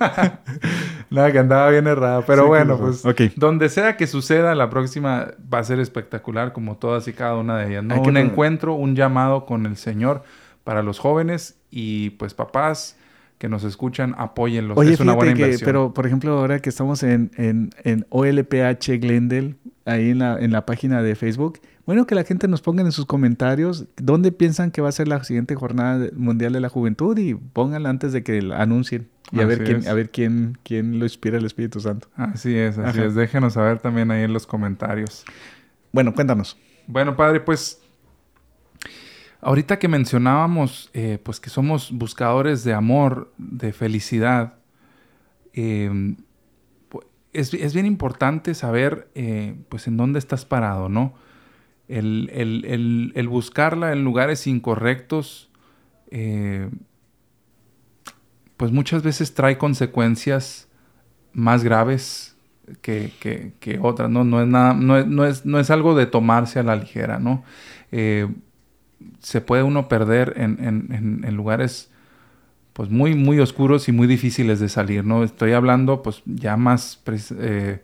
nada 1.10 1.30
que 1.30 1.38
andaba 1.38 1.70
bien 1.70 1.86
errado. 1.86 2.24
Pero 2.26 2.42
sí, 2.42 2.48
bueno, 2.48 2.78
pues 2.78 3.06
okay. 3.06 3.32
donde 3.36 3.68
sea 3.68 3.96
que 3.96 4.08
suceda, 4.08 4.56
la 4.56 4.70
próxima 4.70 5.28
va 5.54 5.60
a 5.60 5.62
ser 5.62 5.78
espectacular, 5.78 6.52
como 6.52 6.76
todas 6.76 7.06
y 7.06 7.12
cada 7.12 7.36
una 7.36 7.58
de 7.58 7.68
ellas. 7.68 7.84
¿no? 7.84 8.02
Un 8.02 8.16
encuentro, 8.16 8.74
un 8.74 8.96
llamado 8.96 9.46
con 9.46 9.66
el 9.66 9.76
Señor 9.76 10.24
para 10.64 10.82
los 10.82 10.98
jóvenes 10.98 11.60
y 11.70 12.10
pues 12.10 12.34
papás 12.34 12.97
que 13.38 13.48
nos 13.48 13.64
escuchan, 13.64 14.14
apóyenlos. 14.18 14.76
Oye, 14.76 14.92
es 14.92 15.00
una 15.00 15.14
buena 15.14 15.34
que, 15.34 15.42
inversión. 15.42 15.66
Pero, 15.66 15.94
por 15.94 16.06
ejemplo, 16.06 16.38
ahora 16.38 16.60
que 16.60 16.68
estamos 16.68 17.02
en, 17.02 17.30
en, 17.36 17.70
en 17.84 18.06
OLPH 18.10 19.00
Glendale, 19.00 19.54
ahí 19.84 20.10
en 20.10 20.18
la, 20.18 20.38
en 20.38 20.52
la 20.52 20.66
página 20.66 21.02
de 21.02 21.14
Facebook, 21.14 21.60
bueno, 21.86 22.06
que 22.06 22.14
la 22.14 22.24
gente 22.24 22.48
nos 22.48 22.60
ponga 22.60 22.82
en 22.82 22.92
sus 22.92 23.06
comentarios 23.06 23.86
dónde 23.96 24.30
piensan 24.30 24.70
que 24.70 24.82
va 24.82 24.90
a 24.90 24.92
ser 24.92 25.08
la 25.08 25.24
siguiente 25.24 25.54
jornada 25.54 26.08
mundial 26.14 26.52
de 26.52 26.60
la 26.60 26.68
juventud 26.68 27.16
y 27.16 27.34
pónganla 27.34 27.88
antes 27.88 28.12
de 28.12 28.22
que 28.22 28.42
la 28.42 28.60
anuncien. 28.60 29.08
Y 29.30 29.40
a 29.40 29.46
ver, 29.46 29.64
quién, 29.64 29.88
a 29.88 29.94
ver 29.94 30.10
quién, 30.10 30.58
quién 30.64 30.98
lo 30.98 31.04
inspira 31.04 31.38
el 31.38 31.44
Espíritu 31.46 31.80
Santo. 31.80 32.08
Así 32.14 32.56
es, 32.56 32.78
así 32.78 32.98
Ajá. 32.98 33.08
es. 33.08 33.14
Déjenos 33.14 33.54
saber 33.54 33.78
también 33.78 34.10
ahí 34.10 34.22
en 34.22 34.32
los 34.32 34.46
comentarios. 34.46 35.24
Bueno, 35.92 36.12
cuéntanos. 36.12 36.58
Bueno, 36.86 37.16
padre, 37.16 37.40
pues 37.40 37.80
ahorita 39.40 39.78
que 39.78 39.88
mencionábamos, 39.88 40.90
eh, 40.94 41.18
pues 41.22 41.40
que 41.40 41.50
somos 41.50 41.92
buscadores 41.92 42.64
de 42.64 42.74
amor, 42.74 43.32
de 43.38 43.72
felicidad, 43.72 44.54
eh, 45.52 46.16
es, 47.32 47.52
es, 47.54 47.74
bien 47.74 47.86
importante 47.86 48.54
saber, 48.54 49.10
eh, 49.14 49.54
pues, 49.68 49.86
en 49.86 49.96
dónde 49.96 50.18
estás 50.18 50.44
parado, 50.44 50.88
¿no? 50.88 51.14
el, 51.88 52.30
el, 52.32 52.64
el, 52.66 53.12
el 53.14 53.28
buscarla 53.28 53.92
en 53.92 54.04
lugares 54.04 54.46
incorrectos, 54.46 55.50
eh, 56.10 56.70
pues 58.56 58.72
muchas 58.72 59.02
veces 59.02 59.34
trae 59.34 59.58
consecuencias 59.58 60.68
más 61.32 61.64
graves 61.64 62.36
que, 62.82 63.12
que, 63.20 63.52
que 63.60 63.78
otras, 63.80 64.10
¿no? 64.10 64.24
No 64.24 64.42
es, 64.42 64.48
nada, 64.48 64.74
no, 64.74 64.98
es, 64.98 65.06
no, 65.06 65.24
es, 65.24 65.46
no 65.46 65.58
es 65.58 65.70
algo 65.70 65.94
de 65.94 66.06
tomarse 66.06 66.58
a 66.58 66.62
la 66.62 66.76
ligera, 66.76 67.18
¿no? 67.18 67.44
Se 69.20 69.40
puede 69.40 69.62
uno 69.62 69.88
perder 69.88 70.34
en, 70.36 70.58
en, 70.64 71.24
en, 71.24 71.34
lugares 71.36 71.90
pues 72.72 72.90
muy, 72.90 73.14
muy 73.14 73.40
oscuros 73.40 73.88
y 73.88 73.92
muy 73.92 74.06
difíciles 74.06 74.60
de 74.60 74.68
salir, 74.68 75.04
¿no? 75.04 75.24
Estoy 75.24 75.52
hablando 75.52 76.02
pues 76.02 76.22
ya 76.26 76.56
más... 76.56 77.02
Eh, 77.38 77.80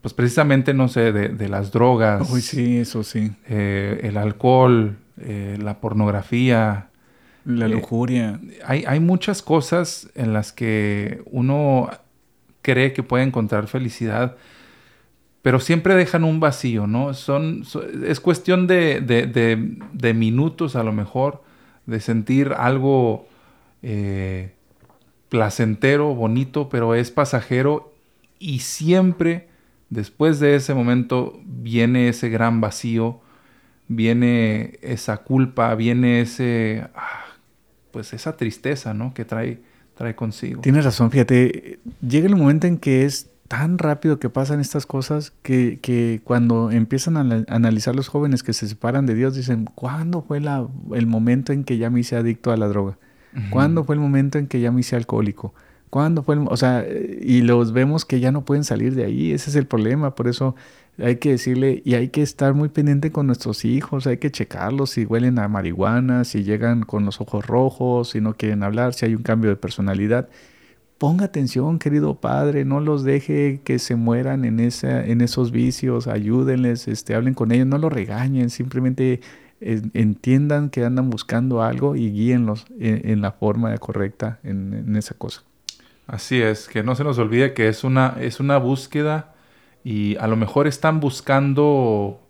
pues 0.00 0.14
precisamente, 0.14 0.72
no 0.72 0.88
sé, 0.88 1.12
de, 1.12 1.28
de 1.28 1.48
las 1.48 1.72
drogas. 1.72 2.30
Uy, 2.30 2.40
sí, 2.40 2.78
eso 2.78 3.02
sí. 3.02 3.32
Eh, 3.48 4.00
el 4.02 4.16
alcohol, 4.16 4.96
eh, 5.20 5.58
la 5.60 5.80
pornografía. 5.80 6.88
La 7.44 7.68
lujuria. 7.68 8.40
Hay, 8.64 8.84
hay 8.86 9.00
muchas 9.00 9.42
cosas 9.42 10.08
en 10.14 10.32
las 10.32 10.52
que 10.52 11.22
uno 11.26 11.90
cree 12.62 12.92
que 12.92 13.02
puede 13.02 13.24
encontrar 13.24 13.66
felicidad, 13.66 14.36
pero 15.42 15.60
siempre 15.60 15.94
dejan 15.94 16.24
un 16.24 16.40
vacío, 16.40 16.86
¿no? 16.86 17.14
Son, 17.14 17.64
son 17.64 18.04
es 18.04 18.20
cuestión 18.20 18.66
de, 18.66 19.00
de, 19.00 20.14
minutos 20.14 20.76
a 20.76 20.82
lo 20.82 20.92
mejor, 20.92 21.42
de 21.86 22.00
sentir 22.00 22.54
algo 22.56 23.26
eh, 23.82 24.52
placentero, 25.28 26.14
bonito, 26.14 26.68
pero 26.68 26.94
es 26.94 27.10
pasajero 27.10 27.92
y 28.38 28.60
siempre 28.60 29.50
Después 29.90 30.38
de 30.38 30.54
ese 30.54 30.72
momento 30.72 31.40
viene 31.44 32.08
ese 32.08 32.28
gran 32.28 32.60
vacío, 32.60 33.20
viene 33.88 34.78
esa 34.82 35.16
culpa, 35.18 35.74
viene 35.74 36.20
ese, 36.20 36.86
ah, 36.94 37.24
pues 37.90 38.12
esa 38.12 38.36
tristeza, 38.36 38.94
¿no? 38.94 39.12
Que 39.12 39.24
trae, 39.24 39.58
trae 39.96 40.14
consigo. 40.14 40.62
Tienes 40.62 40.84
razón, 40.84 41.10
fíjate, 41.10 41.80
llega 42.06 42.28
el 42.28 42.36
momento 42.36 42.68
en 42.68 42.78
que 42.78 43.04
es 43.04 43.30
tan 43.50 43.78
rápido 43.78 44.20
que 44.20 44.30
pasan 44.30 44.60
estas 44.60 44.86
cosas 44.86 45.32
que, 45.42 45.80
que 45.82 46.20
cuando 46.22 46.70
empiezan 46.70 47.16
a 47.16 47.44
analizar 47.48 47.96
los 47.96 48.06
jóvenes 48.06 48.44
que 48.44 48.52
se 48.52 48.68
separan 48.68 49.06
de 49.06 49.16
Dios, 49.16 49.34
dicen, 49.34 49.64
¿cuándo 49.74 50.22
fue 50.22 50.38
la, 50.38 50.68
el 50.94 51.08
momento 51.08 51.52
en 51.52 51.64
que 51.64 51.76
ya 51.76 51.90
me 51.90 51.98
hice 51.98 52.14
adicto 52.14 52.52
a 52.52 52.56
la 52.56 52.68
droga? 52.68 52.96
Uh 53.34 53.38
-huh. 53.40 53.50
¿Cuándo 53.50 53.82
fue 53.82 53.96
el 53.96 54.00
momento 54.00 54.38
en 54.38 54.46
que 54.46 54.60
ya 54.60 54.70
me 54.70 54.82
hice 54.82 54.94
alcohólico? 54.94 55.52
¿Cuándo 55.90 56.22
fue? 56.22 56.36
El, 56.36 56.46
o 56.46 56.56
sea, 56.56 56.86
y 56.86 57.42
los 57.42 57.72
vemos 57.72 58.04
que 58.04 58.20
ya 58.20 58.30
no 58.30 58.44
pueden 58.44 58.62
salir 58.62 58.94
de 58.94 59.04
ahí. 59.04 59.32
Ese 59.32 59.50
es 59.50 59.56
el 59.56 59.66
problema. 59.66 60.14
Por 60.14 60.28
eso 60.28 60.54
hay 60.96 61.16
que 61.16 61.30
decirle 61.30 61.82
y 61.84 61.94
hay 61.94 62.10
que 62.10 62.22
estar 62.22 62.54
muy 62.54 62.68
pendiente 62.68 63.10
con 63.10 63.26
nuestros 63.26 63.64
hijos. 63.64 64.06
Hay 64.06 64.18
que 64.18 64.30
checarlos 64.30 64.90
si 64.90 65.06
huelen 65.06 65.40
a 65.40 65.48
marihuana, 65.48 66.22
si 66.22 66.44
llegan 66.44 66.84
con 66.84 67.04
los 67.04 67.20
ojos 67.20 67.44
rojos, 67.48 68.10
si 68.10 68.20
no 68.20 68.34
quieren 68.34 68.62
hablar, 68.62 68.94
si 68.94 69.06
hay 69.06 69.16
un 69.16 69.24
cambio 69.24 69.50
de 69.50 69.56
personalidad. 69.56 70.28
Ponga 71.00 71.24
atención, 71.24 71.78
querido 71.78 72.16
padre, 72.16 72.66
no 72.66 72.78
los 72.78 73.04
deje 73.04 73.62
que 73.64 73.78
se 73.78 73.96
mueran 73.96 74.44
en, 74.44 74.60
esa, 74.60 75.02
en 75.02 75.22
esos 75.22 75.50
vicios, 75.50 76.06
ayúdenles, 76.06 76.88
este, 76.88 77.14
hablen 77.14 77.32
con 77.32 77.52
ellos, 77.52 77.66
no 77.66 77.78
los 77.78 77.90
regañen, 77.90 78.50
simplemente 78.50 79.22
eh, 79.62 79.80
entiendan 79.94 80.68
que 80.68 80.84
andan 80.84 81.08
buscando 81.08 81.62
algo 81.62 81.96
y 81.96 82.10
guíenlos 82.12 82.66
en, 82.78 83.22
la 83.22 83.32
forma 83.32 83.74
correcta 83.78 84.40
en, 84.44 84.74
en 84.74 84.94
esa 84.94 85.14
cosa. 85.14 85.42
Así 86.06 86.42
es, 86.42 86.68
que 86.68 86.82
no 86.82 86.94
se 86.94 87.02
nos 87.02 87.16
olvide 87.16 87.54
que 87.54 87.68
es 87.68 87.82
una, 87.82 88.18
es 88.20 88.38
una 88.38 88.58
búsqueda 88.58 89.32
y 89.82 90.16
a 90.16 90.26
lo 90.26 90.36
mejor 90.36 90.66
están 90.66 91.00
buscando 91.00 92.20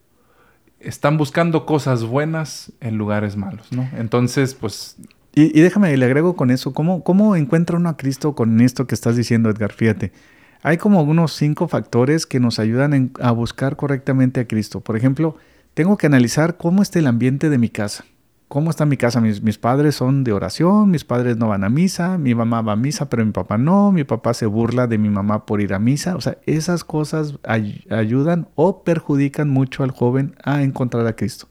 están 0.79 1.17
buscando 1.17 1.67
cosas 1.67 2.05
buenas 2.05 2.73
en 2.79 2.99
lugares 2.99 3.37
malos, 3.37 3.73
¿no? 3.73 3.91
Entonces, 3.97 4.55
pues... 4.55 4.97
Y, 5.33 5.61
déjame, 5.61 5.97
le 5.97 6.05
agrego 6.05 6.35
con 6.35 6.51
eso, 6.51 6.73
¿cómo, 6.73 7.05
¿cómo 7.05 7.37
encuentra 7.37 7.77
uno 7.77 7.89
a 7.89 7.97
Cristo 7.97 8.35
con 8.35 8.61
esto 8.61 8.87
que 8.87 8.95
estás 8.95 9.17
diciendo, 9.17 9.49
Edgar? 9.49 9.73
Fíjate, 9.73 10.13
hay 10.63 10.77
como 10.77 11.03
unos 11.03 11.35
cinco 11.35 11.69
factores 11.69 12.27
que 12.27 12.41
nos 12.41 12.59
ayudan 12.59 13.13
a 13.21 13.31
buscar 13.31 13.77
correctamente 13.77 14.41
a 14.41 14.49
Cristo. 14.49 14.81
Por 14.81 14.97
ejemplo, 14.97 15.37
tengo 15.75 15.97
que 15.97 16.07
analizar 16.07 16.57
cómo 16.57 16.83
está 16.83 16.99
el 16.99 17.07
ambiente 17.07 17.49
de 17.49 17.59
mi 17.59 17.69
casa. 17.69 18.05
¿Cómo 18.49 18.71
está 18.71 18.85
mi 18.85 18.97
casa? 18.97 19.21
Mis, 19.21 19.41
mis, 19.43 19.59
padres 19.59 19.95
son 19.95 20.25
de 20.25 20.33
oración, 20.33 20.91
mis 20.91 21.05
padres 21.05 21.37
no 21.37 21.47
van 21.47 21.63
a 21.63 21.69
misa, 21.69 22.19
mi 22.19 22.35
mamá 22.35 22.63
va 22.63 22.73
a 22.73 22.77
misa, 22.77 23.09
pero 23.09 23.25
mi 23.25 23.31
papá 23.31 23.57
no, 23.59 23.93
mi 23.93 24.03
papá 24.03 24.35
se 24.35 24.47
burla 24.47 24.89
de 24.89 24.99
mi 24.99 25.09
mamá 25.09 25.47
por 25.47 25.61
ir 25.61 25.73
a 25.73 25.79
misa. 25.79 26.17
O 26.17 26.21
sea, 26.21 26.37
esas 26.47 26.83
cosas 26.83 27.39
ayudan 27.45 28.49
o 28.57 28.83
perjudican 28.83 29.49
mucho 29.49 29.85
al 29.85 29.93
joven 29.93 30.35
a 30.43 30.65
encontrar 30.65 31.07
a 31.07 31.15
Cristo. 31.15 31.49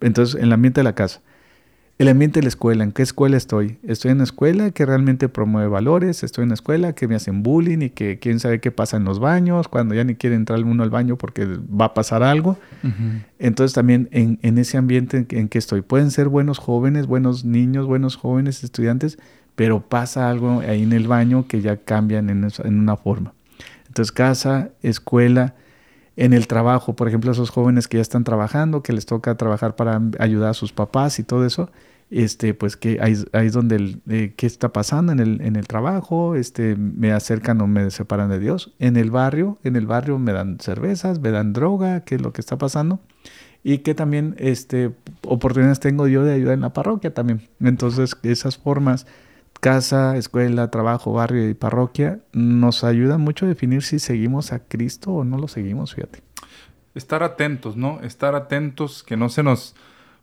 Entonces, 0.00 0.36
en 0.36 0.44
el 0.44 0.52
ambiente 0.54 0.80
de 0.80 0.84
la 0.84 0.94
casa. 0.94 1.20
El 1.98 2.06
ambiente 2.06 2.38
de 2.38 2.44
la 2.44 2.48
escuela, 2.48 2.84
¿en 2.84 2.92
qué 2.92 3.02
escuela 3.02 3.36
estoy? 3.36 3.76
Estoy 3.82 4.12
en 4.12 4.18
una 4.18 4.24
escuela 4.24 4.70
que 4.70 4.86
realmente 4.86 5.28
promueve 5.28 5.66
valores, 5.66 6.22
estoy 6.22 6.42
en 6.42 6.50
una 6.50 6.54
escuela 6.54 6.92
que 6.92 7.08
me 7.08 7.16
hacen 7.16 7.42
bullying 7.42 7.80
y 7.82 7.90
que 7.90 8.20
quién 8.20 8.38
sabe 8.38 8.60
qué 8.60 8.70
pasa 8.70 8.98
en 8.98 9.04
los 9.04 9.18
baños, 9.18 9.66
cuando 9.66 9.96
ya 9.96 10.04
ni 10.04 10.14
quiere 10.14 10.36
entrar 10.36 10.62
uno 10.62 10.84
al 10.84 10.90
baño 10.90 11.16
porque 11.16 11.44
va 11.44 11.86
a 11.86 11.94
pasar 11.94 12.22
algo. 12.22 12.56
Entonces 13.40 13.74
también 13.74 14.08
en, 14.12 14.58
ese 14.58 14.78
ambiente 14.78 15.26
en, 15.28 15.48
que 15.48 15.58
estoy, 15.58 15.80
pueden 15.82 16.12
ser 16.12 16.28
buenos 16.28 16.58
jóvenes, 16.58 17.08
buenos 17.08 17.44
niños, 17.44 17.86
buenos 17.86 18.14
jóvenes, 18.14 18.62
estudiantes, 18.62 19.18
pero 19.56 19.80
pasa 19.80 20.30
algo 20.30 20.60
ahí 20.60 20.84
en 20.84 20.92
el 20.92 21.08
baño 21.08 21.48
que 21.48 21.62
ya 21.62 21.78
cambian 21.78 22.30
en, 22.30 22.46
en 22.62 22.78
una 22.78 22.96
forma. 22.96 23.34
Entonces 23.88 24.12
casa, 24.12 24.70
escuela, 24.84 25.56
en 26.18 26.32
el 26.32 26.48
trabajo, 26.48 26.96
por 26.96 27.06
ejemplo, 27.06 27.30
esos 27.30 27.50
jóvenes 27.50 27.86
que 27.86 27.98
ya 27.98 28.02
están 28.02 28.24
trabajando, 28.24 28.82
que 28.82 28.92
les 28.92 29.06
toca 29.06 29.36
trabajar 29.36 29.76
para 29.76 30.02
ayudar 30.18 30.50
a 30.50 30.54
sus 30.54 30.72
papás 30.72 31.20
y 31.20 31.22
todo 31.22 31.46
eso, 31.46 31.70
este, 32.10 32.54
pues 32.54 32.76
que 32.76 32.98
ahí, 33.00 33.12
es 33.12 33.52
donde, 33.52 34.00
eh, 34.08 34.34
¿qué 34.36 34.46
está 34.46 34.72
pasando 34.72 35.12
en 35.12 35.20
el, 35.20 35.40
en 35.42 35.54
el 35.54 35.68
trabajo? 35.68 36.34
Este, 36.34 36.74
me 36.74 37.12
acercan 37.12 37.60
o 37.60 37.68
me 37.68 37.92
separan 37.92 38.30
de 38.30 38.40
Dios. 38.40 38.74
En 38.80 38.96
el 38.96 39.12
barrio, 39.12 39.58
en 39.62 39.76
el 39.76 39.86
barrio 39.86 40.18
me 40.18 40.32
dan 40.32 40.58
cervezas, 40.58 41.20
me 41.20 41.30
dan 41.30 41.52
droga, 41.52 42.00
¿qué 42.00 42.16
es 42.16 42.20
lo 42.20 42.32
que 42.32 42.40
está 42.40 42.58
pasando? 42.58 42.98
Y 43.62 43.78
que 43.78 43.94
también, 43.94 44.34
este, 44.38 44.90
oportunidades 45.24 45.78
tengo 45.78 46.08
yo 46.08 46.24
de 46.24 46.34
ayudar 46.34 46.54
en 46.54 46.62
la 46.62 46.72
parroquia 46.72 47.14
también. 47.14 47.48
Entonces, 47.60 48.16
esas 48.24 48.58
formas 48.58 49.06
casa, 49.60 50.16
escuela, 50.16 50.70
trabajo, 50.70 51.12
barrio 51.12 51.48
y 51.48 51.54
parroquia, 51.54 52.20
nos 52.32 52.84
ayuda 52.84 53.18
mucho 53.18 53.46
a 53.46 53.48
definir 53.48 53.82
si 53.82 53.98
seguimos 53.98 54.52
a 54.52 54.60
Cristo 54.60 55.12
o 55.12 55.24
no 55.24 55.38
lo 55.38 55.48
seguimos, 55.48 55.94
fíjate. 55.94 56.22
Estar 56.94 57.22
atentos, 57.22 57.76
¿no? 57.76 58.00
Estar 58.02 58.34
atentos, 58.34 59.02
que 59.02 59.16
no 59.16 59.28
se 59.28 59.42
nos... 59.42 59.74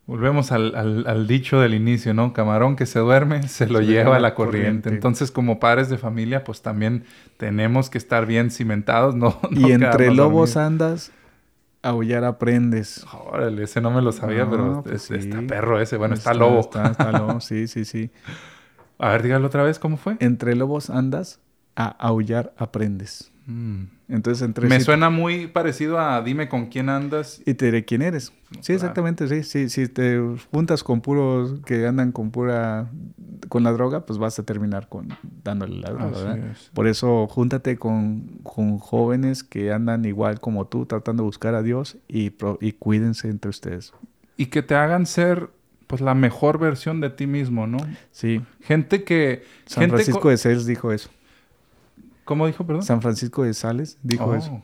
Volvemos 0.06 0.52
al, 0.52 1.26
dicho 1.26 1.58
del 1.60 1.74
inicio, 1.74 2.14
¿no? 2.14 2.32
Camarón 2.32 2.76
que 2.76 2.86
se 2.86 3.00
duerme, 3.00 3.48
se 3.48 3.66
lo 3.66 3.80
lleva 3.80 4.14
a 4.14 4.20
la 4.20 4.34
corriente. 4.34 4.88
Entonces, 4.88 5.32
como 5.32 5.58
padres 5.58 5.88
de 5.88 5.98
familia, 5.98 6.44
pues 6.44 6.62
también 6.62 7.04
tenemos 7.38 7.90
que 7.90 7.98
estar 7.98 8.24
bien 8.24 8.52
cimentados, 8.52 9.14
¿no? 9.16 9.40
y 9.50 9.72
entre 9.72 10.14
lobos 10.14 10.56
andas, 10.56 11.10
aullar 11.82 12.22
aprendes. 12.22 13.04
Órale, 13.12 13.64
ese 13.64 13.80
no 13.80 13.90
me 13.90 14.00
lo 14.00 14.12
sabía, 14.12 14.48
pero 14.48 14.84
pues 14.84 15.10
está 15.10 15.42
perro 15.42 15.80
ese. 15.80 15.96
Bueno, 15.96 16.14
está, 16.14 16.34
lobo. 16.34 16.60
Está, 16.60 16.86
está 16.86 17.10
lobo, 17.10 17.40
sí, 17.40 17.66
sí, 17.66 17.84
sí. 17.84 18.10
A 18.98 19.10
ver, 19.10 19.22
dígalo 19.22 19.46
otra 19.46 19.62
vez, 19.62 19.78
¿cómo 19.78 19.96
fue? 19.96 20.16
Entre 20.20 20.54
lobos 20.54 20.90
andas, 20.90 21.40
a 21.74 21.86
aullar 21.86 22.54
aprendes. 22.56 23.30
Mm. 23.46 23.84
Entonces, 24.08 24.42
entre 24.42 24.68
Me 24.68 24.80
suena 24.80 25.10
muy 25.10 25.46
parecido 25.46 25.98
a 25.98 26.20
dime 26.22 26.48
con 26.48 26.66
quién 26.66 26.88
andas. 26.88 27.40
Y 27.44 27.54
te 27.54 27.66
diré 27.66 27.84
quién 27.84 28.02
eres. 28.02 28.32
sí, 28.60 28.72
exactamente, 28.72 29.28
sí. 29.28 29.42
Si 29.42 29.68
sí, 29.68 29.88
te 29.88 30.20
juntas 30.52 30.82
con 30.82 31.00
puros 31.00 31.60
que 31.64 31.86
andan 31.86 32.12
con 32.12 32.30
pura 32.30 32.90
con 33.48 33.62
la 33.62 33.72
droga, 33.72 34.06
pues 34.06 34.18
vas 34.18 34.38
a 34.38 34.42
terminar 34.44 34.88
con 34.88 35.08
dándole 35.44 35.80
la 35.80 35.90
droga, 35.90 36.06
¿verdad? 36.06 36.38
Por 36.72 36.86
eso 36.86 37.26
júntate 37.28 37.76
con, 37.76 38.40
con, 38.42 38.78
jóvenes 38.78 39.44
que 39.44 39.72
andan 39.72 40.04
igual 40.04 40.40
como 40.40 40.66
tú, 40.66 40.86
tratando 40.86 41.22
de 41.22 41.26
buscar 41.26 41.54
a 41.54 41.62
Dios 41.62 41.96
y, 42.08 42.32
y 42.60 42.72
cuídense 42.72 43.28
entre 43.28 43.50
ustedes. 43.50 43.92
Y 44.36 44.46
que 44.46 44.62
te 44.62 44.74
hagan 44.74 45.06
ser 45.06 45.50
pues 45.86 46.00
la 46.00 46.14
mejor 46.14 46.58
versión 46.58 47.00
de 47.00 47.10
ti 47.10 47.26
mismo, 47.26 47.66
¿no? 47.66 47.78
Sí. 48.10 48.40
Gente 48.62 49.04
que... 49.04 49.44
San 49.66 49.88
Francisco 49.88 50.30
de 50.30 50.36
Sales 50.36 50.66
dijo 50.66 50.92
eso. 50.92 51.10
¿Cómo 52.24 52.46
dijo, 52.46 52.66
perdón? 52.66 52.82
San 52.82 53.02
Francisco 53.02 53.44
de 53.44 53.54
Sales 53.54 53.98
dijo 54.02 54.24
oh. 54.26 54.34
eso. 54.34 54.62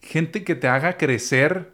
Gente 0.00 0.42
que 0.42 0.54
te 0.54 0.66
haga 0.68 0.96
crecer 0.96 1.72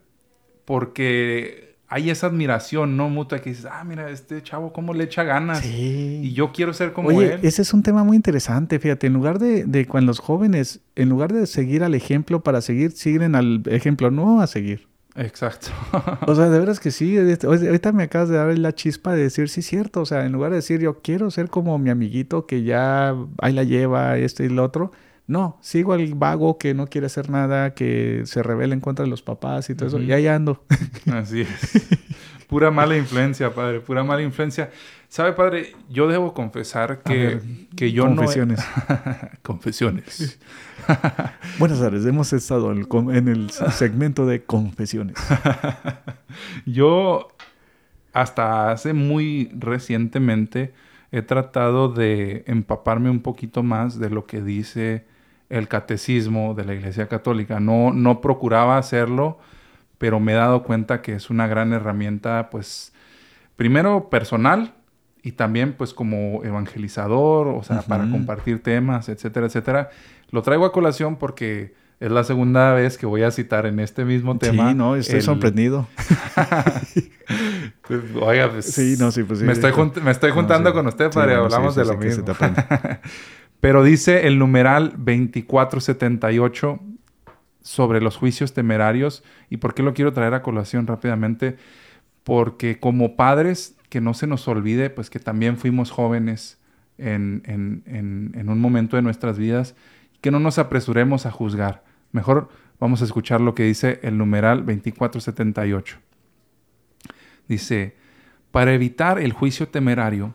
porque 0.64 1.76
hay 1.88 2.11
esa 2.11 2.26
admiración, 2.26 2.97
¿no? 2.97 3.09
Mutua 3.09 3.40
que 3.40 3.51
dices, 3.51 3.66
ah, 3.70 3.82
mira, 3.84 4.11
este 4.11 4.42
chavo 4.42 4.72
cómo 4.72 4.92
le 4.92 5.05
echa 5.05 5.22
ganas. 5.22 5.61
Sí. 5.61 6.20
Y 6.24 6.32
yo 6.32 6.53
quiero 6.53 6.74
ser 6.74 6.92
como 6.92 7.09
Oye, 7.09 7.34
él. 7.34 7.40
Ese 7.42 7.62
es 7.62 7.72
un 7.72 7.82
tema 7.82 8.05
muy 8.05 8.16
interesante, 8.16 8.78
fíjate. 8.78 9.07
En 9.07 9.14
lugar 9.14 9.38
de, 9.38 9.64
de 9.64 9.86
cuando 9.86 10.11
los 10.11 10.18
jóvenes, 10.18 10.80
en 10.97 11.09
lugar 11.09 11.32
de 11.32 11.47
seguir 11.47 11.82
al 11.82 11.95
ejemplo 11.95 12.42
para 12.42 12.61
seguir, 12.61 12.92
siguen 12.92 13.34
al 13.34 13.62
ejemplo 13.66 14.11
no 14.11 14.40
a 14.40 14.47
seguir. 14.47 14.86
Exacto. 15.16 15.68
o 16.26 16.34
sea, 16.34 16.48
de 16.50 16.58
veras 16.58 16.80
que 16.80 16.90
sí. 16.90 17.16
Ahorita 17.18 17.92
me 17.92 18.04
acabas 18.04 18.28
de 18.28 18.36
dar 18.36 18.58
la 18.58 18.74
chispa 18.74 19.14
de 19.14 19.22
decir, 19.22 19.48
sí, 19.48 19.62
cierto. 19.62 20.00
O 20.00 20.06
sea, 20.06 20.24
en 20.26 20.32
lugar 20.32 20.50
de 20.50 20.56
decir, 20.56 20.80
yo 20.80 21.00
quiero 21.02 21.30
ser 21.30 21.48
como 21.50 21.78
mi 21.78 21.90
amiguito 21.90 22.46
que 22.46 22.62
ya 22.64 23.14
ahí 23.40 23.52
la 23.52 23.62
lleva, 23.64 24.18
esto 24.18 24.42
y 24.42 24.48
lo 24.48 24.64
otro. 24.64 24.90
No, 25.26 25.58
sigo 25.62 25.94
al 25.94 26.14
vago 26.14 26.58
que 26.58 26.74
no 26.74 26.86
quiere 26.86 27.06
hacer 27.06 27.30
nada, 27.30 27.74
que 27.74 28.22
se 28.26 28.42
revela 28.42 28.74
en 28.74 28.80
contra 28.80 29.04
de 29.04 29.10
los 29.10 29.22
papás 29.22 29.70
y 29.70 29.74
todo 29.74 29.88
eso. 29.88 29.98
Y 30.00 30.12
ahí 30.12 30.26
ando. 30.26 30.64
Así 31.12 31.42
es. 31.42 31.98
Pura 32.46 32.70
mala 32.70 32.96
influencia, 32.96 33.54
padre. 33.54 33.80
Pura 33.80 34.04
mala 34.04 34.22
influencia. 34.22 34.70
¿Sabe, 35.08 35.32
padre? 35.32 35.72
Yo 35.88 36.08
debo 36.08 36.34
confesar 36.34 37.02
que, 37.02 37.40
que 37.74 37.92
yo 37.92 38.04
confesiones. 38.04 38.60
no... 38.88 39.28
confesiones. 39.42 40.38
Buenas 41.58 41.80
tardes, 41.80 42.04
hemos 42.04 42.32
estado 42.32 42.72
en 42.72 43.28
el, 43.28 43.50
segmento 43.50 44.26
de 44.26 44.44
confesiones. 44.44 45.16
yo 46.66 47.28
hasta 48.12 48.70
hace 48.72 48.92
muy 48.92 49.50
recientemente 49.56 50.74
he 51.12 51.22
tratado 51.22 51.88
de 51.88 52.44
empaparme 52.46 53.08
un 53.08 53.20
poquito 53.20 53.62
más 53.62 53.98
de 53.98 54.10
lo 54.10 54.26
que 54.26 54.42
dice 54.42 55.06
el 55.49 55.68
catecismo 55.68 56.55
de 56.55 56.64
la 56.64 56.74
Iglesia 56.74 57.09
Católica. 57.09 57.61
No, 57.61 57.92
no 57.92 58.20
procuraba 58.20 58.78
hacerlo, 58.78 59.38
pero 59.99 60.20
me 60.20 60.32
he 60.32 60.36
dado 60.36 60.62
cuenta 60.62 61.03
que 61.03 61.14
es 61.14 61.30
una 61.30 61.47
gran 61.47 61.72
herramienta, 61.72 62.51
pues, 62.51 62.92
primero 63.57 64.11
personal, 64.11 64.74
y 65.24 65.32
también 65.32 65.72
pues 65.72 65.95
como 65.95 66.45
evangelizador, 66.45 67.49
o 67.49 67.62
sea, 67.62 67.80
para 67.80 68.11
compartir 68.11 68.62
temas, 68.62 69.09
etcétera, 69.09 69.47
etcétera. 69.47 69.88
Lo 70.30 70.42
traigo 70.42 70.66
a 70.66 70.72
colación 70.72 71.16
porque 71.16 71.72
es 71.99 72.11
la 72.11 72.24
segunda 72.24 72.74
vez 72.74 72.99
que 72.99 73.07
voy 73.07 73.22
a 73.22 73.30
citar 73.30 73.64
en 73.64 73.80
este 73.80 74.05
mismo 74.05 74.36
tema. 74.36 74.68
Sí, 74.68 74.74
no, 74.76 74.97
estoy 74.97 75.22
sorprendido. 75.22 75.88
Pues, 77.86 78.01
oiga, 78.18 78.51
pues, 78.51 78.64
sí, 78.72 78.97
no, 78.99 79.11
sí, 79.11 79.24
pues 79.24 79.40
sí. 79.40 79.45
Me 79.45 79.53
estoy, 79.53 79.72
me 80.03 80.11
estoy 80.11 80.30
juntando 80.30 80.72
con 80.72 80.86
usted, 80.86 81.11
padre, 81.11 81.34
hablamos 81.34 81.74
de 81.74 81.84
lo 81.84 81.99
mismo. 81.99 82.24
Pero 83.64 83.82
dice 83.82 84.26
el 84.26 84.38
numeral 84.38 84.90
2478 84.98 86.80
sobre 87.62 88.02
los 88.02 88.18
juicios 88.18 88.52
temerarios. 88.52 89.24
¿Y 89.48 89.56
por 89.56 89.72
qué 89.72 89.82
lo 89.82 89.94
quiero 89.94 90.12
traer 90.12 90.34
a 90.34 90.42
colación 90.42 90.86
rápidamente? 90.86 91.56
Porque 92.24 92.78
como 92.78 93.16
padres 93.16 93.74
que 93.88 94.02
no 94.02 94.12
se 94.12 94.26
nos 94.26 94.46
olvide, 94.48 94.90
pues 94.90 95.08
que 95.08 95.18
también 95.18 95.56
fuimos 95.56 95.90
jóvenes 95.90 96.60
en, 96.98 97.42
un 98.36 98.60
momento 98.60 98.96
de 98.96 99.02
nuestras 99.02 99.38
vidas, 99.38 99.74
que 100.20 100.30
no 100.30 100.40
nos 100.40 100.58
apresuremos 100.58 101.24
a 101.24 101.30
juzgar. 101.30 101.84
Mejor 102.12 102.50
vamos 102.78 103.00
a 103.00 103.06
escuchar 103.06 103.40
lo 103.40 103.54
que 103.54 103.62
dice 103.62 103.98
el 104.02 104.18
numeral 104.18 104.58
2478. 104.66 105.96
Dice, 107.48 107.96
para 108.50 108.74
evitar 108.74 109.18
el 109.18 109.32
juicio 109.32 109.68
temerario, 109.68 110.34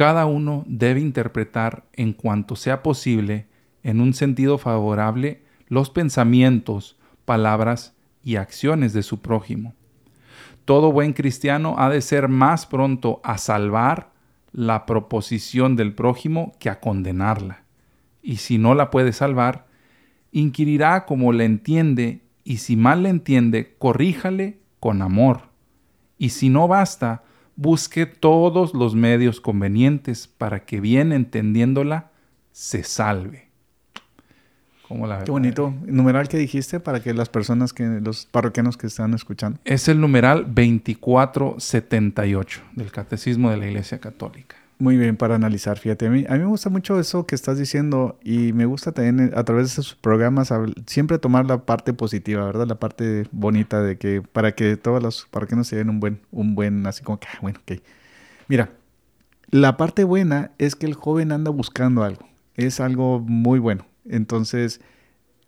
cada 0.00 0.24
uno 0.24 0.64
debe 0.66 1.00
interpretar 1.00 1.84
en 1.92 2.14
cuanto 2.14 2.56
sea 2.56 2.82
posible, 2.82 3.46
en 3.82 4.00
un 4.00 4.14
sentido 4.14 4.56
favorable, 4.56 5.42
los 5.68 5.90
pensamientos, 5.90 6.96
palabras 7.24 7.94
y 8.24 8.36
acciones 8.36 8.94
de 8.94 9.02
su 9.02 9.20
prójimo 9.20 9.74
todo 10.70 10.92
buen 10.92 11.14
cristiano 11.14 11.74
ha 11.78 11.88
de 11.90 12.00
ser 12.00 12.28
más 12.28 12.64
pronto 12.64 13.20
a 13.24 13.38
salvar 13.38 14.12
la 14.52 14.86
proposición 14.86 15.74
del 15.74 15.94
prójimo 15.94 16.54
que 16.60 16.70
a 16.70 16.78
condenarla. 16.78 17.64
Y 18.22 18.36
si 18.36 18.56
no 18.56 18.76
la 18.76 18.88
puede 18.88 19.12
salvar, 19.12 19.66
inquirirá 20.30 21.06
como 21.06 21.32
le 21.32 21.44
entiende, 21.44 22.20
y 22.44 22.58
si 22.58 22.76
mal 22.76 23.02
le 23.02 23.08
entiende, 23.08 23.74
corríjale 23.80 24.60
con 24.78 25.02
amor. 25.02 25.48
Y 26.18 26.28
si 26.28 26.50
no 26.50 26.68
basta, 26.68 27.24
busque 27.60 28.06
todos 28.06 28.72
los 28.72 28.94
medios 28.94 29.38
convenientes 29.38 30.26
para 30.26 30.64
que 30.64 30.80
bien 30.80 31.12
entendiéndola, 31.12 32.10
se 32.52 32.84
salve. 32.84 33.50
¿Cómo 34.88 35.06
la 35.06 35.24
Qué 35.24 35.30
bonito. 35.30 35.74
¿Numeral 35.84 36.28
que 36.28 36.38
dijiste 36.38 36.80
para 36.80 37.00
que 37.00 37.12
las 37.12 37.28
personas 37.28 37.74
que, 37.74 37.84
los 37.84 38.24
parroquianos 38.24 38.78
que 38.78 38.86
están 38.86 39.12
escuchando? 39.12 39.58
Es 39.66 39.88
el 39.88 40.00
numeral 40.00 40.46
2478 40.46 42.62
del 42.72 42.90
Catecismo 42.90 43.50
de 43.50 43.58
la 43.58 43.66
Iglesia 43.66 44.00
Católica. 44.00 44.56
Muy 44.80 44.96
bien 44.96 45.18
para 45.18 45.34
analizar, 45.34 45.78
fíjate. 45.78 46.06
A 46.06 46.10
mí, 46.10 46.24
a 46.26 46.32
mí 46.32 46.38
me 46.38 46.46
gusta 46.46 46.70
mucho 46.70 46.98
eso 46.98 47.26
que 47.26 47.34
estás 47.34 47.58
diciendo 47.58 48.18
y 48.24 48.54
me 48.54 48.64
gusta 48.64 48.92
también 48.92 49.20
eh, 49.28 49.30
a 49.36 49.44
través 49.44 49.66
de 49.66 49.72
esos 49.72 49.94
programas 49.94 50.50
siempre 50.86 51.18
tomar 51.18 51.44
la 51.44 51.66
parte 51.66 51.92
positiva, 51.92 52.46
¿verdad? 52.46 52.66
La 52.66 52.76
parte 52.76 53.26
bonita 53.30 53.82
de 53.82 53.98
que 53.98 54.22
para 54.22 54.52
que 54.52 54.78
todos 54.78 55.02
los 55.02 55.26
parroquianos 55.30 55.68
se 55.68 55.76
den 55.76 55.90
un 55.90 56.00
buen, 56.00 56.20
un 56.30 56.54
buen, 56.54 56.86
así 56.86 57.02
como 57.04 57.20
que, 57.20 57.28
ah, 57.30 57.38
bueno, 57.42 57.60
ok. 57.62 57.78
Mira, 58.48 58.70
la 59.50 59.76
parte 59.76 60.02
buena 60.02 60.52
es 60.56 60.76
que 60.76 60.86
el 60.86 60.94
joven 60.94 61.30
anda 61.32 61.50
buscando 61.50 62.02
algo. 62.02 62.26
Es 62.56 62.80
algo 62.80 63.20
muy 63.20 63.58
bueno. 63.58 63.84
Entonces, 64.08 64.80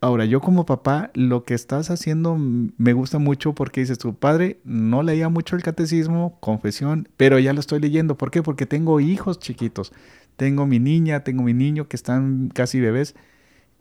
ahora 0.03 0.25
yo 0.25 0.41
como 0.41 0.67
papá, 0.67 1.11
lo 1.15 1.45
que 1.45 1.55
estás 1.55 1.89
haciendo 1.89 2.37
me 2.37 2.93
gusta 2.93 3.19
mucho 3.19 3.55
porque 3.55 3.81
dices, 3.81 3.99
tu 3.99 4.15
padre 4.15 4.59
no 4.65 5.03
leía 5.05 5.29
mucho 5.29 5.55
el 5.55 5.63
catecismo, 5.63 6.39
confesión, 6.41 7.09
pero 7.17 7.39
ya 7.39 7.53
lo 7.53 7.61
estoy 7.61 7.81
leyendo. 7.81 8.19
¿Por 8.19 8.33
qué? 8.33 8.43
Porque 8.43 8.67
tengo 8.67 8.99
hijos 8.99 9.39
chiquitos. 9.39 9.93
Tengo 10.37 10.67
mi 10.67 10.81
niña, 10.81 11.21
tengo 11.23 11.45
mi 11.45 11.55
niño 11.55 11.87
que 11.89 11.95
están 11.97 12.51
casi 12.53 12.81
bebés. 12.81 13.15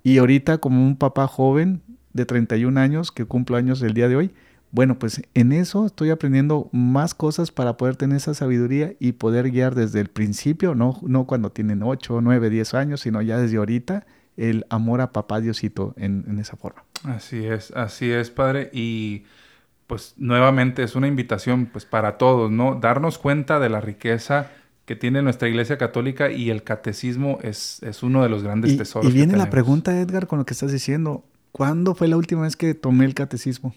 Y 0.03 0.19
ahorita 0.19 0.59
como 0.59 0.86
un 0.86 0.95
papá 0.95 1.28
joven 1.28 1.82
de 2.13 2.26
31 2.26 2.80
años, 2.80 3.11
que 3.11 3.26
cumplo 3.26 3.57
años 3.57 3.82
el 3.82 3.95
día 3.95 4.07
de 4.07 4.15
hoy, 4.15 4.32
bueno, 4.72 4.99
pues 4.99 5.24
en 5.34 5.51
eso 5.51 5.88
estoy 5.88 6.11
aprendiendo 6.11 6.69
más 6.72 7.15
cosas 7.15 7.51
para 7.51 7.78
poder 7.78 7.95
tener 7.95 8.17
esa 8.17 8.36
sabiduría 8.36 8.93
y 8.99 9.13
poder 9.13 9.49
guiar 9.49 9.74
desde 9.74 9.99
el 9.99 10.07
principio, 10.09 10.76
no, 10.76 10.99
no 11.01 11.26
cuando 11.26 11.51
tienen 11.51 11.82
8, 11.82 12.22
9, 12.22 12.49
10 12.51 12.74
años, 12.76 13.01
sino 13.01 13.24
ya 13.24 13.39
desde 13.39 13.57
ahorita 13.57 14.05
el 14.49 14.65
amor 14.69 15.01
a 15.01 15.11
papá 15.11 15.39
Diosito 15.41 15.93
en, 15.97 16.25
en 16.27 16.39
esa 16.39 16.55
forma. 16.57 16.83
Así 17.03 17.45
es, 17.45 17.71
así 17.71 18.11
es, 18.11 18.29
padre. 18.31 18.69
Y 18.73 19.23
pues 19.87 20.13
nuevamente 20.17 20.83
es 20.83 20.95
una 20.95 21.07
invitación 21.07 21.65
pues 21.67 21.85
para 21.85 22.17
todos, 22.17 22.49
¿no? 22.51 22.75
Darnos 22.75 23.17
cuenta 23.17 23.59
de 23.59 23.69
la 23.69 23.81
riqueza 23.81 24.51
que 24.85 24.95
tiene 24.95 25.21
nuestra 25.21 25.47
Iglesia 25.47 25.77
Católica 25.77 26.31
y 26.31 26.49
el 26.49 26.63
catecismo 26.63 27.37
es, 27.41 27.81
es 27.83 28.03
uno 28.03 28.23
de 28.23 28.29
los 28.29 28.43
grandes 28.43 28.71
Y, 28.73 28.77
tesoros. 28.77 29.09
y 29.09 29.11
que 29.11 29.17
viene 29.17 29.37
la 29.37 29.49
pregunta, 29.49 29.97
Edgar, 29.99 30.27
con 30.27 30.39
lo 30.39 30.45
que 30.45 30.53
estás 30.53 30.71
diciendo. 30.71 31.23
¿Cuándo 31.51 31.95
fue 31.95 32.07
la 32.07 32.17
última 32.17 32.41
vez 32.43 32.55
que 32.55 32.73
tomé 32.73 33.05
el 33.05 33.13
catecismo? 33.13 33.73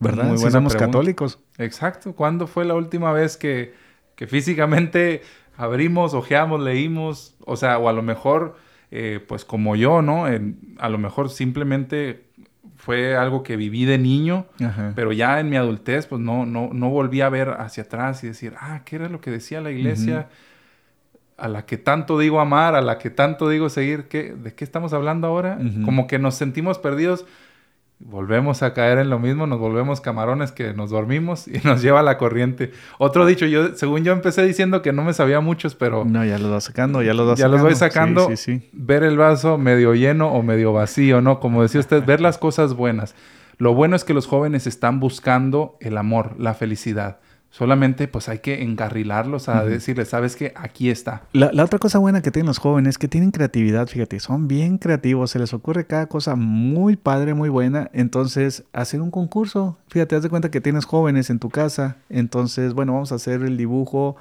¿Verdad? 0.00 0.24
Muy 0.28 0.38
Si 0.38 0.50
somos 0.50 0.72
pregunta. 0.74 0.78
católicos. 0.78 1.38
Exacto. 1.58 2.14
¿Cuándo 2.14 2.46
fue 2.46 2.64
la 2.64 2.74
última 2.74 3.12
vez 3.12 3.36
que, 3.36 3.74
que 4.16 4.26
físicamente 4.26 5.22
abrimos, 5.56 6.14
ojeamos, 6.14 6.60
leímos? 6.60 7.34
O 7.46 7.56
sea, 7.56 7.78
o 7.78 7.88
a 7.88 7.92
lo 7.92 8.02
mejor, 8.02 8.56
eh, 8.96 9.18
pues 9.26 9.44
como 9.44 9.74
yo, 9.74 10.02
¿no? 10.02 10.28
En- 10.28 10.76
a 10.78 10.88
lo 10.88 10.98
mejor 10.98 11.28
simplemente 11.28 12.24
fue 12.76 13.16
algo 13.16 13.42
que 13.42 13.56
viví 13.56 13.84
de 13.86 13.98
niño, 13.98 14.46
Ajá. 14.64 14.92
pero 14.94 15.10
ya 15.12 15.40
en 15.40 15.50
mi 15.50 15.56
adultez, 15.56 16.06
pues 16.06 16.20
no, 16.20 16.46
no, 16.46 16.70
no 16.72 16.90
volví 16.90 17.20
a 17.20 17.28
ver 17.28 17.48
hacia 17.58 17.82
atrás 17.82 18.22
y 18.22 18.28
decir, 18.28 18.54
ah, 18.60 18.82
¿qué 18.84 18.96
era 18.96 19.08
lo 19.08 19.20
que 19.20 19.30
decía 19.30 19.60
la 19.60 19.70
iglesia? 19.72 20.28
A 21.36 21.48
la 21.48 21.66
que 21.66 21.76
tanto 21.78 22.16
digo 22.18 22.38
amar, 22.40 22.76
a 22.76 22.80
la 22.82 22.98
que 22.98 23.10
tanto 23.10 23.48
digo 23.48 23.68
seguir, 23.68 24.04
¿qué, 24.06 24.32
¿de 24.34 24.54
qué 24.54 24.62
estamos 24.62 24.92
hablando 24.92 25.26
ahora? 25.26 25.58
Como 25.84 26.06
que 26.06 26.20
nos 26.20 26.36
sentimos 26.36 26.78
perdidos 26.78 27.26
volvemos 28.04 28.62
a 28.62 28.74
caer 28.74 28.98
en 28.98 29.10
lo 29.10 29.18
mismo, 29.18 29.46
nos 29.46 29.58
volvemos 29.58 30.00
camarones 30.00 30.52
que 30.52 30.74
nos 30.74 30.90
dormimos 30.90 31.48
y 31.48 31.58
nos 31.64 31.82
lleva 31.82 32.02
la 32.02 32.18
corriente. 32.18 32.70
Otro 32.98 33.26
dicho, 33.26 33.46
yo, 33.46 33.74
según 33.74 34.04
yo 34.04 34.12
empecé 34.12 34.44
diciendo 34.44 34.82
que 34.82 34.92
no 34.92 35.02
me 35.02 35.12
sabía 35.14 35.40
muchos, 35.40 35.74
pero 35.74 36.04
No, 36.04 36.24
ya 36.24 36.38
los 36.38 36.50
vas 36.50 36.64
sacando, 36.64 37.02
ya 37.02 37.14
los 37.14 37.26
vas 37.26 37.38
ya 37.38 37.44
sacando. 37.46 37.56
los 37.56 37.62
voy 37.64 37.74
sacando. 37.74 38.26
Sí, 38.28 38.36
sí, 38.36 38.60
sí. 38.60 38.70
ver 38.72 39.02
el 39.02 39.16
vaso 39.16 39.58
medio 39.58 39.94
lleno 39.94 40.28
o 40.32 40.42
medio 40.42 40.72
vacío, 40.72 41.20
¿no? 41.20 41.40
Como 41.40 41.62
decía 41.62 41.80
usted, 41.80 42.04
ver 42.04 42.20
las 42.20 42.38
cosas 42.38 42.74
buenas. 42.74 43.14
Lo 43.56 43.72
bueno 43.74 43.96
es 43.96 44.04
que 44.04 44.14
los 44.14 44.26
jóvenes 44.26 44.66
están 44.66 45.00
buscando 45.00 45.76
el 45.80 45.96
amor, 45.96 46.34
la 46.38 46.54
felicidad. 46.54 47.18
Solamente 47.54 48.08
pues 48.08 48.28
hay 48.28 48.40
que 48.40 48.64
encarrilarlos 48.64 49.48
a 49.48 49.64
decirles, 49.64 50.08
¿sabes 50.08 50.34
qué? 50.34 50.52
Aquí 50.56 50.90
está. 50.90 51.22
La, 51.32 51.52
la 51.52 51.62
otra 51.62 51.78
cosa 51.78 52.00
buena 52.00 52.20
que 52.20 52.32
tienen 52.32 52.48
los 52.48 52.58
jóvenes 52.58 52.94
es 52.94 52.98
que 52.98 53.06
tienen 53.06 53.30
creatividad, 53.30 53.86
fíjate, 53.86 54.18
son 54.18 54.48
bien 54.48 54.76
creativos, 54.76 55.30
se 55.30 55.38
les 55.38 55.54
ocurre 55.54 55.86
cada 55.86 56.06
cosa 56.06 56.34
muy 56.34 56.96
padre, 56.96 57.32
muy 57.32 57.48
buena. 57.50 57.90
Entonces, 57.92 58.64
hacer 58.72 59.00
un 59.00 59.12
concurso, 59.12 59.78
fíjate, 59.86 60.16
haz 60.16 60.24
de 60.24 60.30
cuenta 60.30 60.50
que 60.50 60.60
tienes 60.60 60.84
jóvenes 60.84 61.30
en 61.30 61.38
tu 61.38 61.48
casa. 61.48 61.98
Entonces, 62.08 62.74
bueno, 62.74 62.94
vamos 62.94 63.12
a 63.12 63.14
hacer 63.14 63.42
el 63.42 63.56
dibujo. 63.56 64.16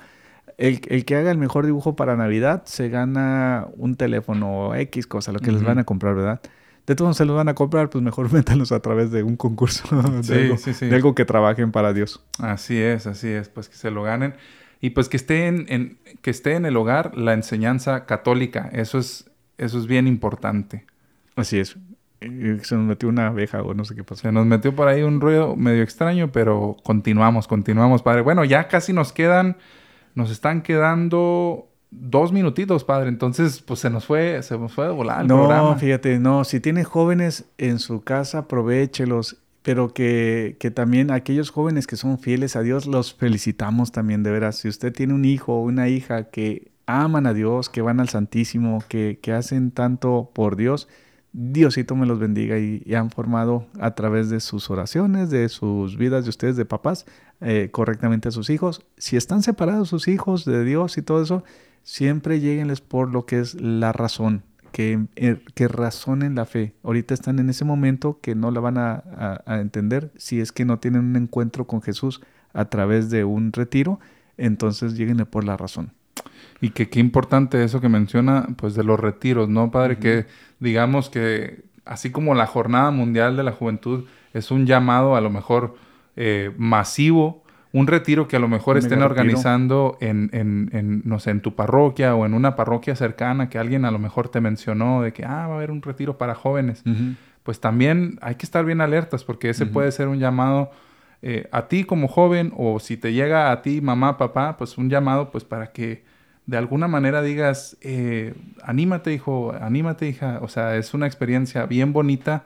El, 0.59 0.81
el 0.89 1.03
que 1.03 1.15
haga 1.15 1.31
el 1.31 1.39
mejor 1.39 1.65
dibujo 1.65 1.95
para 1.95 2.15
Navidad 2.15 2.61
se 2.65 2.89
gana 2.89 3.65
un 3.77 3.95
teléfono 3.95 4.67
o 4.67 4.75
X 4.75 5.07
cosa, 5.07 5.31
lo 5.31 5.39
que 5.39 5.51
les 5.51 5.63
van 5.63 5.79
a 5.79 5.85
comprar, 5.85 6.13
¿verdad? 6.13 6.39
De 6.85 6.95
todos 6.95 7.15
se 7.15 7.25
los 7.25 7.35
van 7.35 7.47
a 7.49 7.55
comprar, 7.55 7.89
pues 7.89 8.03
mejor 8.03 8.31
métanlos 8.33 8.71
a 8.71 8.79
través 8.81 9.11
de 9.11 9.23
un 9.23 9.37
concurso, 9.37 9.83
de, 10.11 10.23
Sí, 10.23 10.33
algo, 10.33 10.57
sí, 10.57 10.73
sí. 10.73 10.87
de 10.87 10.95
algo 10.95 11.15
que 11.15 11.25
trabajen 11.25 11.71
para 11.71 11.93
Dios. 11.93 12.23
Así 12.39 12.77
es, 12.79 13.07
así 13.07 13.29
es, 13.29 13.49
pues 13.49 13.69
que 13.69 13.75
se 13.75 13.89
lo 13.91 14.03
ganen. 14.03 14.35
Y 14.81 14.89
pues 14.89 15.07
que 15.07 15.15
esté 15.17 15.47
en, 15.47 15.65
en- 15.69 15.97
que 16.21 16.29
esté 16.29 16.55
en 16.55 16.65
el 16.65 16.75
hogar 16.75 17.17
la 17.17 17.33
enseñanza 17.33 18.05
católica. 18.05 18.69
Eso 18.73 18.97
es, 18.97 19.31
eso 19.57 19.79
es 19.79 19.87
bien 19.87 20.07
importante. 20.07 20.85
Así 21.37 21.57
es. 21.59 21.77
Se 22.19 22.75
nos 22.75 22.85
metió 22.85 23.07
una 23.09 23.27
abeja 23.27 23.61
o 23.61 23.73
no 23.73 23.83
sé 23.85 23.95
qué 23.95 24.03
pasó. 24.03 24.21
Se 24.23 24.31
nos 24.31 24.45
metió 24.45 24.75
por 24.75 24.87
ahí 24.89 25.01
un 25.03 25.19
ruido 25.21 25.55
medio 25.55 25.83
extraño, 25.83 26.31
pero 26.33 26.75
continuamos, 26.83 27.47
continuamos, 27.47 28.01
padre. 28.01 28.21
Bueno, 28.21 28.43
ya 28.45 28.67
casi 28.69 28.91
nos 28.93 29.11
quedan, 29.13 29.57
nos 30.15 30.31
están 30.31 30.61
quedando 30.61 31.69
dos 31.99 32.31
minutitos, 32.31 32.83
padre. 32.83 33.09
Entonces, 33.09 33.61
pues 33.61 33.79
se 33.79 33.89
nos 33.89 34.05
fue, 34.05 34.41
se 34.43 34.57
nos 34.57 34.73
fue 34.73 34.85
de 34.85 34.91
volar 34.91 35.21
el 35.21 35.27
no, 35.27 35.39
programa. 35.39 35.75
fíjate, 35.75 36.19
no, 36.19 36.43
si 36.43 36.59
tiene 36.59 36.83
jóvenes 36.83 37.45
en 37.57 37.79
su 37.79 38.01
casa, 38.01 38.39
aprovechelos, 38.39 39.37
pero 39.61 39.93
que, 39.93 40.57
que 40.59 40.71
también 40.71 41.11
aquellos 41.11 41.49
jóvenes 41.49 41.87
que 41.87 41.95
son 41.95 42.19
fieles 42.19 42.55
a 42.55 42.61
Dios, 42.61 42.85
los 42.85 43.13
felicitamos 43.13 43.91
también, 43.91 44.23
de 44.23 44.31
veras. 44.31 44.57
Si 44.57 44.67
usted 44.67 44.91
tiene 44.91 45.13
un 45.13 45.25
hijo 45.25 45.53
o 45.53 45.63
una 45.63 45.87
hija 45.87 46.25
que 46.25 46.71
aman 46.85 47.25
a 47.27 47.33
Dios, 47.33 47.69
que 47.69 47.81
van 47.81 47.99
al 47.99 48.09
Santísimo, 48.09 48.83
que, 48.89 49.19
que 49.21 49.31
hacen 49.31 49.71
tanto 49.71 50.31
por 50.33 50.55
Dios, 50.57 50.89
Diosito 51.31 51.95
me 51.95 52.05
los 52.05 52.19
bendiga 52.19 52.59
y, 52.59 52.83
y 52.85 52.93
han 52.93 53.09
formado 53.09 53.65
a 53.79 53.95
través 53.95 54.29
de 54.29 54.39
sus 54.39 54.69
oraciones, 54.69 55.31
de 55.31 55.49
sus 55.49 55.97
vidas 55.97 56.25
de 56.25 56.29
ustedes, 56.29 56.57
de 56.57 56.65
papás, 56.65 57.05
eh, 57.41 57.69
correctamente 57.71 58.27
a 58.27 58.31
sus 58.31 58.49
hijos. 58.49 58.85
Si 58.97 59.17
están 59.17 59.41
separados 59.41 59.89
sus 59.89 60.07
hijos 60.07 60.45
de 60.45 60.63
Dios 60.63 60.97
y 60.97 61.01
todo 61.01 61.23
eso, 61.23 61.43
siempre 61.83 62.39
lleguenles 62.39 62.81
por 62.81 63.11
lo 63.11 63.25
que 63.25 63.39
es 63.39 63.55
la 63.61 63.91
razón, 63.93 64.43
que, 64.71 65.05
eh, 65.15 65.39
que 65.53 65.67
razonen 65.67 66.35
la 66.35 66.45
fe. 66.45 66.73
Ahorita 66.83 67.13
están 67.13 67.39
en 67.39 67.49
ese 67.49 67.65
momento 67.65 68.19
que 68.21 68.35
no 68.35 68.51
la 68.51 68.59
van 68.59 68.77
a, 68.77 69.03
a- 69.15 69.41
a 69.45 69.59
entender 69.59 70.11
si 70.17 70.39
es 70.41 70.51
que 70.51 70.65
no 70.65 70.79
tienen 70.79 71.01
un 71.05 71.15
encuentro 71.15 71.67
con 71.67 71.81
Jesús 71.81 72.21
a 72.53 72.65
través 72.65 73.09
de 73.09 73.23
un 73.23 73.51
retiro, 73.53 73.99
entonces 74.37 74.95
lleguenle 74.95 75.25
por 75.25 75.43
la 75.43 75.57
razón. 75.57 75.93
Y 76.61 76.69
que 76.71 76.89
qué 76.89 76.99
importante 76.99 77.63
eso 77.63 77.81
que 77.81 77.89
menciona, 77.89 78.47
pues 78.57 78.73
de 78.75 78.83
los 78.83 78.99
retiros, 78.99 79.49
¿no, 79.49 79.71
padre? 79.71 79.97
Que 79.99 80.25
digamos 80.59 81.09
que 81.09 81.63
así 81.85 82.11
como 82.11 82.33
la 82.35 82.47
Jornada 82.47 82.91
Mundial 82.91 83.35
de 83.35 83.43
la 83.43 83.51
Juventud 83.51 84.05
es 84.33 84.49
un 84.51 84.65
llamado 84.65 85.15
a 85.15 85.21
lo 85.21 85.29
mejor 85.29 85.75
eh, 86.15 86.51
masivo, 86.57 87.42
un 87.73 87.87
retiro 87.87 88.27
que 88.27 88.35
a 88.35 88.39
lo 88.39 88.47
mejor 88.47 88.77
estén 88.77 88.99
retiro. 88.99 89.07
organizando 89.07 89.97
en, 89.99 90.29
en, 90.31 90.69
en, 90.73 91.01
no 91.05 91.19
sé, 91.19 91.31
en 91.31 91.41
tu 91.41 91.55
parroquia 91.55 92.13
o 92.15 92.25
en 92.25 92.35
una 92.35 92.55
parroquia 92.55 92.95
cercana 92.95 93.49
que 93.49 93.57
alguien 93.57 93.83
a 93.83 93.91
lo 93.91 93.97
mejor 93.97 94.29
te 94.29 94.39
mencionó 94.41 95.01
de 95.01 95.11
que, 95.11 95.25
ah, 95.25 95.47
va 95.47 95.53
a 95.53 95.55
haber 95.55 95.71
un 95.71 95.81
retiro 95.81 96.17
para 96.19 96.35
jóvenes. 96.35 96.83
Pues 97.41 97.59
también 97.59 98.19
hay 98.21 98.35
que 98.35 98.45
estar 98.45 98.63
bien 98.63 98.79
alertas 98.79 99.23
porque 99.23 99.49
ese 99.49 99.65
puede 99.65 99.91
ser 99.91 100.07
un 100.07 100.19
llamado 100.19 100.69
eh, 101.23 101.47
a 101.51 101.67
ti 101.67 101.83
como 101.83 102.07
joven 102.07 102.53
o 102.55 102.79
si 102.79 102.95
te 102.95 103.11
llega 103.11 103.51
a 103.51 103.61
ti, 103.63 103.81
mamá, 103.81 104.17
papá, 104.19 104.55
pues 104.55 104.77
un 104.77 104.89
llamado 104.89 105.31
pues 105.31 105.43
para 105.43 105.71
que 105.71 106.03
de 106.45 106.57
alguna 106.57 106.87
manera 106.87 107.23
digas, 107.23 107.77
eh, 107.81 108.35
anímate 108.61 109.13
hijo, 109.13 109.55
anímate 109.59 110.07
hija, 110.07 110.39
o 110.41 110.47
sea, 110.47 110.75
es 110.75 110.93
una 110.93 111.07
experiencia 111.07 111.65
bien 111.65 111.91
bonita 111.91 112.43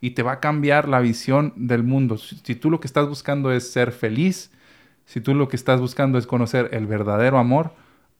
y 0.00 0.10
te 0.10 0.22
va 0.22 0.32
a 0.32 0.40
cambiar 0.40 0.88
la 0.88 1.00
visión 1.00 1.52
del 1.56 1.82
mundo. 1.82 2.16
Si, 2.16 2.36
si 2.44 2.54
tú 2.54 2.70
lo 2.70 2.78
que 2.78 2.86
estás 2.86 3.08
buscando 3.08 3.50
es 3.50 3.72
ser 3.72 3.90
feliz, 3.90 4.52
si 5.08 5.22
tú 5.22 5.34
lo 5.34 5.48
que 5.48 5.56
estás 5.56 5.80
buscando 5.80 6.18
es 6.18 6.26
conocer 6.26 6.68
el 6.72 6.86
verdadero 6.86 7.38
amor, 7.38 7.72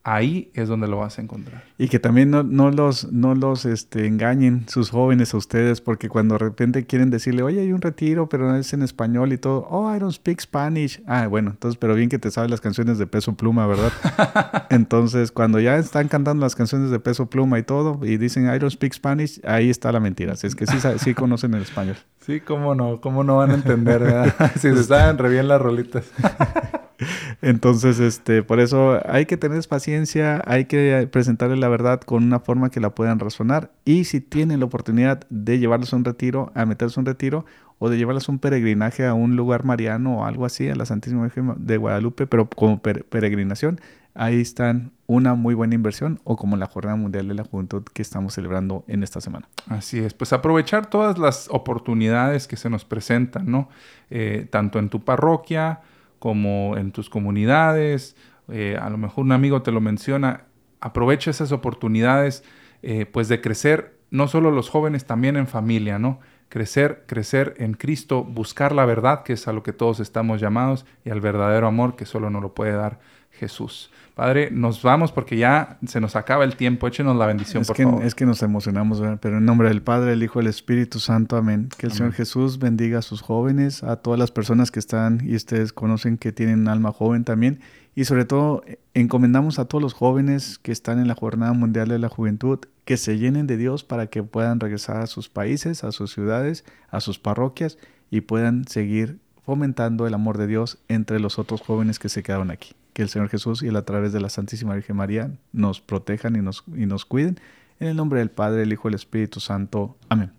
ahí 0.03 0.49
es 0.55 0.67
donde 0.67 0.87
lo 0.87 0.97
vas 0.97 1.19
a 1.19 1.21
encontrar. 1.21 1.63
Y 1.77 1.87
que 1.87 1.99
también 1.99 2.31
no, 2.31 2.41
no 2.41 2.71
los, 2.71 3.11
no 3.11 3.35
los 3.35 3.65
este, 3.65 4.07
engañen 4.07 4.67
sus 4.67 4.89
jóvenes 4.89 5.35
a 5.35 5.37
ustedes, 5.37 5.81
porque 5.81 6.09
cuando 6.09 6.33
de 6.33 6.39
repente 6.39 6.87
quieren 6.87 7.11
decirle, 7.11 7.43
oye, 7.43 7.61
hay 7.61 7.73
un 7.73 7.81
retiro, 7.81 8.27
pero 8.27 8.55
es 8.55 8.73
en 8.73 8.81
español 8.81 9.31
y 9.33 9.37
todo, 9.37 9.67
oh, 9.69 9.93
I 9.95 9.99
don't 9.99 10.11
speak 10.11 10.41
Spanish. 10.41 10.99
Ah, 11.05 11.27
bueno, 11.27 11.51
entonces, 11.51 11.77
pero 11.77 11.93
bien 11.93 12.09
que 12.09 12.17
te 12.17 12.31
sabes 12.31 12.49
las 12.49 12.59
canciones 12.59 12.97
de 12.97 13.05
peso 13.05 13.35
pluma, 13.35 13.67
¿verdad? 13.67 13.93
entonces, 14.71 15.31
cuando 15.31 15.59
ya 15.59 15.77
están 15.77 16.07
cantando 16.07 16.43
las 16.43 16.55
canciones 16.55 16.89
de 16.89 16.99
peso 16.99 17.29
pluma 17.29 17.59
y 17.59 17.63
todo, 17.63 18.03
y 18.03 18.17
dicen, 18.17 18.45
I 18.45 18.57
don't 18.57 18.73
speak 18.73 18.93
Spanish, 18.93 19.39
ahí 19.45 19.69
está 19.69 19.91
la 19.91 19.99
mentira. 19.99 20.33
Así 20.33 20.47
es 20.47 20.55
que 20.55 20.65
sí, 20.65 20.77
sí 20.97 21.13
conocen 21.13 21.53
el 21.53 21.61
español. 21.61 21.97
Sí, 22.19 22.41
cómo 22.41 22.75
no, 22.75 23.01
cómo 23.01 23.23
no 23.23 23.37
van 23.37 23.51
a 23.51 23.55
entender, 23.55 24.01
¿verdad? 24.01 24.33
si 24.55 24.71
se 24.71 24.83
saben 24.83 25.17
re 25.17 25.29
bien 25.29 25.47
las 25.47 25.61
rolitas. 25.61 26.11
Entonces, 27.41 27.99
este, 27.99 28.43
por 28.43 28.59
eso 28.59 28.99
hay 29.07 29.25
que 29.25 29.37
tener 29.37 29.65
paciencia, 29.67 30.41
hay 30.45 30.65
que 30.65 31.07
presentarle 31.09 31.55
la 31.55 31.69
verdad 31.69 32.01
con 32.01 32.23
una 32.23 32.41
forma 32.41 32.69
que 32.69 32.81
la 32.81 32.93
puedan 32.93 33.19
razonar. 33.19 33.71
Y 33.85 34.03
si 34.03 34.19
tienen 34.19 34.59
la 34.59 34.65
oportunidad 34.65 35.21
de 35.29 35.59
llevarlos 35.59 35.93
a 35.93 35.95
un 35.95 36.03
retiro, 36.03 36.51
a 36.55 36.65
meterse 36.65 36.99
a 36.99 37.01
un 37.01 37.05
retiro, 37.05 37.45
o 37.77 37.89
de 37.89 37.97
llevarlos 37.97 38.27
a 38.27 38.33
un 38.33 38.39
peregrinaje 38.39 39.05
a 39.05 39.13
un 39.13 39.37
lugar 39.37 39.63
mariano 39.63 40.19
o 40.19 40.25
algo 40.25 40.45
así, 40.45 40.67
a 40.67 40.75
la 40.75 40.85
Santísima 40.85 41.23
Virgen 41.23 41.53
de 41.57 41.77
Guadalupe, 41.77 42.27
pero 42.27 42.49
como 42.49 42.81
peregrinación, 42.81 43.79
ahí 44.13 44.41
están 44.41 44.91
una 45.09 45.33
muy 45.33 45.55
buena 45.55 45.73
inversión 45.73 46.21
o 46.23 46.37
como 46.37 46.55
la 46.55 46.67
Jornada 46.67 46.95
Mundial 46.95 47.27
de 47.27 47.33
la 47.33 47.43
Juventud 47.43 47.81
que 47.81 48.03
estamos 48.03 48.35
celebrando 48.35 48.83
en 48.87 49.01
esta 49.01 49.19
semana. 49.19 49.49
Así 49.67 49.97
es, 49.97 50.13
pues 50.13 50.33
aprovechar 50.33 50.85
todas 50.85 51.17
las 51.17 51.47
oportunidades 51.49 52.47
que 52.47 52.55
se 52.55 52.69
nos 52.69 52.85
presentan, 52.85 53.49
¿no? 53.49 53.69
Eh, 54.11 54.45
tanto 54.51 54.77
en 54.77 54.89
tu 54.89 55.03
parroquia 55.03 55.81
como 56.19 56.77
en 56.77 56.91
tus 56.91 57.09
comunidades, 57.09 58.15
eh, 58.49 58.77
a 58.79 58.87
lo 58.91 58.99
mejor 58.99 59.25
un 59.25 59.31
amigo 59.31 59.63
te 59.63 59.71
lo 59.71 59.81
menciona, 59.81 60.43
aprovecha 60.79 61.31
esas 61.31 61.51
oportunidades 61.51 62.43
eh, 62.83 63.07
pues 63.07 63.27
de 63.29 63.41
crecer, 63.41 63.97
no 64.11 64.27
solo 64.27 64.51
los 64.51 64.69
jóvenes, 64.69 65.05
también 65.05 65.37
en 65.37 65.47
familia, 65.47 65.97
¿no? 65.97 66.19
crecer, 66.49 67.03
crecer 67.07 67.53
en 67.57 67.73
Cristo, 67.73 68.23
buscar 68.23 68.73
la 68.73 68.85
verdad, 68.85 69.23
que 69.23 69.33
es 69.33 69.47
a 69.47 69.53
lo 69.53 69.63
que 69.63 69.73
todos 69.73 69.99
estamos 69.99 70.41
llamados, 70.41 70.85
y 71.05 71.11
al 71.11 71.21
verdadero 71.21 71.67
amor 71.67 71.95
que 71.95 72.05
solo 72.05 72.29
nos 72.29 72.41
lo 72.41 72.53
puede 72.53 72.73
dar 72.73 72.99
Jesús. 73.31 73.89
Padre, 74.19 74.49
nos 74.51 74.83
vamos 74.83 75.13
porque 75.13 75.37
ya 75.37 75.77
se 75.87 76.01
nos 76.01 76.17
acaba 76.17 76.43
el 76.43 76.57
tiempo. 76.57 76.87
Échenos 76.87 77.15
la 77.15 77.25
bendición, 77.25 77.61
es 77.61 77.67
por 77.67 77.77
que, 77.77 77.83
favor. 77.83 78.03
Es 78.03 78.15
que 78.15 78.25
nos 78.25 78.43
emocionamos, 78.43 79.01
pero 79.21 79.37
en 79.37 79.45
nombre 79.45 79.69
del 79.69 79.81
Padre, 79.81 80.11
el 80.11 80.21
Hijo, 80.21 80.41
el 80.41 80.47
Espíritu 80.47 80.99
Santo, 80.99 81.37
amén. 81.37 81.69
Que 81.77 81.85
el 81.85 81.93
Señor 81.93 82.11
Jesús 82.11 82.59
bendiga 82.59 82.99
a 82.99 83.01
sus 83.01 83.21
jóvenes, 83.21 83.81
a 83.81 83.95
todas 83.95 84.19
las 84.19 84.29
personas 84.31 84.71
que 84.71 84.79
están 84.79 85.21
y 85.23 85.37
ustedes 85.37 85.71
conocen 85.71 86.17
que 86.17 86.33
tienen 86.33 86.67
alma 86.67 86.91
joven 86.91 87.23
también. 87.23 87.61
Y 87.95 88.03
sobre 88.03 88.25
todo, 88.25 88.61
encomendamos 88.93 89.57
a 89.57 89.65
todos 89.65 89.81
los 89.81 89.93
jóvenes 89.93 90.59
que 90.59 90.73
están 90.73 90.99
en 90.99 91.07
la 91.07 91.15
Jornada 91.15 91.53
Mundial 91.53 91.87
de 91.87 91.99
la 91.99 92.09
Juventud 92.09 92.59
que 92.83 92.97
se 92.97 93.17
llenen 93.19 93.47
de 93.47 93.55
Dios 93.55 93.85
para 93.85 94.07
que 94.07 94.21
puedan 94.21 94.59
regresar 94.59 94.97
a 94.97 95.07
sus 95.07 95.29
países, 95.29 95.85
a 95.85 95.93
sus 95.93 96.11
ciudades, 96.11 96.65
a 96.89 96.99
sus 96.99 97.19
parroquias 97.19 97.77
y 98.11 98.19
puedan 98.19 98.67
seguir 98.67 99.19
fomentando 99.45 100.07
el 100.07 100.13
amor 100.13 100.37
de 100.37 100.47
Dios 100.47 100.77
entre 100.89 101.21
los 101.21 101.39
otros 101.39 101.61
jóvenes 101.61 101.99
que 101.99 102.09
se 102.09 102.21
quedaron 102.21 102.51
aquí 102.51 102.75
que 102.93 103.01
el 103.01 103.09
Señor 103.09 103.29
Jesús 103.29 103.63
y 103.63 103.75
a 103.75 103.81
través 103.85 104.13
de 104.13 104.19
la 104.19 104.29
Santísima 104.29 104.75
Virgen 104.75 104.95
María 104.95 105.31
nos 105.51 105.81
protejan 105.81 106.35
y 106.35 106.41
nos, 106.41 106.63
y 106.75 106.85
nos 106.85 107.05
cuiden. 107.05 107.39
En 107.79 107.87
el 107.87 107.95
nombre 107.95 108.19
del 108.19 108.29
Padre, 108.29 108.63
el 108.63 108.73
Hijo 108.73 108.87
y 108.87 108.91
el 108.91 108.95
Espíritu 108.95 109.39
Santo. 109.39 109.97
Amén. 110.09 110.31